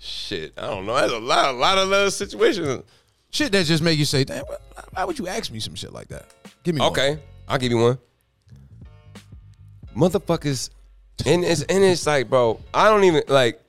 Shit, 0.00 0.54
I 0.56 0.66
don't 0.68 0.86
know. 0.86 0.94
That's 0.94 1.12
a 1.12 1.18
lot, 1.18 1.54
a 1.54 1.58
lot 1.58 1.76
of 1.76 1.88
little 1.88 2.10
situations. 2.10 2.84
Shit 3.30 3.52
that 3.52 3.66
just 3.66 3.82
make 3.82 3.98
you 3.98 4.04
say, 4.06 4.24
"Damn, 4.24 4.44
why- 4.92 5.04
would 5.04 5.18
you 5.18 5.28
ask 5.28 5.50
me 5.52 5.60
some 5.60 5.74
shit 5.74 5.92
like 5.92 6.08
that?" 6.08 6.30
Give 6.62 6.74
me 6.74 6.80
one. 6.80 6.90
Okay, 6.92 7.18
I'll 7.48 7.58
give 7.58 7.70
you 7.70 7.78
one. 7.78 7.98
Motherfuckers, 9.94 10.70
and 11.26 11.44
it's 11.44 11.62
and 11.62 11.82
it's 11.84 12.06
like, 12.06 12.30
bro, 12.30 12.60
I 12.72 12.88
don't 12.88 13.04
even 13.04 13.22
like. 13.28 13.60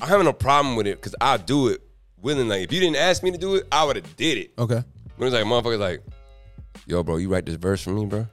I'm 0.00 0.08
having 0.08 0.26
a 0.26 0.32
problem 0.32 0.76
with 0.76 0.86
it 0.86 0.96
because 0.96 1.14
I'll 1.20 1.38
do 1.38 1.68
it 1.68 1.82
willingly. 2.20 2.58
Like, 2.58 2.64
if 2.64 2.72
you 2.72 2.80
didn't 2.80 2.96
ask 2.96 3.22
me 3.22 3.30
to 3.30 3.38
do 3.38 3.56
it, 3.56 3.66
I 3.70 3.84
would 3.84 3.96
have 3.96 4.16
did 4.16 4.38
it. 4.38 4.52
Okay. 4.58 4.82
When 5.16 5.26
it's 5.26 5.34
like 5.34 5.44
motherfuckers, 5.44 5.78
like, 5.78 6.02
yo, 6.86 7.02
bro, 7.02 7.16
you 7.16 7.28
write 7.28 7.44
this 7.44 7.56
verse 7.56 7.82
for 7.82 7.90
me, 7.90 8.06
bro. 8.06 8.26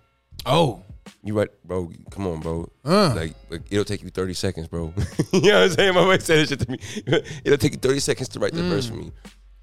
Oh. 0.46 0.84
You 1.24 1.38
write, 1.38 1.50
bro. 1.66 1.92
Come 2.10 2.28
on, 2.28 2.40
bro. 2.40 2.72
Uh. 2.86 3.14
Like, 3.14 3.34
like, 3.50 3.62
it'll 3.70 3.84
take 3.84 4.02
you 4.02 4.10
30 4.10 4.34
seconds, 4.34 4.68
bro. 4.68 4.94
you 5.34 5.42
know 5.42 5.62
what 5.62 5.72
I'm 5.72 5.72
saying? 5.72 5.94
My 5.94 6.06
wife 6.06 6.22
said 6.22 6.40
this 6.40 6.50
shit 6.50 6.60
to 6.62 6.72
me. 6.72 6.80
it'll 7.44 7.58
take 7.58 7.74
you 7.74 7.80
30 7.80 8.00
seconds 8.00 8.30
to 8.30 8.40
write 8.40 8.54
the 8.54 8.64
verse 8.64 8.88
for 8.88 8.96
me. 8.96 9.12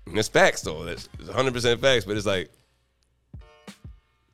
And 0.06 0.16
that's 0.16 0.28
facts, 0.28 0.60
though. 0.60 0.84
That's 0.84 1.08
100 1.18 1.54
percent 1.54 1.80
facts. 1.80 2.04
But 2.04 2.18
it's 2.18 2.26
like, 2.26 2.50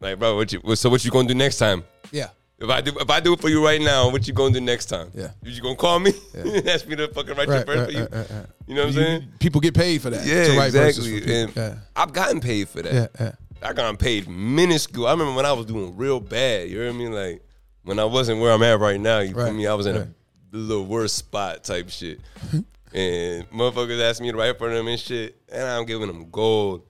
like, 0.01 0.19
bro, 0.19 0.35
what 0.35 0.53
you? 0.53 0.75
So 0.75 0.91
what 0.91 1.05
you 1.05 1.11
gonna 1.11 1.29
do 1.29 1.35
next 1.35 1.59
time? 1.59 1.85
Yeah. 2.11 2.31
If 2.61 2.69
I 2.69 2.83
do, 2.83 2.93
if 3.01 3.09
I 3.09 3.21
do 3.21 3.33
it 3.33 3.41
for 3.41 3.49
you 3.49 3.65
right 3.65 3.81
now, 3.81 4.11
what 4.11 4.27
you 4.29 4.35
gonna 4.35 4.53
do 4.53 4.61
next 4.61 4.87
time? 4.87 5.11
Yeah. 5.15 5.31
You 5.43 5.51
you 5.51 5.63
gonna 5.63 5.77
call 5.77 5.99
me? 5.99 6.13
Ask 6.67 6.87
me 6.87 6.95
to 6.97 7.09
fucking 7.09 7.35
write 7.35 7.49
Right, 7.49 7.57
your 7.57 7.65
verse 7.65 7.79
right, 7.79 7.87
for 7.87 7.93
you. 7.93 8.01
right, 8.01 8.13
right, 8.13 8.31
right. 8.31 8.47
You 8.67 8.75
know 8.75 8.83
what 8.83 8.89
I'm 8.89 8.95
saying? 8.95 9.29
People 9.39 9.63
get 9.63 9.75
paid 9.75 10.03
for 10.03 10.11
that. 10.11 10.27
Yeah, 10.27 10.49
to 10.49 10.59
write 10.59 10.67
exactly. 10.67 11.41
And 11.41 11.57
Yeah. 11.57 11.75
I've 11.97 12.13
gotten 12.13 12.41
paid 12.41 12.69
for 12.69 12.83
that. 12.83 12.93
Yeah, 12.93 13.07
yeah. 13.19 13.33
I 13.63 13.73
got 13.73 13.99
paid 13.99 14.29
minuscule. 14.29 15.07
I 15.07 15.13
remember 15.13 15.35
when 15.35 15.47
I 15.47 15.53
was 15.53 15.65
doing 15.67 15.97
real 15.97 16.21
bad. 16.21 16.69
You 16.69 16.81
know 16.81 16.87
what 16.87 16.95
I 16.95 16.99
mean? 16.99 17.13
Like 17.13 17.43
when 17.83 17.99
I 17.99 18.05
wasn't 18.05 18.41
where 18.41 18.53
I'm 18.53 18.63
at 18.63 18.79
right 18.79 19.01
now. 19.01 19.21
You 19.21 19.35
feel 19.35 19.53
me? 19.53 19.67
I 19.67 19.75
was 19.75 19.87
in 19.87 19.97
right. 19.97 20.09
a 20.53 20.57
little 20.57 20.85
worse 20.85 21.15
spot 21.15 21.65
type 21.65 21.89
shit. 21.89 22.21
and 22.93 23.49
motherfuckers 23.51 24.03
ask 24.03 24.21
me 24.21 24.33
to 24.33 24.37
write 24.37 24.59
for 24.59 24.73
them 24.73 24.87
and 24.87 25.01
shit, 25.01 25.41
and 25.51 25.63
I'm 25.63 25.87
giving 25.87 26.09
them 26.09 26.29
gold. 26.31 26.83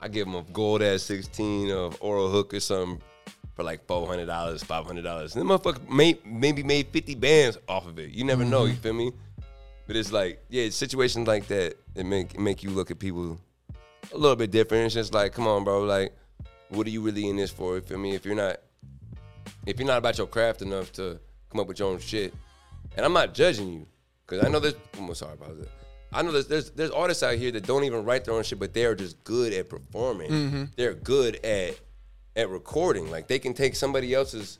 I 0.00 0.08
give 0.08 0.26
them 0.26 0.34
a 0.34 0.42
gold 0.42 0.82
ass 0.82 1.02
16 1.04 1.70
of 1.70 1.96
oral 2.00 2.28
hook 2.28 2.52
or 2.54 2.60
something 2.60 3.00
for 3.56 3.64
like 3.64 3.84
four 3.86 4.06
hundred 4.06 4.26
dollars, 4.26 4.62
five 4.62 4.86
hundred 4.86 5.02
dollars. 5.02 5.34
And 5.34 5.48
the 5.48 5.58
motherfucker 5.58 5.88
made 5.88 6.24
maybe 6.24 6.62
made 6.62 6.88
50 6.92 7.14
bands 7.16 7.58
off 7.68 7.86
of 7.88 7.98
it. 7.98 8.10
You 8.10 8.22
never 8.22 8.44
know. 8.44 8.66
You 8.66 8.74
Mm-hmm. 8.74 8.82
feel 8.82 8.92
me? 8.92 9.12
But 9.88 9.96
it's 9.96 10.12
like, 10.12 10.44
yeah, 10.48 10.68
situations 10.68 11.26
like 11.26 11.46
that 11.48 11.76
that 11.94 12.04
make 12.04 12.38
make 12.38 12.62
you 12.62 12.70
look 12.70 12.90
at 12.90 12.98
people 12.98 13.38
a 14.12 14.16
little 14.18 14.36
bit 14.36 14.50
different. 14.50 14.84
It's 14.84 14.94
just 14.94 15.14
like, 15.14 15.32
come 15.32 15.46
on, 15.48 15.64
bro. 15.64 15.82
Like, 15.84 16.14
what 16.68 16.86
are 16.86 16.90
you 16.90 17.00
really 17.00 17.28
in 17.28 17.36
this 17.36 17.50
for? 17.50 17.76
You 17.76 17.80
feel 17.80 17.98
me? 17.98 18.14
If 18.14 18.24
you're 18.26 18.34
not, 18.34 18.58
if 19.64 19.78
you're 19.78 19.86
not 19.88 19.98
about 19.98 20.18
your 20.18 20.26
craft 20.26 20.62
enough 20.62 20.92
to 20.92 21.18
come 21.50 21.60
up 21.60 21.66
with 21.66 21.78
your 21.78 21.90
own 21.90 21.98
shit, 21.98 22.34
and 22.96 23.04
I'm 23.06 23.12
not 23.12 23.32
judging 23.34 23.68
you, 23.72 23.86
because 24.26 24.44
I 24.44 24.48
know 24.48 24.58
there's. 24.60 24.74
I'm 24.98 25.12
sorry 25.14 25.34
about 25.34 25.58
that. 25.60 25.68
I 26.12 26.22
know 26.22 26.32
there's, 26.32 26.46
there's 26.46 26.70
there's 26.72 26.90
artists 26.90 27.22
out 27.22 27.36
here 27.36 27.50
that 27.52 27.66
don't 27.66 27.84
even 27.84 28.04
write 28.04 28.24
their 28.24 28.34
own 28.34 28.42
shit, 28.42 28.58
but 28.58 28.74
they 28.74 28.84
are 28.84 28.94
just 28.94 29.22
good 29.24 29.52
at 29.52 29.68
performing. 29.68 30.68
They're 30.76 30.94
good 30.94 31.36
at 31.44 31.78
at 32.36 32.50
recording. 32.50 33.10
Like 33.10 33.26
they 33.26 33.38
can 33.38 33.54
take 33.54 33.74
somebody 33.74 34.14
else's 34.14 34.58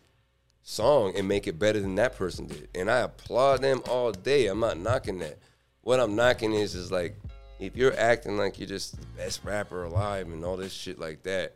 song 0.63 1.13
and 1.17 1.29
make 1.29 1.47
it 1.47 1.59
better 1.59 1.81
than 1.81 1.95
that 1.97 2.17
person 2.17 2.47
did. 2.47 2.69
And 2.75 2.91
I 2.91 3.01
applaud 3.01 3.63
them 3.63 3.83
all 3.89 4.11
day. 4.11 4.47
I'm 4.49 4.61
not 4.61 4.79
knocking 4.79 5.21
that. 5.21 5.39
What 5.83 6.01
I'm 6.01 6.17
knocking 6.17 6.53
is 6.53 6.75
is 6.75 6.91
like 6.91 7.17
if 7.61 7.77
you're 7.77 7.97
acting 7.97 8.37
like 8.37 8.59
you're 8.59 8.69
just 8.69 8.99
the 9.01 9.07
best 9.17 9.45
rapper 9.45 9.85
alive 9.85 10.27
and 10.27 10.45
all 10.45 10.57
this 10.57 10.73
shit 10.73 10.99
like 10.99 11.23
that, 11.23 11.55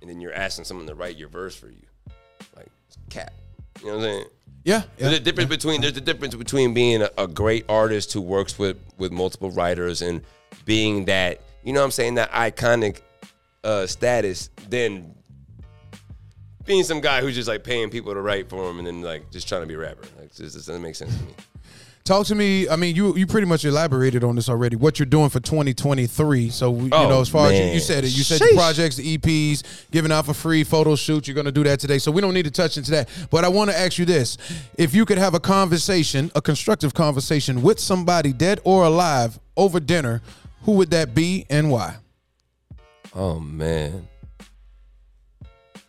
and 0.00 0.08
then 0.08 0.20
you're 0.20 0.32
asking 0.32 0.64
someone 0.64 0.86
to 0.86 0.94
write 0.94 1.16
your 1.16 1.28
verse 1.28 1.56
for 1.56 1.68
you, 1.68 1.82
like 2.56 2.68
cap. 3.10 3.32
You 3.80 3.86
know 3.86 3.96
what 3.96 4.04
I'm 4.04 4.10
saying? 4.10 4.24
Yeah. 4.64 4.82
There's 4.96 5.14
a 5.14 5.20
difference 5.20 5.50
between 5.50 5.80
there's 5.80 5.96
a 5.96 6.00
difference 6.00 6.34
between 6.34 6.72
being 6.72 7.02
a, 7.02 7.10
a 7.18 7.26
great 7.26 7.64
artist 7.68 8.12
who 8.12 8.20
works 8.20 8.58
with 8.58 8.76
with 8.96 9.10
multiple 9.10 9.50
writers 9.50 10.02
and 10.02 10.22
being 10.64 11.06
that 11.06 11.40
you 11.64 11.72
know 11.72 11.80
what 11.80 11.86
I'm 11.86 11.90
saying 11.90 12.14
that 12.14 12.30
iconic 12.30 13.00
uh, 13.64 13.86
status 13.86 14.50
than 14.68 15.14
being 16.68 16.84
some 16.84 17.00
guy 17.00 17.20
who's 17.20 17.34
just 17.34 17.48
like 17.48 17.64
paying 17.64 17.90
people 17.90 18.14
to 18.14 18.20
write 18.20 18.48
for 18.48 18.70
him 18.70 18.78
and 18.78 18.86
then 18.86 19.02
like 19.02 19.30
just 19.32 19.48
trying 19.48 19.62
to 19.62 19.66
be 19.66 19.74
a 19.74 19.78
rapper. 19.78 20.06
Like 20.20 20.32
this, 20.34 20.54
this 20.54 20.66
doesn't 20.66 20.82
make 20.82 20.94
sense 20.94 21.16
to 21.16 21.24
me. 21.24 21.32
Talk 22.04 22.26
to 22.28 22.34
me. 22.34 22.66
I 22.70 22.76
mean, 22.76 22.96
you 22.96 23.14
you 23.16 23.26
pretty 23.26 23.46
much 23.46 23.66
elaborated 23.66 24.24
on 24.24 24.34
this 24.36 24.48
already. 24.48 24.76
What 24.76 24.98
you're 24.98 25.04
doing 25.04 25.28
for 25.28 25.40
2023. 25.40 26.48
So 26.48 26.74
you 26.74 26.88
Oh, 26.92 27.06
know, 27.08 27.20
as 27.20 27.28
far 27.28 27.48
as 27.48 27.52
you, 27.58 27.64
man. 27.66 27.74
you 27.74 27.80
said 27.80 28.02
it, 28.04 28.16
you 28.16 28.22
said 28.22 28.40
the 28.40 28.46
Sheesh. 28.46 28.54
projects, 28.56 28.96
the 28.96 29.18
EPs, 29.18 29.62
giving 29.90 30.10
out 30.10 30.24
for 30.24 30.32
free 30.32 30.64
photo 30.64 30.94
shoots. 30.96 31.28
You're 31.28 31.34
going 31.34 31.44
to 31.46 31.52
do 31.52 31.64
that 31.64 31.80
today. 31.80 31.98
So 31.98 32.10
we 32.10 32.22
don't 32.22 32.32
need 32.32 32.46
to 32.46 32.50
touch 32.50 32.78
into 32.78 32.92
that. 32.92 33.10
But 33.30 33.44
I 33.44 33.48
want 33.48 33.70
to 33.70 33.78
ask 33.78 33.98
you 33.98 34.06
this: 34.06 34.38
If 34.78 34.94
you 34.94 35.04
could 35.04 35.18
have 35.18 35.34
a 35.34 35.40
conversation, 35.40 36.30
a 36.34 36.40
constructive 36.40 36.94
conversation 36.94 37.60
with 37.60 37.78
somebody 37.78 38.32
dead 38.32 38.60
or 38.64 38.84
alive 38.84 39.38
over 39.56 39.78
dinner, 39.78 40.22
who 40.62 40.72
would 40.72 40.90
that 40.92 41.14
be 41.14 41.44
and 41.50 41.70
why? 41.70 41.96
Oh 43.14 43.38
man, 43.38 44.08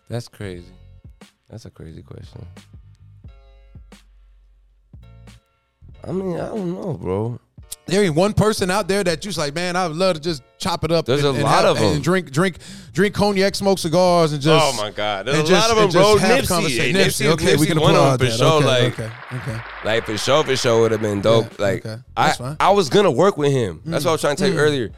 that's 0.09 0.27
crazy. 0.27 0.65
That's 1.49 1.65
a 1.65 1.69
crazy 1.69 2.01
question. 2.03 2.45
I 6.03 6.11
mean, 6.11 6.35
I 6.39 6.47
don't 6.47 6.73
know, 6.73 6.93
bro. 6.93 7.39
There 7.85 8.03
ain't 8.03 8.15
one 8.15 8.33
person 8.33 8.69
out 8.71 8.87
there 8.87 9.03
that 9.03 9.25
you's 9.25 9.37
like, 9.37 9.53
man, 9.55 9.75
I 9.75 9.87
would 9.87 9.97
love 9.97 10.15
to 10.15 10.21
just 10.21 10.43
chop 10.59 10.83
it 10.83 10.91
up. 10.91 11.05
There's 11.05 11.23
and, 11.23 11.29
a 11.35 11.39
and 11.39 11.43
lot 11.43 11.65
have- 11.65 11.77
them. 11.77 11.95
And 11.95 12.03
drink, 12.03 12.31
drink, 12.31 12.57
drink 12.93 13.15
cognac, 13.15 13.55
smoke 13.55 13.79
cigars, 13.79 14.31
and 14.31 14.41
just. 14.41 14.63
oh 14.63 14.77
my 14.81 14.91
god, 14.91 15.25
there's 15.25 15.37
a 15.37 15.41
and 15.41 15.49
lot 15.49 15.71
of 15.71 15.77
them, 15.77 15.89
bro. 15.89 16.15
Nipsey, 16.15 16.69
hey, 16.77 16.93
Nipsey, 16.93 17.25
Nipsey, 17.25 17.25
okay, 17.33 17.55
we 17.55 17.65
Nipsey 17.65 17.67
can 17.69 17.79
one 17.81 17.95
of 17.95 18.01
applaud 18.01 18.19
them 18.19 18.27
for 18.27 18.31
that. 18.31 18.37
sure. 18.37 18.53
Okay, 18.53 18.65
like, 18.65 18.99
okay, 18.99 19.11
okay. 19.51 19.61
like 19.83 20.05
for 20.05 20.17
sure, 20.17 20.43
for 20.43 20.55
sure 20.55 20.81
would 20.81 20.91
have 20.91 21.01
been 21.01 21.21
dope. 21.21 21.45
Yeah, 21.57 21.65
like. 21.65 21.85
I, 22.15 22.55
I 22.59 22.69
was 22.71 22.89
gonna 22.89 23.11
work 23.11 23.37
with 23.37 23.51
him. 23.51 23.81
That's 23.85 24.05
what 24.05 24.11
I 24.11 24.13
was 24.13 24.21
trying 24.21 24.35
to 24.37 24.43
Mm. 24.45 24.53
you 24.53 24.59
earlier. 24.59 24.91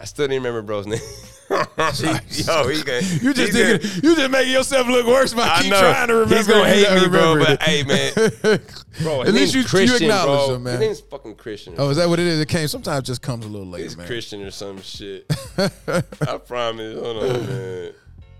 I 0.00 0.04
still 0.04 0.26
didn't 0.26 0.42
remember 0.42 0.62
bro's 0.62 0.86
name. 0.86 1.00
Yo, 1.50 2.68
he 2.68 2.82
gonna, 2.84 3.00
You 3.22 3.34
just 3.34 3.52
gonna- 3.52 3.78
you 4.02 4.14
just 4.14 4.30
making 4.30 4.52
yourself 4.52 4.86
look 4.86 5.04
worse 5.06 5.34
by 5.34 5.42
I 5.48 5.62
keep 5.62 5.70
know. 5.72 5.80
trying 5.80 6.08
to 6.08 6.14
remember. 6.14 6.36
He's 6.36 6.46
gonna 6.46 6.68
hate 6.68 7.02
me, 7.02 7.08
bro. 7.08 7.32
remember 7.34 7.44
But 7.44 7.50
it. 7.50 7.62
hey, 7.62 7.82
man, 7.82 8.60
bro, 9.02 9.22
At 9.22 9.34
least 9.34 9.54
you- 9.54 9.62
you 9.80 9.96
acknowledge 9.96 10.46
bro. 10.46 10.54
him, 10.54 10.62
man. 10.62 10.72
His 10.74 10.80
name's 10.80 11.00
fucking 11.00 11.34
Christian. 11.34 11.74
Oh, 11.78 11.90
is 11.90 11.96
that 11.96 12.08
what 12.08 12.20
it 12.20 12.26
is? 12.26 12.38
It 12.38 12.48
came. 12.48 12.68
Sometimes 12.68 13.04
just 13.06 13.20
comes 13.22 13.44
a 13.44 13.48
little 13.48 13.66
later, 13.66 13.84
It's 13.86 13.96
man. 13.96 14.06
Christian 14.06 14.42
or 14.42 14.50
some 14.52 14.80
shit. 14.80 15.26
I 15.58 16.36
promise. 16.38 16.98
Hold 16.98 17.16
on, 17.24 17.46
man. 17.46 17.92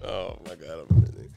Oh 0.04 0.38
my 0.46 0.54
god. 0.54 0.86
I'm 0.88 1.00
really- 1.00 1.30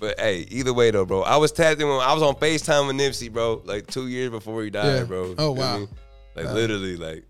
But 0.00 0.18
hey, 0.18 0.46
either 0.50 0.72
way 0.72 0.90
though, 0.90 1.04
bro. 1.04 1.20
I 1.22 1.36
was 1.36 1.52
tapped 1.52 1.80
in 1.82 1.86
when 1.88 2.00
I 2.00 2.14
was 2.14 2.22
on 2.22 2.34
FaceTime 2.36 2.86
with 2.86 2.96
Nipsey, 2.96 3.30
bro, 3.30 3.60
like 3.66 3.86
two 3.88 4.08
years 4.08 4.30
before 4.30 4.62
he 4.64 4.70
died, 4.70 4.86
Yeah. 5.00 5.04
bro. 5.04 5.34
Oh, 5.36 5.50
wow. 5.52 5.80
me? 5.80 5.88
Like 6.34 6.46
literally, 6.46 6.96
like 6.96 7.24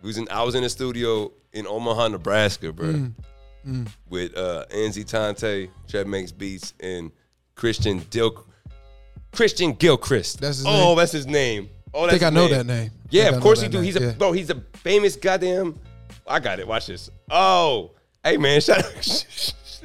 we 0.00 0.06
was 0.06 0.16
in 0.16 0.26
I 0.30 0.42
was 0.42 0.54
in 0.54 0.62
the 0.62 0.70
studio 0.70 1.32
in 1.54 1.66
Omaha, 1.66 2.08
Nebraska, 2.08 2.72
bro. 2.72 3.10
Mm. 3.66 3.88
With 4.10 4.36
uh 4.36 4.66
Enzi 4.70 5.06
Tante, 5.06 5.70
Trev 5.88 6.06
Makes 6.06 6.32
Beats, 6.32 6.74
and 6.80 7.10
Christian 7.54 8.04
Dil 8.10 8.44
Christian 9.32 9.72
Gilchrist. 9.72 10.40
That's 10.40 10.58
his 10.58 10.66
oh, 10.66 10.88
name? 10.88 10.96
that's 10.98 11.12
his 11.12 11.26
name. 11.26 11.70
Oh, 11.94 12.04
I 12.06 12.10
think 12.10 12.22
I 12.22 12.30
know 12.30 12.46
name. 12.46 12.50
that 12.50 12.66
name. 12.66 12.90
Yeah, 13.08 13.24
I 13.24 13.28
of 13.28 13.42
course 13.42 13.62
he 13.62 13.68
do. 13.68 13.78
name. 13.78 13.84
He's 13.84 13.96
a 13.96 14.00
Yeah. 14.02 14.12
bro. 14.12 14.32
He's 14.32 14.50
a 14.50 14.60
famous 14.74 15.16
goddamn. 15.16 15.78
I 16.26 16.40
got 16.40 16.58
it. 16.58 16.68
Watch 16.68 16.88
this. 16.88 17.10
Oh, 17.30 17.92
hey 18.22 18.36
man, 18.36 18.60
shout 18.60 18.84
out, 18.84 19.04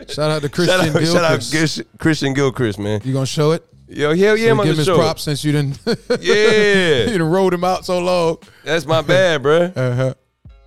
Shout 0.08 0.32
out 0.32 0.42
to 0.42 0.50
Christian 0.50 0.80
shout 0.80 0.96
out, 0.96 1.06
shout 1.06 1.24
out 1.24 1.40
Gilchrist. 1.52 1.82
Christian 1.98 2.34
Gilchrist, 2.34 2.80
man. 2.80 3.02
You 3.04 3.14
gonna 3.14 3.26
show 3.26 3.52
it? 3.52 3.66
Yo, 3.88 4.16
hell 4.16 4.38
yeah, 4.38 4.48
So 4.48 4.52
I'm 4.52 4.58
give 4.58 4.66
him 4.74 4.78
his 4.78 4.88
props 4.88 5.24
since 5.24 5.44
you 5.44 5.52
didn't. 5.52 5.80
Yeah. 6.22 7.06
you 7.12 7.18
done 7.18 7.30
rolled 7.30 7.54
him 7.54 7.64
out 7.64 7.86
so 7.86 8.00
long. 8.00 8.38
That's 8.64 8.86
my 8.86 9.02
bad, 9.02 9.42
bruh. 9.42 9.76
Uh-huh. 9.76 10.14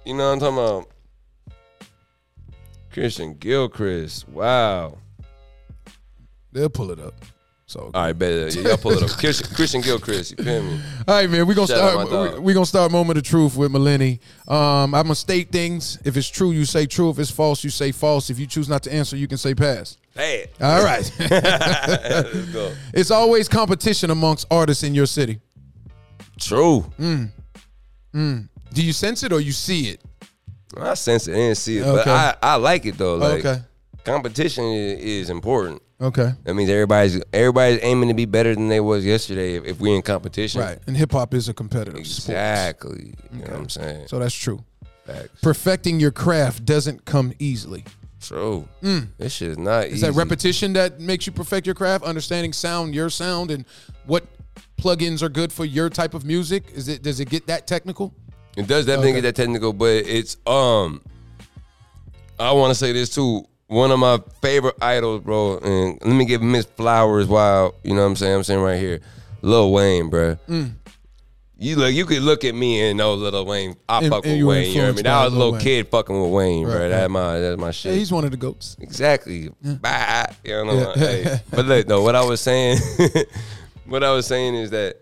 You 0.05 0.15
know 0.15 0.27
what 0.27 0.33
I'm 0.33 0.41
talking 0.41 0.59
about? 0.59 0.91
Christian 2.92 3.35
Gilchrist. 3.35 4.28
Wow. 4.28 4.98
They'll 6.52 6.68
pull 6.68 6.90
it 6.90 7.00
up. 7.00 7.14
So 7.66 7.90
All 7.94 8.02
right, 8.02 8.12
bet. 8.12 8.55
Y'all 8.55 8.76
pull 8.76 8.92
it 8.92 9.02
up. 9.02 9.09
Christian, 9.18 9.48
Christian 9.55 9.81
Gilchrist, 9.81 10.35
you 10.37 10.44
feel 10.44 10.62
me? 10.62 10.78
All 11.09 11.14
right, 11.14 11.31
man. 11.31 11.46
We're 11.46 11.55
gonna 11.55 11.66
Shout 11.68 12.07
start. 12.07 12.35
we- 12.35 12.40
we 12.40 12.52
gonna 12.52 12.66
start 12.66 12.92
moment 12.92 13.16
of 13.16 13.24
truth 13.24 13.57
with 13.57 13.72
Milleni. 13.72 14.18
Um, 14.46 14.94
I'm 14.94 15.05
gonna 15.05 15.14
state 15.14 15.50
things. 15.50 15.96
If 16.05 16.18
it's 16.18 16.28
true, 16.28 16.50
you 16.50 16.66
say 16.66 16.85
true. 16.85 17.09
If 17.09 17.18
it's 17.18 17.31
false, 17.31 17.64
you 17.64 17.70
say 17.70 17.90
false. 17.90 18.28
If 18.28 18.38
you 18.38 18.46
choose 18.46 18.68
not 18.68 18.83
to 18.83 18.92
answer, 18.92 19.16
you 19.16 19.26
can 19.26 19.38
say 19.38 19.55
pass. 19.55 19.96
Bad. 20.14 20.50
All 20.61 20.85
right. 20.85 21.11
Let's 21.18 22.52
go. 22.52 22.74
it's 22.92 23.11
always 23.11 23.48
competition 23.48 24.11
amongst 24.11 24.46
artists 24.50 24.83
in 24.83 24.94
your 24.94 25.07
city. 25.07 25.40
True. 26.38 26.85
mm 27.00 27.31
Do 28.74 28.83
you 28.85 28.92
sense 28.92 29.22
it 29.22 29.33
or 29.33 29.40
you 29.40 29.52
see 29.52 29.88
it? 29.88 30.02
I 30.80 30.94
sense 30.94 31.28
it 31.28 31.37
and 31.37 31.56
see 31.56 31.78
it, 31.78 31.85
but 31.85 32.00
Okay. 32.00 32.11
I, 32.11 32.35
I 32.42 32.54
like 32.56 32.87
it 32.87 32.96
though. 32.98 33.16
Like 33.16 33.44
Okay. 33.44 33.61
competition 34.04 34.64
is, 34.64 35.00
is 35.00 35.30
important. 35.30 35.82
Okay. 36.00 36.32
That 36.44 36.54
means 36.54 36.68
everybody's 36.70 37.22
everybody's 37.32 37.78
aiming 37.82 38.08
to 38.08 38.14
be 38.14 38.24
better 38.24 38.54
than 38.54 38.68
they 38.68 38.80
was 38.80 39.04
yesterday 39.04 39.54
if, 39.56 39.64
if 39.64 39.80
we're 39.80 39.94
in 39.94 40.02
competition. 40.02 40.61
Right. 40.61 40.78
And 40.87 40.96
hip 40.96 41.12
hop 41.12 41.32
is 41.35 41.48
a 41.48 41.54
competitive 41.54 42.06
sport. 42.06 42.37
Exactly. 42.37 43.14
You 43.32 43.38
know 43.44 43.50
what 43.50 43.52
I'm 43.61 43.68
saying? 43.68 44.08
So 44.08 44.18
that's 44.18 44.35
true. 44.35 44.64
Facts. 45.06 45.28
Perfecting 45.42 46.00
your 46.00 46.11
craft 46.11 46.64
doesn't 46.64 47.04
come 47.04 47.32
easily. 47.38 47.85
True. 48.20 48.68
Mm. 48.82 49.08
This 49.18 49.32
shit 49.32 49.50
is 49.50 49.58
not 49.58 49.87
Is 49.87 49.94
easy. 49.94 50.06
that 50.06 50.12
repetition 50.12 50.72
that 50.74 51.00
makes 51.00 51.26
you 51.26 51.32
perfect 51.32 51.66
your 51.66 51.74
craft? 51.74 52.04
Understanding 52.04 52.52
sound, 52.52 52.94
your 52.94 53.11
sound, 53.11 53.50
and 53.50 53.64
what 54.06 54.24
plugins 54.78 55.22
are 55.22 55.28
good 55.28 55.52
for 55.52 55.64
your 55.64 55.90
type 55.90 56.14
of 56.14 56.24
music? 56.24 56.64
Is 56.72 56.88
it 56.88 57.02
does 57.02 57.18
it 57.20 57.28
get 57.30 57.46
that 57.48 57.66
technical? 57.66 58.14
It 58.57 58.67
does 58.67 58.87
definitely 58.87 59.12
Okay. 59.12 59.21
get 59.23 59.35
that 59.35 59.43
technical, 59.43 59.73
but 59.73 59.88
it's 60.07 60.37
um. 60.47 61.01
I 62.38 62.53
want 62.53 62.71
to 62.71 62.75
say 62.75 62.93
this 62.93 63.09
too. 63.15 63.45
One 63.69 63.91
of 63.91 63.99
my 63.99 64.21
favorite 64.43 64.75
idols, 64.83 65.23
bro, 65.23 65.59
and 65.59 65.99
let 66.05 66.15
me 66.15 66.25
give 66.27 66.43
Miss 66.43 66.67
Flowers 66.67 67.27
while 67.27 67.75
you 67.83 67.95
know 67.95 68.01
what 68.03 68.09
I'm 68.09 68.17
saying. 68.17 68.35
I'm 68.37 68.45
saying 68.45 68.61
right 68.61 68.79
here, 68.79 69.01
Lil 69.41 69.73
Wayne, 69.73 70.11
bro. 70.11 70.37
Mm. 70.49 70.73
You 71.57 71.77
look, 71.77 71.95
you 71.95 72.05
could 72.05 72.23
look 72.23 72.45
at 72.45 72.55
me 72.57 72.83
and 72.88 72.99
know 72.99 73.15
Lil 73.15 73.47
Wayne. 73.47 73.77
I 73.88 73.99
And- 74.01 74.09
fuck 74.11 74.25
and 74.25 74.33
with 74.33 74.38
you 74.38 74.47
Wayne. 74.49 74.71
You 74.73 74.75
know 74.79 74.83
what 74.88 74.88
I 74.88 74.95
mean? 74.97 75.05
That 75.05 75.25
was 75.25 75.33
a 75.33 75.37
little 75.37 75.53
Wayne. 75.53 75.61
kid 75.62 75.88
fucking 75.88 76.23
with 76.23 76.31
Wayne, 76.33 76.65
bro. 76.65 76.75
Right, 76.81 76.88
That's 76.88 77.11
my 77.11 77.38
that's 77.38 77.61
my 77.61 77.71
shit. 77.71 77.93
Yeah, 77.93 77.99
he's 77.99 78.12
one 78.12 78.25
of 78.25 78.31
the 78.33 78.37
goats. 78.37 78.77
Exactly. 78.81 79.51
Bye. 79.62 80.35
You 80.45 80.65
know, 80.65 80.93
Yeah. 80.95 80.95
hey. 81.07 81.41
But 81.51 81.65
look, 81.67 81.87
though, 81.87 82.03
what 82.03 82.17
I 82.17 82.25
was 82.25 82.41
saying, 82.41 82.79
what 83.87 84.03
I 84.05 84.11
was 84.12 84.27
saying 84.27 84.55
is 84.57 84.71
that 84.71 84.97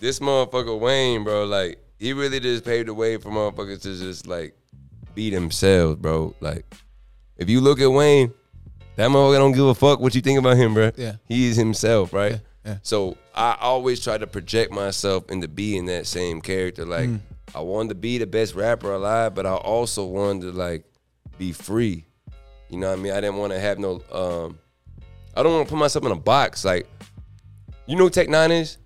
this 0.00 0.18
motherfucker 0.18 0.78
Wayne, 0.80 1.22
bro, 1.24 1.44
like 1.44 1.78
he 1.98 2.12
really 2.12 2.40
just 2.40 2.64
paved 2.64 2.88
the 2.88 2.94
way 2.94 3.16
for 3.16 3.30
motherfuckers 3.30 3.82
to 3.82 3.96
just 3.96 4.26
like 4.26 4.56
be 5.14 5.30
themselves, 5.30 5.96
bro. 5.96 6.34
Like 6.40 6.64
if 7.36 7.48
you 7.48 7.60
look 7.60 7.80
at 7.80 7.86
Wayne, 7.90 8.32
that 8.96 9.10
motherfucker 9.10 9.38
don't 9.38 9.52
give 9.52 9.66
a 9.66 9.74
fuck 9.74 10.00
what 10.00 10.14
you 10.14 10.20
think 10.20 10.38
about 10.38 10.56
him, 10.56 10.74
bro. 10.74 10.90
Yeah. 10.96 11.16
he 11.24 11.48
is 11.48 11.56
himself, 11.56 12.12
right? 12.12 12.32
Yeah, 12.32 12.38
yeah. 12.64 12.76
So 12.82 13.16
I 13.34 13.56
always 13.60 14.02
try 14.02 14.18
to 14.18 14.26
project 14.26 14.72
myself 14.72 15.30
into 15.30 15.48
being 15.48 15.86
that 15.86 16.06
same 16.06 16.40
character. 16.40 16.84
Like 16.84 17.08
Mm. 17.08 17.20
I 17.54 17.60
wanted 17.60 17.90
to 17.90 17.94
be 17.94 18.18
the 18.18 18.26
best 18.26 18.54
rapper 18.54 18.92
alive, 18.92 19.34
but 19.34 19.46
I 19.46 19.54
also 19.54 20.04
wanted 20.04 20.42
to 20.42 20.52
like 20.52 20.84
be 21.38 21.52
free. 21.52 22.04
You 22.68 22.78
know 22.78 22.90
what 22.90 22.98
I 22.98 23.02
mean? 23.02 23.12
I 23.12 23.20
didn't 23.20 23.36
want 23.36 23.52
to 23.52 23.60
have 23.60 23.78
no. 23.78 24.02
um 24.12 24.58
I 25.34 25.42
don't 25.42 25.52
want 25.52 25.66
to 25.68 25.70
put 25.72 25.78
myself 25.78 26.04
in 26.04 26.12
a 26.12 26.16
box. 26.16 26.64
Like, 26.64 26.88
you 27.86 27.94
know, 27.96 28.04
who 28.04 28.10
Tech 28.10 28.28
N9ne 28.28 28.60
is 28.62 28.78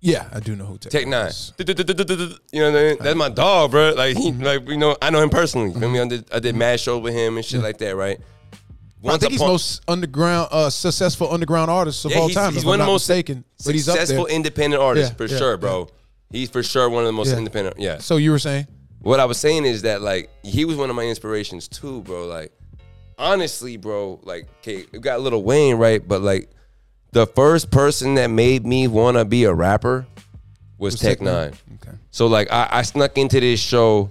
Yeah, 0.00 0.28
I 0.32 0.40
do 0.40 0.54
know 0.54 0.66
who 0.66 0.78
Tech, 0.78 0.92
Tech 0.92 1.06
N9ne. 1.06 1.28
is. 1.28 2.38
You 2.52 2.60
know 2.60 2.70
what 2.70 2.78
I 2.78 2.82
mean? 2.82 2.96
That's 3.00 3.16
my 3.16 3.28
dog, 3.28 3.70
bro. 3.70 3.92
Like 3.96 4.16
he, 4.16 4.30
mm-hmm. 4.30 4.42
like 4.42 4.68
you 4.68 4.76
know, 4.76 4.96
I 5.00 5.10
know 5.10 5.22
him 5.22 5.30
personally. 5.30 5.72
You 5.72 5.80
feel 5.80 5.90
me? 5.90 5.98
I 5.98 6.02
mm-hmm. 6.02 6.08
did, 6.08 6.32
I 6.32 6.38
did 6.38 6.54
mad 6.54 6.78
shows 6.80 7.02
with 7.02 7.14
him 7.14 7.36
and 7.36 7.44
shit 7.44 7.56
mm-hmm. 7.56 7.64
like 7.64 7.78
that, 7.78 7.96
right? 7.96 8.20
I 9.04 9.18
think 9.18 9.32
he's 9.32 9.40
upon- 9.40 9.52
most 9.52 9.82
underground, 9.88 10.48
uh, 10.50 10.70
successful 10.70 11.32
underground 11.32 11.70
artist 11.70 12.04
of 12.04 12.10
Yeah, 12.10 12.18
all 12.18 12.26
he's, 12.26 12.36
time. 12.36 12.52
he's 12.52 12.64
one 12.64 12.80
of 12.80 12.86
the 12.86 12.92
most 12.92 13.08
mistaken, 13.08 13.44
but 13.64 13.74
he's 13.74 13.88
up 13.88 13.98
successful 13.98 14.26
independent 14.26 14.82
artists 14.82 15.10
Yeah, 15.10 15.16
for 15.16 15.28
sure, 15.28 15.56
bro. 15.56 15.88
He's 16.30 16.50
for 16.50 16.62
sure 16.62 16.88
one 16.90 17.02
of 17.02 17.06
the 17.06 17.12
most 17.12 17.32
independent. 17.32 17.78
Yeah. 17.78 17.98
So 17.98 18.16
you 18.16 18.32
were 18.32 18.38
saying? 18.38 18.66
What 19.00 19.20
I 19.20 19.24
was 19.26 19.38
saying 19.38 19.64
is 19.64 19.82
that 19.82 20.02
like 20.02 20.30
he 20.42 20.64
was 20.64 20.76
one 20.76 20.90
of 20.90 20.96
my 20.96 21.04
inspirations 21.04 21.68
too, 21.68 22.02
bro. 22.02 22.26
Like 22.26 22.52
honestly, 23.18 23.76
bro, 23.76 24.18
like 24.24 24.48
okay, 24.60 24.84
we 24.90 24.98
got 24.98 25.20
Lil 25.20 25.40
Wayne, 25.42 25.76
right? 25.76 26.06
But 26.06 26.22
like 26.22 26.50
the 27.16 27.26
first 27.26 27.70
person 27.70 28.14
that 28.16 28.26
made 28.28 28.66
me 28.66 28.86
want 28.88 29.16
to 29.16 29.24
be 29.24 29.44
a 29.44 29.54
rapper 29.54 30.06
was, 30.76 31.00
Tech 31.00 31.18
N9ne. 31.20 31.54
Okay. 31.76 31.96
So 32.10 32.26
like 32.26 32.52
I, 32.52 32.68
I 32.70 32.82
snuck 32.82 33.16
into 33.16 33.40
this 33.40 33.58
show. 33.58 34.10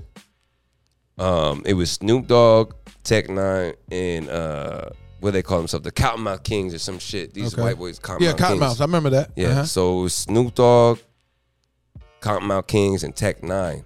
Um, 1.20 1.62
it 1.68 1.76
was 1.76 1.92
Snoop 1.92 2.26
Dogg, 2.26 2.74
Tech 3.04 3.28
N9ne, 3.28 3.76
and 3.92 4.28
uh, 4.30 4.90
what 5.20 5.34
they 5.34 5.44
call 5.44 5.60
themselves, 5.60 5.84
the 5.84 5.92
Kottonmouth 5.92 6.44
Kings 6.44 6.74
or 6.74 6.80
some 6.80 6.98
shit. 6.98 7.32
These 7.36 7.54
Okay. 7.54 7.62
white 7.62 7.78
boys, 7.78 8.00
Kottonmouth 8.00 8.22
Yeah. 8.22 8.34
Kottonmouth. 8.34 8.82
I 8.82 8.86
remember 8.86 9.12
that. 9.12 9.30
Yeah. 9.36 9.50
Uh-huh. 9.50 9.66
So 9.66 10.00
it 10.00 10.02
was 10.02 10.14
Snoop 10.16 10.56
Dogg, 10.56 10.98
Kottonmouth 12.22 12.66
Kings, 12.66 13.04
and 13.04 13.16
Tech 13.16 13.42
N9ne. 13.42 13.84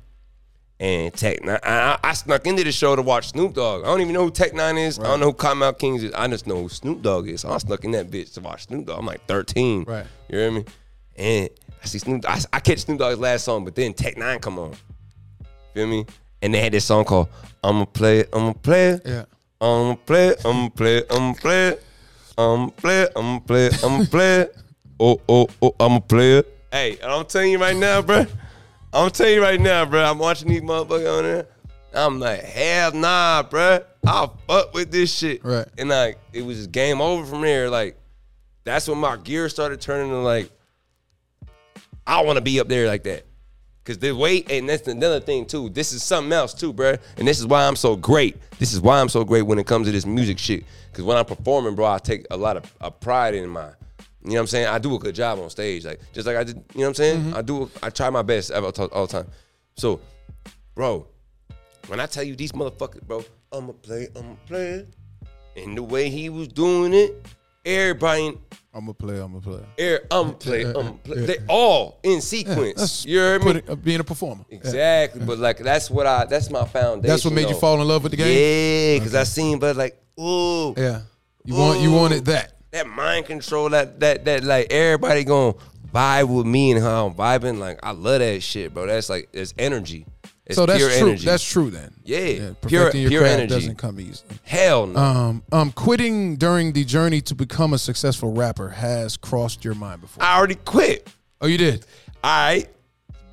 And 0.82 1.14
Tech 1.14 1.42
N9ne, 1.42 1.60
I, 1.64 1.92
I 1.92 2.00
I 2.10 2.14
snuck 2.14 2.48
into 2.48 2.64
the 2.64 2.72
show 2.72 2.96
to 2.96 3.02
watch 3.02 3.30
Snoop 3.30 3.54
Dogg. 3.54 3.84
I 3.84 3.88
don't 3.88 4.00
even 4.02 4.14
know 4.14 4.24
who 4.26 4.32
Tech 4.32 4.54
N9ne 4.54 4.88
is. 4.88 5.00
I 5.00 5.04
don't 5.04 5.20
know 5.20 5.28
who 5.28 5.34
Kottonmouth 5.34 5.78
Kings 5.78 6.04
is. 6.04 6.14
I 6.14 6.28
just 6.28 6.48
know 6.48 6.62
who 6.62 6.70
Snoop 6.70 7.02
Dogg 7.02 7.28
is. 7.28 7.42
So 7.42 7.52
I 7.52 7.58
snuck 7.58 7.84
in 7.84 7.92
that 7.92 8.10
bitch 8.10 8.34
to 8.36 8.42
watch 8.42 8.68
Snoop 8.68 8.86
Dogg. 8.86 9.00
I'm 9.00 9.06
like 9.06 9.26
13. 9.26 9.84
Right. 9.84 10.06
You 10.30 10.38
hear 10.38 10.52
me? 10.52 10.66
And 11.18 11.50
I 11.84 11.86
see 11.86 12.00
Snoop. 12.00 12.24
I, 12.30 12.40
I 12.54 12.60
catch 12.62 12.80
Snoop 12.80 13.00
Dogg's 13.00 13.20
last 13.20 13.44
song, 13.44 13.66
but 13.66 13.76
then 13.76 13.94
Tech 13.94 14.16
N9ne 14.16 14.42
come 14.42 14.58
on. 14.58 14.74
Feel 15.74 15.88
me? 15.88 16.06
And 16.42 16.54
they 16.54 16.62
had 16.62 16.72
this 16.72 16.86
song 16.86 17.04
called 17.04 17.28
"I'ma 17.62 17.84
Play 17.86 18.20
It, 18.20 18.30
I'ma 18.34 18.54
Play 18.54 18.90
It." 18.92 19.02
Yeah. 19.06 19.26
I'ma 19.62 19.96
play 19.96 20.28
it, 20.30 20.46
I'ma 20.46 20.70
play 20.70 20.98
it, 21.00 21.08
I'ma 21.12 21.34
play 21.34 21.68
it. 21.70 21.84
I'ma 22.38 22.70
play 22.70 23.02
it, 23.02 23.12
I'ma 23.14 23.40
play 23.40 23.66
it, 23.66 23.84
I'ma 23.84 24.06
play 24.06 24.42
it. 24.42 24.56
Oh, 25.02 25.18
oh, 25.30 25.48
oh, 25.62 25.74
I'ma 25.80 26.00
play 26.00 26.40
it. 26.40 26.58
Hey, 26.74 26.98
and 27.02 27.10
I'm 27.10 27.26
telling 27.26 27.52
you 27.54 27.58
right 27.58 27.76
now, 27.76 28.02
bro. 28.02 28.26
I'm 28.92 29.12
telling 29.12 29.36
you 29.36 29.42
right 29.42 29.60
now, 29.60 29.86
bro. 29.86 30.04
I'm 30.04 30.18
watching 30.18 30.50
these 30.50 30.62
motherfuckers 30.62 31.18
on 31.18 31.24
there. 31.24 31.48
I'm 31.94 32.20
like, 32.20 32.42
hell 32.42 32.92
nah, 32.94 33.44
bro. 33.44 33.80
I'll 34.06 34.38
fuck 34.48 34.74
with 34.74 34.92
this 34.92 35.16
shit. 35.16 35.44
Right. 35.44 35.68
And 35.78 35.90
like, 35.90 36.20
it 36.34 36.42
was 36.42 36.58
just 36.58 36.72
game 36.72 37.02
over 37.02 37.26
from 37.26 37.42
there. 37.42 37.70
Like, 37.70 37.98
that's 38.64 38.88
when 38.88 38.98
my 38.98 39.18
gear 39.18 39.50
started 39.50 39.82
turning 39.82 40.10
to 40.10 40.18
like, 40.18 40.52
I 42.06 42.22
want 42.22 42.38
to 42.38 42.42
be 42.42 42.60
up 42.60 42.68
there 42.68 42.88
like 42.88 43.04
that. 43.04 43.26
Cause 43.86 43.98
the 43.98 44.12
weight, 44.12 44.52
and 44.52 44.70
that's 44.70 44.88
another 44.88 45.20
thing 45.20 45.48
too. 45.48 45.70
This 45.70 45.94
is 45.94 46.04
something 46.04 46.32
else 46.32 46.54
too, 46.54 46.74
bro. 46.74 46.96
And 47.18 47.28
this 47.28 47.40
is 47.40 47.48
why 47.48 47.66
I'm 47.66 47.76
so 47.76 47.96
great. 47.96 48.38
This 48.60 48.72
is 48.72 48.82
why 48.82 49.00
I'm 49.00 49.10
so 49.10 49.24
great 49.24 49.42
when 49.44 49.58
it 49.58 49.66
comes 49.66 49.88
to 49.88 49.92
this 49.92 50.06
music 50.06 50.38
shit. 50.38 50.64
Cause 50.94 51.04
when 51.04 51.18
I'm 51.18 51.26
performing, 51.26 51.74
bro, 51.74 51.86
I 51.86 51.98
take 51.98 52.28
a 52.30 52.38
lot 52.38 52.58
of, 52.58 52.72
of 52.82 53.00
pride 53.00 53.34
in 53.34 53.50
my, 53.50 53.70
you 54.24 54.30
know 54.32 54.36
what 54.36 54.40
I'm 54.42 54.48
saying? 54.48 54.68
I 54.68 54.80
do 54.80 54.96
a 54.96 55.00
good 55.00 55.16
job 55.16 55.40
on 55.40 55.50
stage, 55.50 55.86
like 55.86 56.02
just 56.14 56.28
like 56.28 56.36
I 56.36 56.44
did. 56.44 56.56
You 56.56 56.62
know 56.76 56.82
what 56.82 56.88
I'm 56.88 56.94
saying? 56.96 57.34
I 57.34 57.42
do. 57.42 57.70
I 57.82 57.90
try 57.90 58.10
my 58.10 58.22
best 58.22 58.52
all, 58.52 58.66
all 58.66 59.08
the 59.08 59.12
time. 59.12 59.28
So, 59.76 60.02
bro, 60.76 61.08
when 61.88 62.00
I 62.00 62.06
tell 62.06 62.24
you 62.24 62.36
these 62.36 62.52
motherfuckers, 62.52 63.02
bro, 63.02 63.24
I'ma 63.52 63.74
play, 63.74 64.08
I'ma 64.16 64.36
play, 64.46 64.86
and 65.56 65.78
the 65.78 65.84
way 65.84 66.10
he 66.10 66.30
was 66.30 66.50
doing 66.50 66.94
it, 66.94 67.26
everybody 67.66 68.38
I'm 68.74 68.82
gonna 68.82 68.94
play. 68.94 69.20
I'm 69.20 69.32
gonna 69.32 69.42
play. 69.42 69.62
Air, 69.80 70.02
I'm 70.12 70.36
play, 70.36 70.64
I'm 70.64 71.00
play. 71.00 71.26
They 71.26 71.38
all 71.48 72.00
in 72.04 72.22
sequence. 72.22 72.76
That's 72.80 73.06
you 73.06 73.18
heard 73.18 73.44
me? 73.44 73.62
uh, 73.68 73.76
being 73.76 74.00
a 74.00 74.04
performer. 74.04 74.46
Yeah. 74.48 74.58
Exactly, 74.58 75.26
but 75.26 75.40
like 75.40 75.58
that's 75.58 75.90
what 75.90 76.06
I. 76.06 76.26
That's 76.26 76.52
my 76.52 76.66
foundation. 76.66 77.10
That's 77.10 77.26
what 77.26 77.34
made 77.34 77.50
you 77.50 77.56
fall 77.56 77.82
in 77.82 77.88
love 77.88 78.04
with 78.04 78.12
the 78.12 78.18
game. 78.18 78.28
Yeah, 78.28 79.00
because 79.00 79.16
I 79.16 79.24
seen, 79.24 79.58
but 79.58 79.76
like, 79.76 80.00
ooh, 80.20 80.74
Yeah. 80.78 81.02
You 81.46 81.56
want 81.56 81.80
you 81.82 81.92
wanted 81.92 82.26
that. 82.26 82.59
That 82.72 82.88
mind 82.88 83.26
control, 83.26 83.70
that 83.70 84.00
that 84.00 84.26
that 84.26 84.44
like 84.44 84.72
everybody 84.72 85.24
gonna 85.24 85.54
vibe 85.94 86.36
with 86.36 86.46
me 86.46 86.72
and 86.72 86.82
how 86.82 87.08
I'm 87.08 87.14
vibing. 87.14 87.60
Like 87.60 87.80
I 87.84 87.92
love 87.92 88.20
that 88.20 88.42
shit, 88.42 88.74
bro. 88.74 88.86
That's 88.88 89.10
like 89.10 89.30
it's 89.34 89.54
energy. 89.58 90.06
It's 90.46 90.56
so 90.56 90.66
that's 90.66 90.80
pure 90.80 90.90
true. 90.90 91.08
energy. 91.10 91.26
That's 91.26 91.44
true 91.44 91.70
then. 91.70 91.94
Yeah, 92.04 92.54
perfecting 92.62 93.02
pure- 93.02 93.10
pure 93.10 93.26
energy. 93.26 93.48
doesn't 93.48 93.76
come 93.78 94.00
easily. 94.00 94.36
hell 94.44 94.88
no. 94.88 95.00
Um, 95.00 95.44
um, 95.52 95.72
quitting 95.72 96.38
during 96.38 96.74
the 96.74 96.84
journey 96.84 97.22
to 97.22 97.36
become 97.36 97.74
a 97.74 97.78
successful 97.78 98.34
rapper 98.34 98.70
has 98.70 99.16
crossed 99.16 99.64
your 99.64 99.76
mind 99.76 100.02
before. 100.02 100.24
I 100.24 100.38
already 100.38 100.56
quit. 100.56 101.08
oh, 101.42 101.48
you 101.48 101.60
did. 101.60 101.86
All 102.24 102.32
right, 102.32 102.68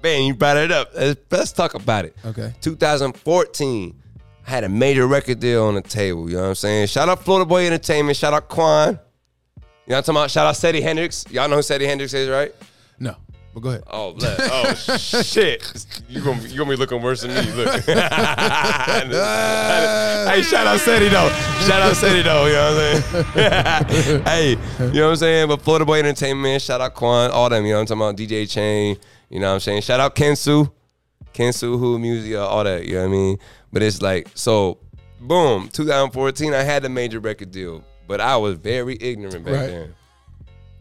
man, 0.02 0.24
you 0.24 0.34
brought 0.34 0.58
it 0.58 0.70
up. 0.70 0.90
Let's, 0.94 1.20
let's 1.30 1.52
talk 1.52 1.74
about 1.74 2.04
it. 2.04 2.14
Okay. 2.24 2.52
2014, 2.60 4.02
I 4.46 4.50
had 4.50 4.64
a 4.64 4.68
major 4.68 5.06
record 5.06 5.40
deal 5.40 5.64
on 5.64 5.74
the 5.74 5.80
table. 5.80 6.28
You 6.28 6.36
know 6.36 6.42
what 6.42 6.48
I'm 6.50 6.54
saying? 6.54 6.86
Shout 6.88 7.08
out 7.08 7.24
Florida 7.24 7.46
Boy 7.46 7.66
Entertainment. 7.66 8.16
Shout 8.16 8.34
out 8.34 8.48
Quan. 8.48 8.98
You 9.86 9.92
know 9.92 9.96
what 9.96 9.98
I'm 9.98 10.02
talking 10.04 10.16
about? 10.20 10.30
Shout 10.30 10.46
out 10.46 10.56
Sadie 10.56 10.80
Hendrix. 10.80 11.24
Y'all 11.30 11.48
know 11.48 11.56
who 11.56 11.62
Sadie 11.62 11.86
Hendrix 11.86 12.12
is, 12.12 12.28
right? 12.28 12.52
No, 12.98 13.14
but 13.54 13.60
go 13.60 13.68
ahead. 13.68 13.84
Oh, 13.86 14.12
bless. 14.14 14.88
oh 14.88 14.96
shit! 15.22 15.86
You 16.08 16.20
gonna 16.22 16.42
you 16.42 16.58
gonna 16.58 16.70
be 16.70 16.76
looking 16.76 17.00
worse 17.00 17.20
than 17.22 17.32
me. 17.34 17.52
Look. 17.52 17.68
hey, 17.84 17.92
shout 20.42 20.66
out 20.66 20.80
Sadie 20.80 21.08
though. 21.08 21.28
Shout 21.66 21.82
out 21.82 21.96
Sadie 21.96 22.22
though. 22.22 22.46
You 22.46 22.52
know 22.54 22.74
what 22.74 22.82
I'm 22.82 23.88
saying? 23.88 24.22
hey, 24.24 24.50
you 24.50 24.56
know 24.92 25.04
what 25.04 25.10
I'm 25.10 25.16
saying? 25.16 25.48
But 25.48 25.62
Florida 25.62 25.84
Boy 25.84 25.98
Entertainment. 26.00 26.62
Shout 26.62 26.80
out 26.80 26.94
Quan. 26.94 27.30
All 27.30 27.48
them. 27.48 27.64
You 27.64 27.72
know 27.72 27.78
what 27.80 27.90
I'm 27.90 27.98
talking 27.98 28.24
about? 28.24 28.30
DJ 28.30 28.50
Chain. 28.50 28.96
You 29.30 29.40
know 29.40 29.48
what 29.48 29.54
I'm 29.54 29.60
saying? 29.60 29.82
Shout 29.82 30.00
out 30.00 30.14
Kensu. 30.14 30.70
Kensu 31.32 31.78
Who 31.78 31.98
Music. 31.98 32.34
uh, 32.34 32.46
All 32.46 32.64
that. 32.64 32.84
You 32.86 32.94
know 32.94 33.00
what 33.02 33.06
I 33.06 33.10
mean? 33.10 33.38
But 33.72 33.82
it's 33.82 34.02
like 34.02 34.28
so. 34.34 34.78
Boom. 35.20 35.68
2014. 35.68 36.54
I 36.54 36.62
had 36.62 36.84
a 36.84 36.88
major 36.88 37.20
record 37.20 37.50
deal, 37.50 37.82
but 38.06 38.20
I 38.20 38.36
was 38.36 38.56
very 38.56 38.96
ignorant 39.00 39.44
back 39.44 39.54
Right. 39.54 39.66
then. 39.68 39.94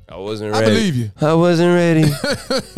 I 0.07 0.17
wasn't 0.17 0.53
I 0.53 0.59
ready. 0.61 0.71
believe 0.75 0.95
you. 0.95 1.11
I 1.19 1.33
wasn't 1.33 1.73
ready. 1.73 2.03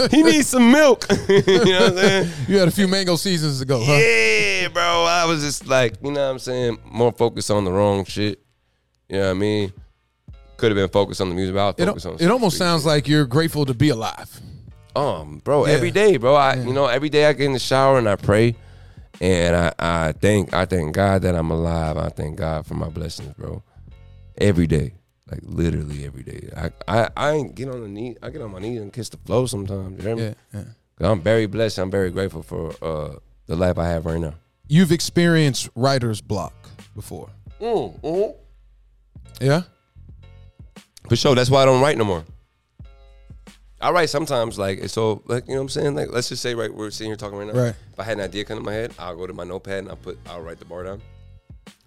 he 0.15 0.23
needs 0.23 0.47
some 0.47 0.71
milk. 0.71 1.05
you 1.29 1.35
know 1.45 1.79
what 1.81 1.89
I'm 1.91 1.97
saying? 1.97 2.31
You 2.47 2.57
had 2.59 2.67
a 2.69 2.71
few 2.71 2.87
mango 2.87 3.17
seasons 3.17 3.59
ago, 3.59 3.83
huh? 3.83 3.91
Yeah, 3.91 4.69
bro. 4.69 5.03
I 5.03 5.25
was 5.25 5.41
just 5.43 5.67
like, 5.67 5.95
you 6.01 6.11
know 6.11 6.23
what 6.25 6.31
I'm 6.31 6.39
saying? 6.39 6.77
More 6.85 7.11
focused 7.11 7.51
on 7.51 7.65
the 7.65 7.71
wrong 7.71 8.05
shit. 8.05 8.39
You 9.09 9.17
know 9.17 9.25
what 9.25 9.29
I 9.31 9.33
mean? 9.33 9.73
Could 10.55 10.71
have 10.71 10.77
been 10.77 10.89
focused 10.89 11.19
on 11.19 11.27
the 11.29 11.35
music, 11.35 11.53
but 11.53 11.59
I 11.61 11.65
was 11.67 11.75
It, 11.77 11.85
focused 11.87 12.05
on 12.05 12.13
it 12.19 12.31
almost 12.31 12.55
street 12.55 12.65
sounds 12.65 12.85
like 12.85 13.07
you're 13.09 13.25
grateful 13.25 13.65
to 13.65 13.73
be 13.73 13.89
alive. 13.89 14.39
Um, 14.95 15.41
bro, 15.43 15.67
Yeah. 15.67 15.73
every 15.73 15.91
day, 15.91 16.15
bro. 16.15 16.33
I 16.33 16.55
you 16.55 16.71
know, 16.73 16.85
every 16.87 17.09
day 17.09 17.25
I 17.25 17.33
get 17.33 17.45
in 17.45 17.53
the 17.53 17.59
shower 17.59 17.97
and 17.99 18.07
I 18.07 18.15
pray. 18.15 18.55
And 19.19 19.55
I, 19.55 19.73
I 19.79 20.11
thank 20.13 20.53
I 20.53 20.65
thank 20.65 20.93
God 20.95 21.23
that 21.23 21.35
I'm 21.35 21.51
alive. 21.51 21.97
I 21.97 22.07
thank 22.09 22.37
God 22.37 22.65
for 22.65 22.75
my 22.75 22.87
blessings, 22.87 23.33
bro. 23.33 23.61
Every 24.39 24.67
day. 24.67 24.93
Like 25.29 25.41
literally 25.43 26.05
every 26.05 26.23
day. 26.23 26.49
I 26.55 26.71
I, 26.87 27.09
I 27.17 27.31
ain't 27.33 27.55
get 27.55 27.69
on 27.69 27.81
the 27.81 27.87
knee. 27.87 28.15
I 28.23 28.29
get 28.29 28.41
on 28.41 28.51
my 28.51 28.59
knees 28.59 28.81
and 28.81 28.93
kiss 28.93 29.09
the 29.09 29.17
floor 29.17 29.47
sometimes. 29.47 30.03
You 30.03 30.15
me? 30.15 30.23
Yeah, 30.23 30.33
yeah. 30.53 31.11
I'm 31.11 31.21
very 31.21 31.47
blessed. 31.47 31.79
I'm 31.79 31.91
very 31.91 32.11
grateful 32.11 32.43
for 32.43 32.73
uh 32.81 33.15
the 33.47 33.55
life 33.55 33.77
I 33.77 33.87
have 33.87 34.05
right 34.05 34.19
now. 34.19 34.35
You've 34.69 34.91
experienced 34.91 35.69
writer's 35.75 36.21
block 36.21 36.53
before. 36.95 37.29
Yeah? 39.39 39.63
For 41.09 41.15
sure. 41.15 41.35
That's 41.35 41.49
why 41.49 41.63
I 41.63 41.65
don't 41.65 41.81
write 41.81 41.97
no 41.97 42.03
more. 42.03 42.23
I 43.79 43.91
write 43.91 44.09
sometimes, 44.09 44.57
like 44.57 44.89
so 44.89 45.21
like 45.25 45.47
you 45.47 45.53
know 45.53 45.59
what 45.59 45.63
I'm 45.63 45.69
saying. 45.69 45.95
Like 45.95 46.09
let's 46.11 46.29
just 46.29 46.41
say 46.41 46.55
right 46.55 46.73
we're 46.73 46.89
sitting 46.89 47.11
here 47.11 47.17
talking 47.17 47.37
right 47.37 47.47
now. 47.47 47.61
Right. 47.61 47.75
If 47.93 47.99
I 47.99 48.03
had 48.03 48.17
an 48.17 48.23
idea 48.23 48.43
come 48.43 48.57
to 48.57 48.63
my 48.63 48.73
head, 48.73 48.93
I'll 48.97 49.15
go 49.15 49.27
to 49.27 49.33
my 49.33 49.43
notepad 49.43 49.79
and 49.79 49.89
I'll 49.89 49.97
put 49.97 50.17
I'll 50.25 50.41
write 50.41 50.59
the 50.59 50.65
bar 50.65 50.83
down. 50.83 51.01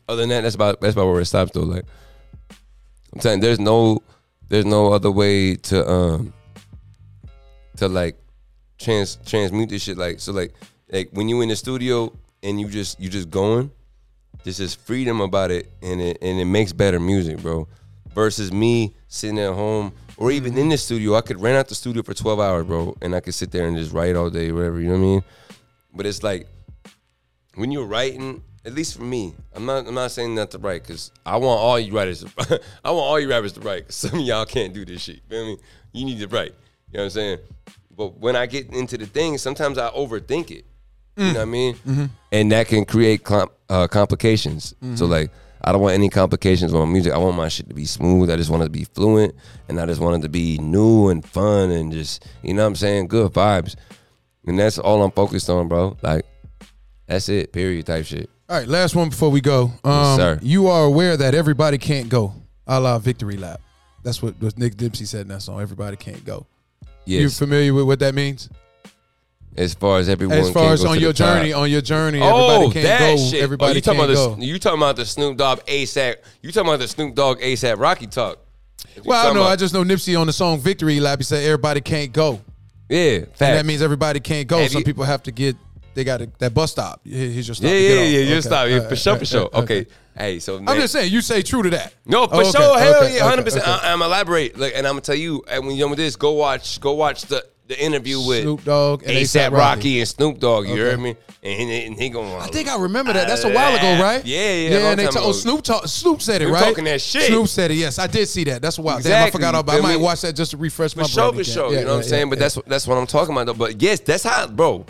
Other 0.09 0.23
than 0.23 0.29
that, 0.29 0.43
that's 0.43 0.55
about 0.55 0.81
that's 0.81 0.95
about 0.95 1.07
where 1.07 1.21
it 1.21 1.27
stops 1.27 1.51
though. 1.53 1.63
Like 1.63 1.85
I'm 3.13 3.21
you, 3.21 3.41
there's 3.41 3.59
no 3.59 4.03
there's 4.49 4.67
no 4.67 4.93
other 4.93 5.11
way 5.11 5.57
to 5.57 5.89
um 5.89 6.33
to 7.77 7.89
like 7.89 8.17
trans 8.79 9.17
transmute 9.25 9.69
this 9.69 9.83
shit. 9.83 9.97
Like 9.97 10.21
so 10.21 10.33
like 10.33 10.55
like 10.93 11.11
when 11.13 11.29
you 11.29 11.41
in 11.41 11.49
the 11.49 11.57
studio 11.57 12.13
and 12.43 12.61
you 12.61 12.69
just 12.69 13.01
you 13.01 13.09
just 13.09 13.31
going, 13.31 13.71
there's 14.45 14.59
just 14.59 14.81
freedom 14.81 15.21
about 15.21 15.51
it 15.51 15.71
and 15.83 16.01
it 16.01 16.19
and 16.23 16.41
it 16.41 16.47
makes 16.47 16.73
better 16.73 17.01
music, 17.01 17.39
bro. 17.39 17.69
Versus 18.15 18.51
me 18.53 18.95
sitting 19.07 19.39
at 19.39 19.55
home 19.55 19.93
or 20.21 20.31
even 20.31 20.57
in 20.59 20.69
the 20.69 20.77
studio, 20.77 21.15
I 21.15 21.23
could 21.23 21.41
rent 21.41 21.57
out 21.57 21.69
the 21.69 21.75
studio 21.75 22.03
for 22.03 22.13
12 22.13 22.41
hours, 22.41 22.67
bro, 22.67 22.95
and 23.01 23.15
I 23.15 23.21
could 23.21 23.33
sit 23.33 23.51
there 23.51 23.67
and 23.67 23.77
just 23.77 23.93
write 23.93 24.17
all 24.17 24.29
day, 24.29 24.53
whatever, 24.53 24.79
you 24.79 24.89
know 24.89 24.93
what 24.93 24.99
I 24.99 25.01
mean? 25.01 25.25
But 25.95 26.07
it's 26.07 26.23
like 26.23 26.47
when 27.55 27.73
you're 27.73 27.87
writing, 27.87 28.43
at 28.65 28.75
least 28.75 28.97
for 28.97 29.03
me, 29.03 29.35
I'm 29.55 29.65
not 29.65 29.87
I'm 29.87 29.95
not 29.95 30.11
saying 30.11 30.35
not 30.35 30.51
to 30.53 30.59
write 30.59 30.83
because 30.83 31.13
I 31.25 31.37
want 31.37 31.61
all 31.61 31.79
you 31.79 31.95
writers, 31.95 32.23
to, 32.23 32.61
I 32.85 32.91
want 32.91 33.05
all 33.05 33.21
you 33.21 33.29
rappers 33.29 33.53
to 33.55 33.61
write. 33.61 33.93
some 33.93 34.21
of 34.21 34.21
y'all 34.21 34.45
can't 34.45 34.75
do 34.75 34.85
this 34.85 35.03
shit. 35.03 35.17
You 35.17 35.23
feel 35.29 35.47
me? 35.47 35.59
You 35.93 36.05
need 36.05 36.21
to 36.21 36.29
write. 36.29 36.55
You 36.91 36.99
know 36.99 37.01
what 37.01 37.05
I'm 37.05 37.11
saying? 37.11 37.39
But 37.97 38.19
when 38.19 38.37
I 38.37 38.47
get 38.47 38.73
into 38.73 38.99
the 38.99 39.07
thing, 39.07 39.39
sometimes 39.39 39.79
I 39.79 39.91
overthink 39.91 40.51
it. 40.51 40.65
You 41.17 41.27
know 41.27 41.33
what 41.33 41.41
I 41.41 41.45
mm. 41.45 41.51
mean? 41.51 41.75
Mm-hmm. 41.75 42.05
And 42.33 42.53
that 42.53 42.67
can 42.69 42.85
create 42.85 43.25
com- 43.25 43.51
uh, 43.69 43.89
complications. 43.89 44.75
So 44.81 44.87
mm-hmm. 44.87 45.05
like, 45.05 45.31
I 45.63 45.73
don't 45.73 45.83
want 45.83 45.95
any 45.95 46.09
complications 46.09 46.73
with 46.73 46.81
my 46.81 46.89
music. 46.89 47.13
I 47.13 47.19
want 47.19 47.37
my 47.37 47.49
shit 47.49 47.69
to 47.69 47.75
be 47.75 47.85
smooth. 47.85 48.31
I 48.31 48.37
just 48.37 48.49
want 48.49 48.63
it 48.63 48.67
to 48.67 48.71
be 48.71 48.85
fluent, 48.85 49.35
and 49.69 49.79
I 49.79 49.85
just 49.85 50.01
want 50.01 50.17
it 50.17 50.23
to 50.23 50.31
be 50.31 50.57
new 50.59 51.09
and 51.09 51.25
fun 51.25 51.71
and 51.71 51.93
just 51.93 52.25
you 52.43 52.55
know 52.55 52.63
what 52.63 52.69
I'm 52.69 52.77
saying, 52.77 53.09
good 53.09 53.33
vibes. 53.33 53.77
And 54.47 54.59
that's 54.59 54.79
all 54.79 55.03
I'm 55.03 55.11
focused 55.11 55.51
on, 55.51 55.69
bro. 55.69 55.99
Like, 56.01 56.25
that's 57.07 57.29
it. 57.29 57.53
Period. 57.53 57.85
Type 57.87 58.07
shit. 58.07 58.31
All 58.51 58.57
right, 58.59 58.67
last 58.67 58.97
one 58.97 59.11
before 59.11 59.31
we 59.31 59.41
go. 59.41 59.71
Um, 59.85 60.19
sir. 60.19 60.39
You 60.43 60.67
are 60.67 60.85
aware 60.85 61.17
that 61.17 61.37
everybody 61.37 61.79
can't 61.79 62.09
go, 62.09 62.35
a 62.67 62.81
la 62.81 62.99
Victory 62.99 63.37
Lap. 63.37 63.61
That's 64.03 64.21
what, 64.21 64.35
what 64.43 64.59
Nick 64.59 64.77
Dempsey 64.77 65.05
said 65.05 65.21
in 65.23 65.29
that 65.29 65.43
song. 65.43 65.61
Everybody 65.61 65.97
can't 65.97 66.25
go. 66.25 66.47
You 67.05 67.21
Yes. 67.21 67.39
familiar 67.39 67.73
with 67.73 67.87
what 67.87 68.01
that 68.01 68.15
means? 68.15 68.49
as 69.57 69.75
far 69.75 69.99
as 69.99 70.09
everyone. 70.09 70.39
As 70.39 70.51
far 70.51 70.73
as 70.73 70.85
on 70.85 70.99
your 70.99 71.13
the 71.13 71.19
top. 71.19 71.37
journey, 71.37 71.53
on 71.53 71.71
your 71.71 71.81
journey, 71.81 72.21
Oh, 72.23 72.49
everybody 72.61 72.81
can't 72.87 73.19
go. 73.19 73.25
shit. 73.31 73.43
Everybody 73.43 73.73
oh, 73.73 73.75
you 73.75 73.81
talking 73.81 74.01
can't 74.01 74.11
about 74.13 74.29
go. 74.31 74.35
the 74.37 74.47
you 74.47 74.59
talking 74.59 74.79
about 74.79 74.97
the 74.97 75.05
Snoop 75.05 75.37
Dogg 75.37 75.61
ASAP? 75.67 76.17
You 76.43 76.51
talking 76.53 76.69
about 76.69 76.79
the 76.81 76.89
Snoop 76.89 77.15
Dogg 77.15 77.41
ASAP 77.41 77.79
Rocky 77.79 78.07
talk? 78.07 78.39
Well, 79.05 79.21
I 79.21 79.25
don't 79.27 79.35
know. 79.35 79.43
about- 79.43 79.51
I 79.53 79.57
just 79.57 79.75
know 79.75 79.83
Nipsey 79.85 80.19
on 80.19 80.27
the 80.29 80.33
song 80.33 80.59
Victory 80.61 80.99
Lap. 81.01 81.19
He 81.19 81.25
said 81.25 81.45
everybody 81.45 81.81
can't 81.81 82.13
go, 82.13 82.41
yeah, 82.89 83.21
that 83.39 83.65
means 83.67 83.83
everybody 83.83 84.19
can't 84.21 84.49
go. 84.49 84.59
Have 84.59 84.71
Some 84.73 84.81
you- 84.81 84.85
people 84.85 85.05
have 85.05 85.23
to 85.25 85.31
get. 85.33 85.57
They 86.01 86.05
got 86.05 86.23
a, 86.23 86.31
that 86.39 86.55
bus 86.55 86.71
stop. 86.71 87.03
Here's 87.05 87.47
your 87.47 87.55
stop. 87.55 87.69
Yeah, 87.69 87.77
yeah, 87.77 87.95
yeah, 88.01 88.19
yeah. 88.21 88.33
Okay. 88.33 88.41
Stop. 88.41 88.69
Yeah, 88.71 88.79
All 88.79 88.89
for 88.89 88.97
sure, 88.97 89.13
all 89.13 89.19
for 89.19 89.25
sure. 89.27 89.41
all 89.43 89.51
right, 89.53 89.63
Okay. 89.65 89.87
Hey, 90.17 90.39
so 90.39 90.57
I'm 90.57 90.65
just 90.81 90.95
saying. 90.95 91.13
You 91.13 91.21
say 91.21 91.43
true 91.43 91.63
to 91.63 91.69
that. 91.69 91.93
No, 92.07 92.27
for 92.27 92.37
oh, 92.37 92.41
Okay, 92.41 92.51
sure. 92.53 92.79
Hell 92.79 93.05
okay, 93.05 93.17
yeah, 93.17 93.23
hundred 93.25 93.43
okay, 93.43 93.57
percent. 93.59 93.69
okay. 93.69 93.87
I'm 93.87 94.01
elaborate, 94.01 94.59
like, 94.59 94.73
and 94.75 94.87
I'm 94.87 94.93
gonna 94.95 95.03
tell 95.03 95.15
you. 95.15 95.45
And 95.47 95.67
when 95.67 95.77
you're 95.77 95.85
done 95.85 95.91
with 95.91 95.99
this, 95.99 96.17
go 96.17 96.33
watch, 96.33 96.81
go 96.81 96.95
watch 96.95 97.25
the 97.27 97.45
the 97.69 97.81
interview 97.85 98.19
with 98.27 98.43
Snoop 98.43 98.65
Dogg 98.65 99.03
and 99.03 99.13
ASAP 99.13 99.53
Rocky. 99.53 99.55
Rocky 99.55 99.99
and 100.01 100.09
Snoop 100.09 100.39
Dogg. 100.41 100.67
You 100.67 100.73
Okay. 100.73 100.81
heard 100.81 101.01
me? 101.01 101.17
And 101.43 101.71
he, 101.71 101.87
and 101.87 101.99
he 101.99 102.09
going. 102.09 102.35
I 102.35 102.49
think 102.49 102.69
I 102.69 102.77
remember 102.77 103.13
that. 103.13 103.29
That's 103.29 103.45
a 103.45 103.49
uh, 103.49 103.55
while 103.55 103.75
ago, 103.77 104.03
right? 104.03 104.25
Yeah, 104.27 104.39
yeah, 104.39 104.71
Yeah, 104.71 104.91
and 104.91 105.01
they 105.01 105.07
ta- 105.07 105.21
oh, 105.23 105.33
Snoop 105.33 105.63
talk, 105.63 105.87
Snoop 105.87 106.21
said 106.21 106.43
it, 106.43 106.47
Snoop 106.47 106.55
right? 106.55 106.65
talking 106.65 106.85
that 106.85 107.01
shit. 107.01 107.23
Snoop 107.23 107.47
said 107.49 107.71
it. 107.71 107.75
Yes, 107.75 107.99
I 107.99 108.09
did 108.09 108.29
see 108.29 108.45
that. 108.45 108.61
That's 108.61 108.77
a 108.79 108.83
while. 108.83 109.01
Damn, 109.01 109.29
I 109.29 109.31
forgot 109.31 109.55
you 109.55 109.61
about. 109.61 109.73
I 109.73 109.77
feel 109.77 109.83
might 109.85 109.97
watch 110.01 110.23
that 110.23 110.35
just 110.35 110.51
to 110.51 110.57
refresh 110.57 110.97
my 110.97 111.05
For 111.05 111.09
sure, 111.09 111.33
for 111.33 111.45
sure. 111.45 111.73
Yeah, 111.73 111.79
you 111.79 111.85
know 111.85 111.93
what 111.93 111.97
I'm 111.99 112.03
yeah, 112.03 112.09
saying? 112.09 112.27
yeah, 112.27 112.31
but 112.31 112.39
yeah. 112.39 112.45
that's 112.45 112.59
that's 112.67 112.87
what 112.89 112.99
I'm 112.99 113.07
talking 113.07 113.35
about 113.35 113.47
though. 113.47 113.55
But 113.55 113.81
yes, 113.81 114.01
that's 114.01 114.25
how, 114.25 114.49
bro. 114.49 114.85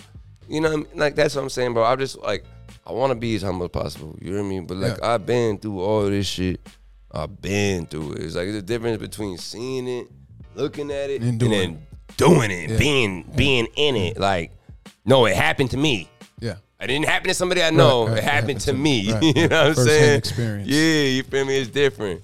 You 0.50 0.60
know, 0.60 0.68
what 0.70 0.74
I 0.74 0.82
mean? 0.82 0.86
like 0.96 1.14
that's 1.14 1.34
what 1.36 1.42
I'm 1.42 1.48
saying, 1.50 1.74
bro. 1.74 1.84
I'm 1.84 1.98
just 1.98 2.18
like, 2.18 2.44
I 2.86 2.92
want 2.92 3.10
to 3.12 3.14
be 3.14 3.34
as 3.36 3.42
humble 3.42 3.64
as 3.66 3.70
possible. 3.70 4.16
You 4.20 4.32
know 4.32 4.38
what 4.38 4.46
I 4.46 4.48
mean? 4.48 4.66
But 4.66 4.76
like, 4.78 4.98
Yeah. 4.98 5.14
I've 5.14 5.24
been 5.26 5.58
through 5.58 5.80
all 5.80 6.02
this 6.10 6.26
shit. 6.26 6.60
I've 7.12 7.40
been 7.40 7.86
through 7.86 8.12
it. 8.14 8.22
It's 8.22 8.34
like 8.36 8.50
the 8.52 8.62
difference 8.62 8.98
between 9.00 9.36
seeing 9.38 9.86
it, 9.88 10.08
looking 10.54 10.90
at 10.90 11.10
it, 11.10 11.20
And 11.22 11.30
and, 11.30 11.38
doing 11.40 11.50
then 11.50 11.86
doing 12.16 12.50
it, 12.50 12.70
Yeah. 12.70 12.78
being 12.78 13.22
being 13.36 13.66
in 13.76 13.96
it. 13.96 14.18
Like, 14.18 14.52
no, 15.04 15.26
it 15.26 15.36
happened 15.36 15.70
to 15.70 15.76
me. 15.76 16.08
yeah. 16.40 16.56
It 16.80 16.86
didn't 16.86 17.06
happen 17.06 17.28
to 17.28 17.34
somebody 17.34 17.62
I 17.62 17.68
know. 17.70 18.08
right, 18.08 18.16
it 18.18 18.24
happened 18.24 18.60
to 18.62 18.72
me. 18.72 19.12
right, 19.12 19.22
you 19.36 19.42
right. 19.42 19.50
know 19.50 19.58
what 19.58 19.66
I'm 19.68 19.74
First-hand 19.74 19.86
saying? 20.00 20.18
experience. 20.18 20.68
Yeah, 20.68 21.02
you 21.16 21.22
feel 21.24 21.44
me? 21.44 21.58
It's 21.58 21.70
different. 21.70 22.22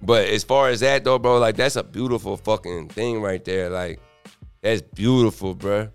But 0.00 0.26
as 0.28 0.42
far 0.42 0.68
as 0.70 0.80
that 0.80 1.04
though, 1.04 1.18
bro, 1.20 1.38
like 1.38 1.54
that's 1.56 1.76
a 1.76 1.84
beautiful 1.84 2.36
fucking 2.36 2.88
thing 2.88 3.22
right 3.22 3.44
there. 3.44 3.70
Like 3.70 4.00
that's 4.60 4.82
beautiful, 4.82 5.54
bro. 5.54 5.88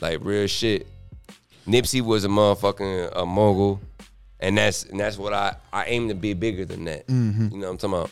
Like 0.00 0.18
real 0.22 0.46
shit. 0.46 0.86
Nipsey 1.66 2.00
was 2.00 2.24
a 2.24 2.28
motherfucking 2.28 3.12
a 3.14 3.26
mogul, 3.26 3.80
and 4.40 4.56
that's 4.58 4.84
and 4.84 4.98
that's 4.98 5.18
what 5.18 5.32
I 5.32 5.54
I 5.72 5.84
aim 5.86 6.08
to 6.08 6.14
be 6.14 6.32
bigger 6.34 6.64
than 6.64 6.84
that. 6.84 7.06
Mm-hmm. 7.06 7.48
You 7.54 7.58
know 7.60 7.66
what 7.66 7.72
I'm 7.72 7.78
talking 7.78 7.94
about? 7.98 8.10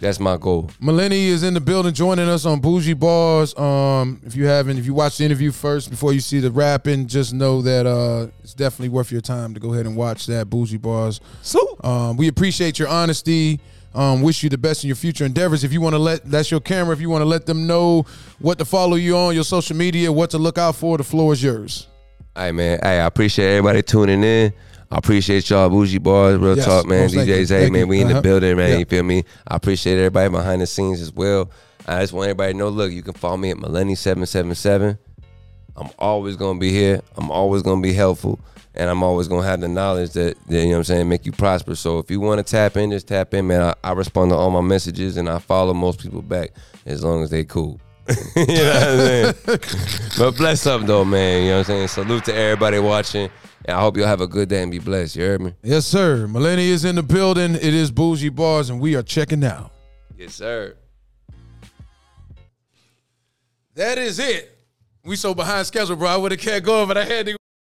That's 0.00 0.20
my 0.20 0.36
goal. 0.36 0.70
Milleni 0.80 1.26
is 1.26 1.42
in 1.42 1.54
the 1.54 1.60
building 1.60 1.92
joining 1.92 2.28
us 2.28 2.46
on 2.46 2.60
Bougie 2.60 2.94
Barz. 2.94 3.58
Um, 3.58 4.20
if 4.24 4.36
you 4.36 4.46
haven't, 4.46 4.78
if 4.78 4.86
you 4.86 4.94
watched 4.94 5.18
the 5.18 5.24
interview 5.24 5.50
first 5.50 5.90
before 5.90 6.12
you 6.12 6.20
see 6.20 6.38
the 6.38 6.52
rapping, 6.52 7.08
just 7.08 7.34
know 7.34 7.62
that 7.62 7.84
uh, 7.84 8.28
it's 8.44 8.54
definitely 8.54 8.90
worth 8.90 9.10
your 9.10 9.20
time 9.20 9.54
to 9.54 9.60
go 9.60 9.72
ahead 9.72 9.86
and 9.86 9.96
watch 9.96 10.26
that 10.26 10.48
Bougie 10.48 10.78
Barz. 10.78 11.18
So 11.42 11.58
Um, 11.82 12.16
we 12.16 12.28
appreciate 12.28 12.78
your 12.78 12.86
honesty. 12.88 13.58
Um, 13.94 14.22
wish 14.22 14.42
you 14.42 14.48
the 14.50 14.58
best 14.58 14.84
in 14.84 14.88
your 14.88 14.96
future 14.96 15.24
endeavors. 15.24 15.64
If 15.64 15.72
you 15.72 15.80
want 15.80 15.94
to 15.94 15.98
let 15.98 16.24
that's 16.24 16.50
your 16.50 16.60
camera. 16.60 16.94
If 16.94 17.00
you 17.00 17.10
want 17.10 17.22
to 17.22 17.26
let 17.26 17.46
them 17.46 17.66
know 17.66 18.04
what 18.38 18.58
to 18.58 18.64
follow 18.64 18.96
you 18.96 19.16
on 19.16 19.34
your 19.34 19.44
social 19.44 19.76
media, 19.76 20.12
what 20.12 20.30
to 20.30 20.38
look 20.38 20.58
out 20.58 20.76
for, 20.76 20.98
the 20.98 21.04
floor 21.04 21.32
is 21.32 21.42
yours. 21.42 21.88
All 22.36 22.44
right, 22.44 22.52
man. 22.52 22.78
Hey, 22.82 23.00
I 23.00 23.06
appreciate 23.06 23.48
everybody 23.56 23.82
tuning 23.82 24.22
in. 24.22 24.52
I 24.90 24.98
appreciate 24.98 25.50
y'all, 25.50 25.68
bougie 25.68 25.98
boys, 25.98 26.38
real 26.38 26.56
Yes, 26.56 26.64
talk, 26.64 26.86
man. 26.86 27.02
most 27.02 27.14
thank 27.14 27.28
you. 27.28 27.34
DJs, 27.34 27.48
hey, 27.48 27.68
man, 27.70 27.80
you. 27.80 27.86
we 27.88 28.00
in 28.00 28.06
Uh-huh. 28.06 28.16
the 28.16 28.22
building, 28.22 28.56
man. 28.56 28.70
Yeah. 28.72 28.78
You 28.78 28.84
feel 28.84 29.02
me? 29.02 29.24
I 29.46 29.56
appreciate 29.56 29.98
everybody 29.98 30.30
behind 30.30 30.62
the 30.62 30.66
scenes 30.66 31.00
as 31.00 31.12
well. 31.12 31.50
I 31.86 32.00
just 32.00 32.12
want 32.12 32.24
everybody 32.26 32.52
to 32.52 32.58
know, 32.58 32.68
look, 32.68 32.90
you 32.92 33.02
can 33.02 33.14
follow 33.14 33.36
me 33.36 33.50
at 33.50 33.56
Milleni777. 33.58 34.96
I'm 35.76 35.88
always 35.98 36.36
gonna 36.36 36.58
be 36.58 36.70
here. 36.70 37.00
I'm 37.16 37.30
always 37.30 37.62
gonna 37.62 37.80
be 37.82 37.92
helpful. 37.92 38.40
And 38.78 38.88
I'm 38.88 39.02
always 39.02 39.26
gonna 39.26 39.46
have 39.46 39.60
the 39.60 39.68
knowledge 39.68 40.12
that, 40.12 40.36
that 40.46 40.54
you 40.54 40.66
know 40.66 40.70
what 40.70 40.76
I'm 40.78 40.84
saying, 40.84 41.08
make 41.08 41.26
you 41.26 41.32
prosper. 41.32 41.74
So 41.74 41.98
if 41.98 42.10
you 42.10 42.20
wanna 42.20 42.44
tap 42.44 42.76
in, 42.76 42.90
just 42.90 43.08
tap 43.08 43.34
in, 43.34 43.46
man. 43.46 43.60
I, 43.60 43.74
I 43.82 43.92
respond 43.92 44.30
to 44.30 44.36
all 44.36 44.50
my 44.50 44.60
messages 44.60 45.16
and 45.16 45.28
I 45.28 45.38
follow 45.38 45.74
most 45.74 46.00
people 46.00 46.22
back 46.22 46.50
as 46.86 47.02
long 47.02 47.22
as 47.22 47.30
they 47.30 47.44
cool. 47.44 47.80
you 48.36 48.46
know 48.46 48.64
what 48.64 48.82
I'm 48.82 48.98
saying? 48.98 49.34
But 50.16 50.36
bless 50.36 50.66
up 50.66 50.82
though, 50.82 51.04
man. 51.04 51.42
You 51.42 51.48
know 51.50 51.58
what 51.58 51.70
I'm 51.70 51.88
saying? 51.88 51.88
Salute 51.88 52.24
to 52.26 52.34
everybody 52.34 52.78
watching. 52.78 53.28
And 53.64 53.76
I 53.76 53.80
hope 53.80 53.96
you'll 53.96 54.06
have 54.06 54.22
a 54.22 54.26
good 54.26 54.48
day 54.48 54.62
and 54.62 54.70
be 54.70 54.78
blessed. 54.78 55.16
You 55.16 55.24
heard 55.24 55.40
me? 55.42 55.54
Yes, 55.62 55.84
sir. 55.84 56.26
Milleni 56.26 56.68
is 56.68 56.84
in 56.84 56.94
the 56.94 57.02
building. 57.02 57.54
It 57.54 57.74
is 57.74 57.90
Bougie 57.90 58.30
Barz, 58.30 58.70
and 58.70 58.80
we 58.80 58.94
are 58.94 59.02
checking 59.02 59.44
out. 59.44 59.72
Yes, 60.16 60.34
sir. 60.34 60.74
That 63.74 63.98
is 63.98 64.18
it. 64.18 64.56
We 65.04 65.16
so 65.16 65.34
behind 65.34 65.66
schedule, 65.66 65.96
bro. 65.96 66.08
I 66.08 66.16
would 66.16 66.32
have 66.32 66.40
kept 66.40 66.64
going, 66.64 66.88
but 66.88 66.96
I 66.96 67.04
had 67.04 67.26
to 67.26 67.37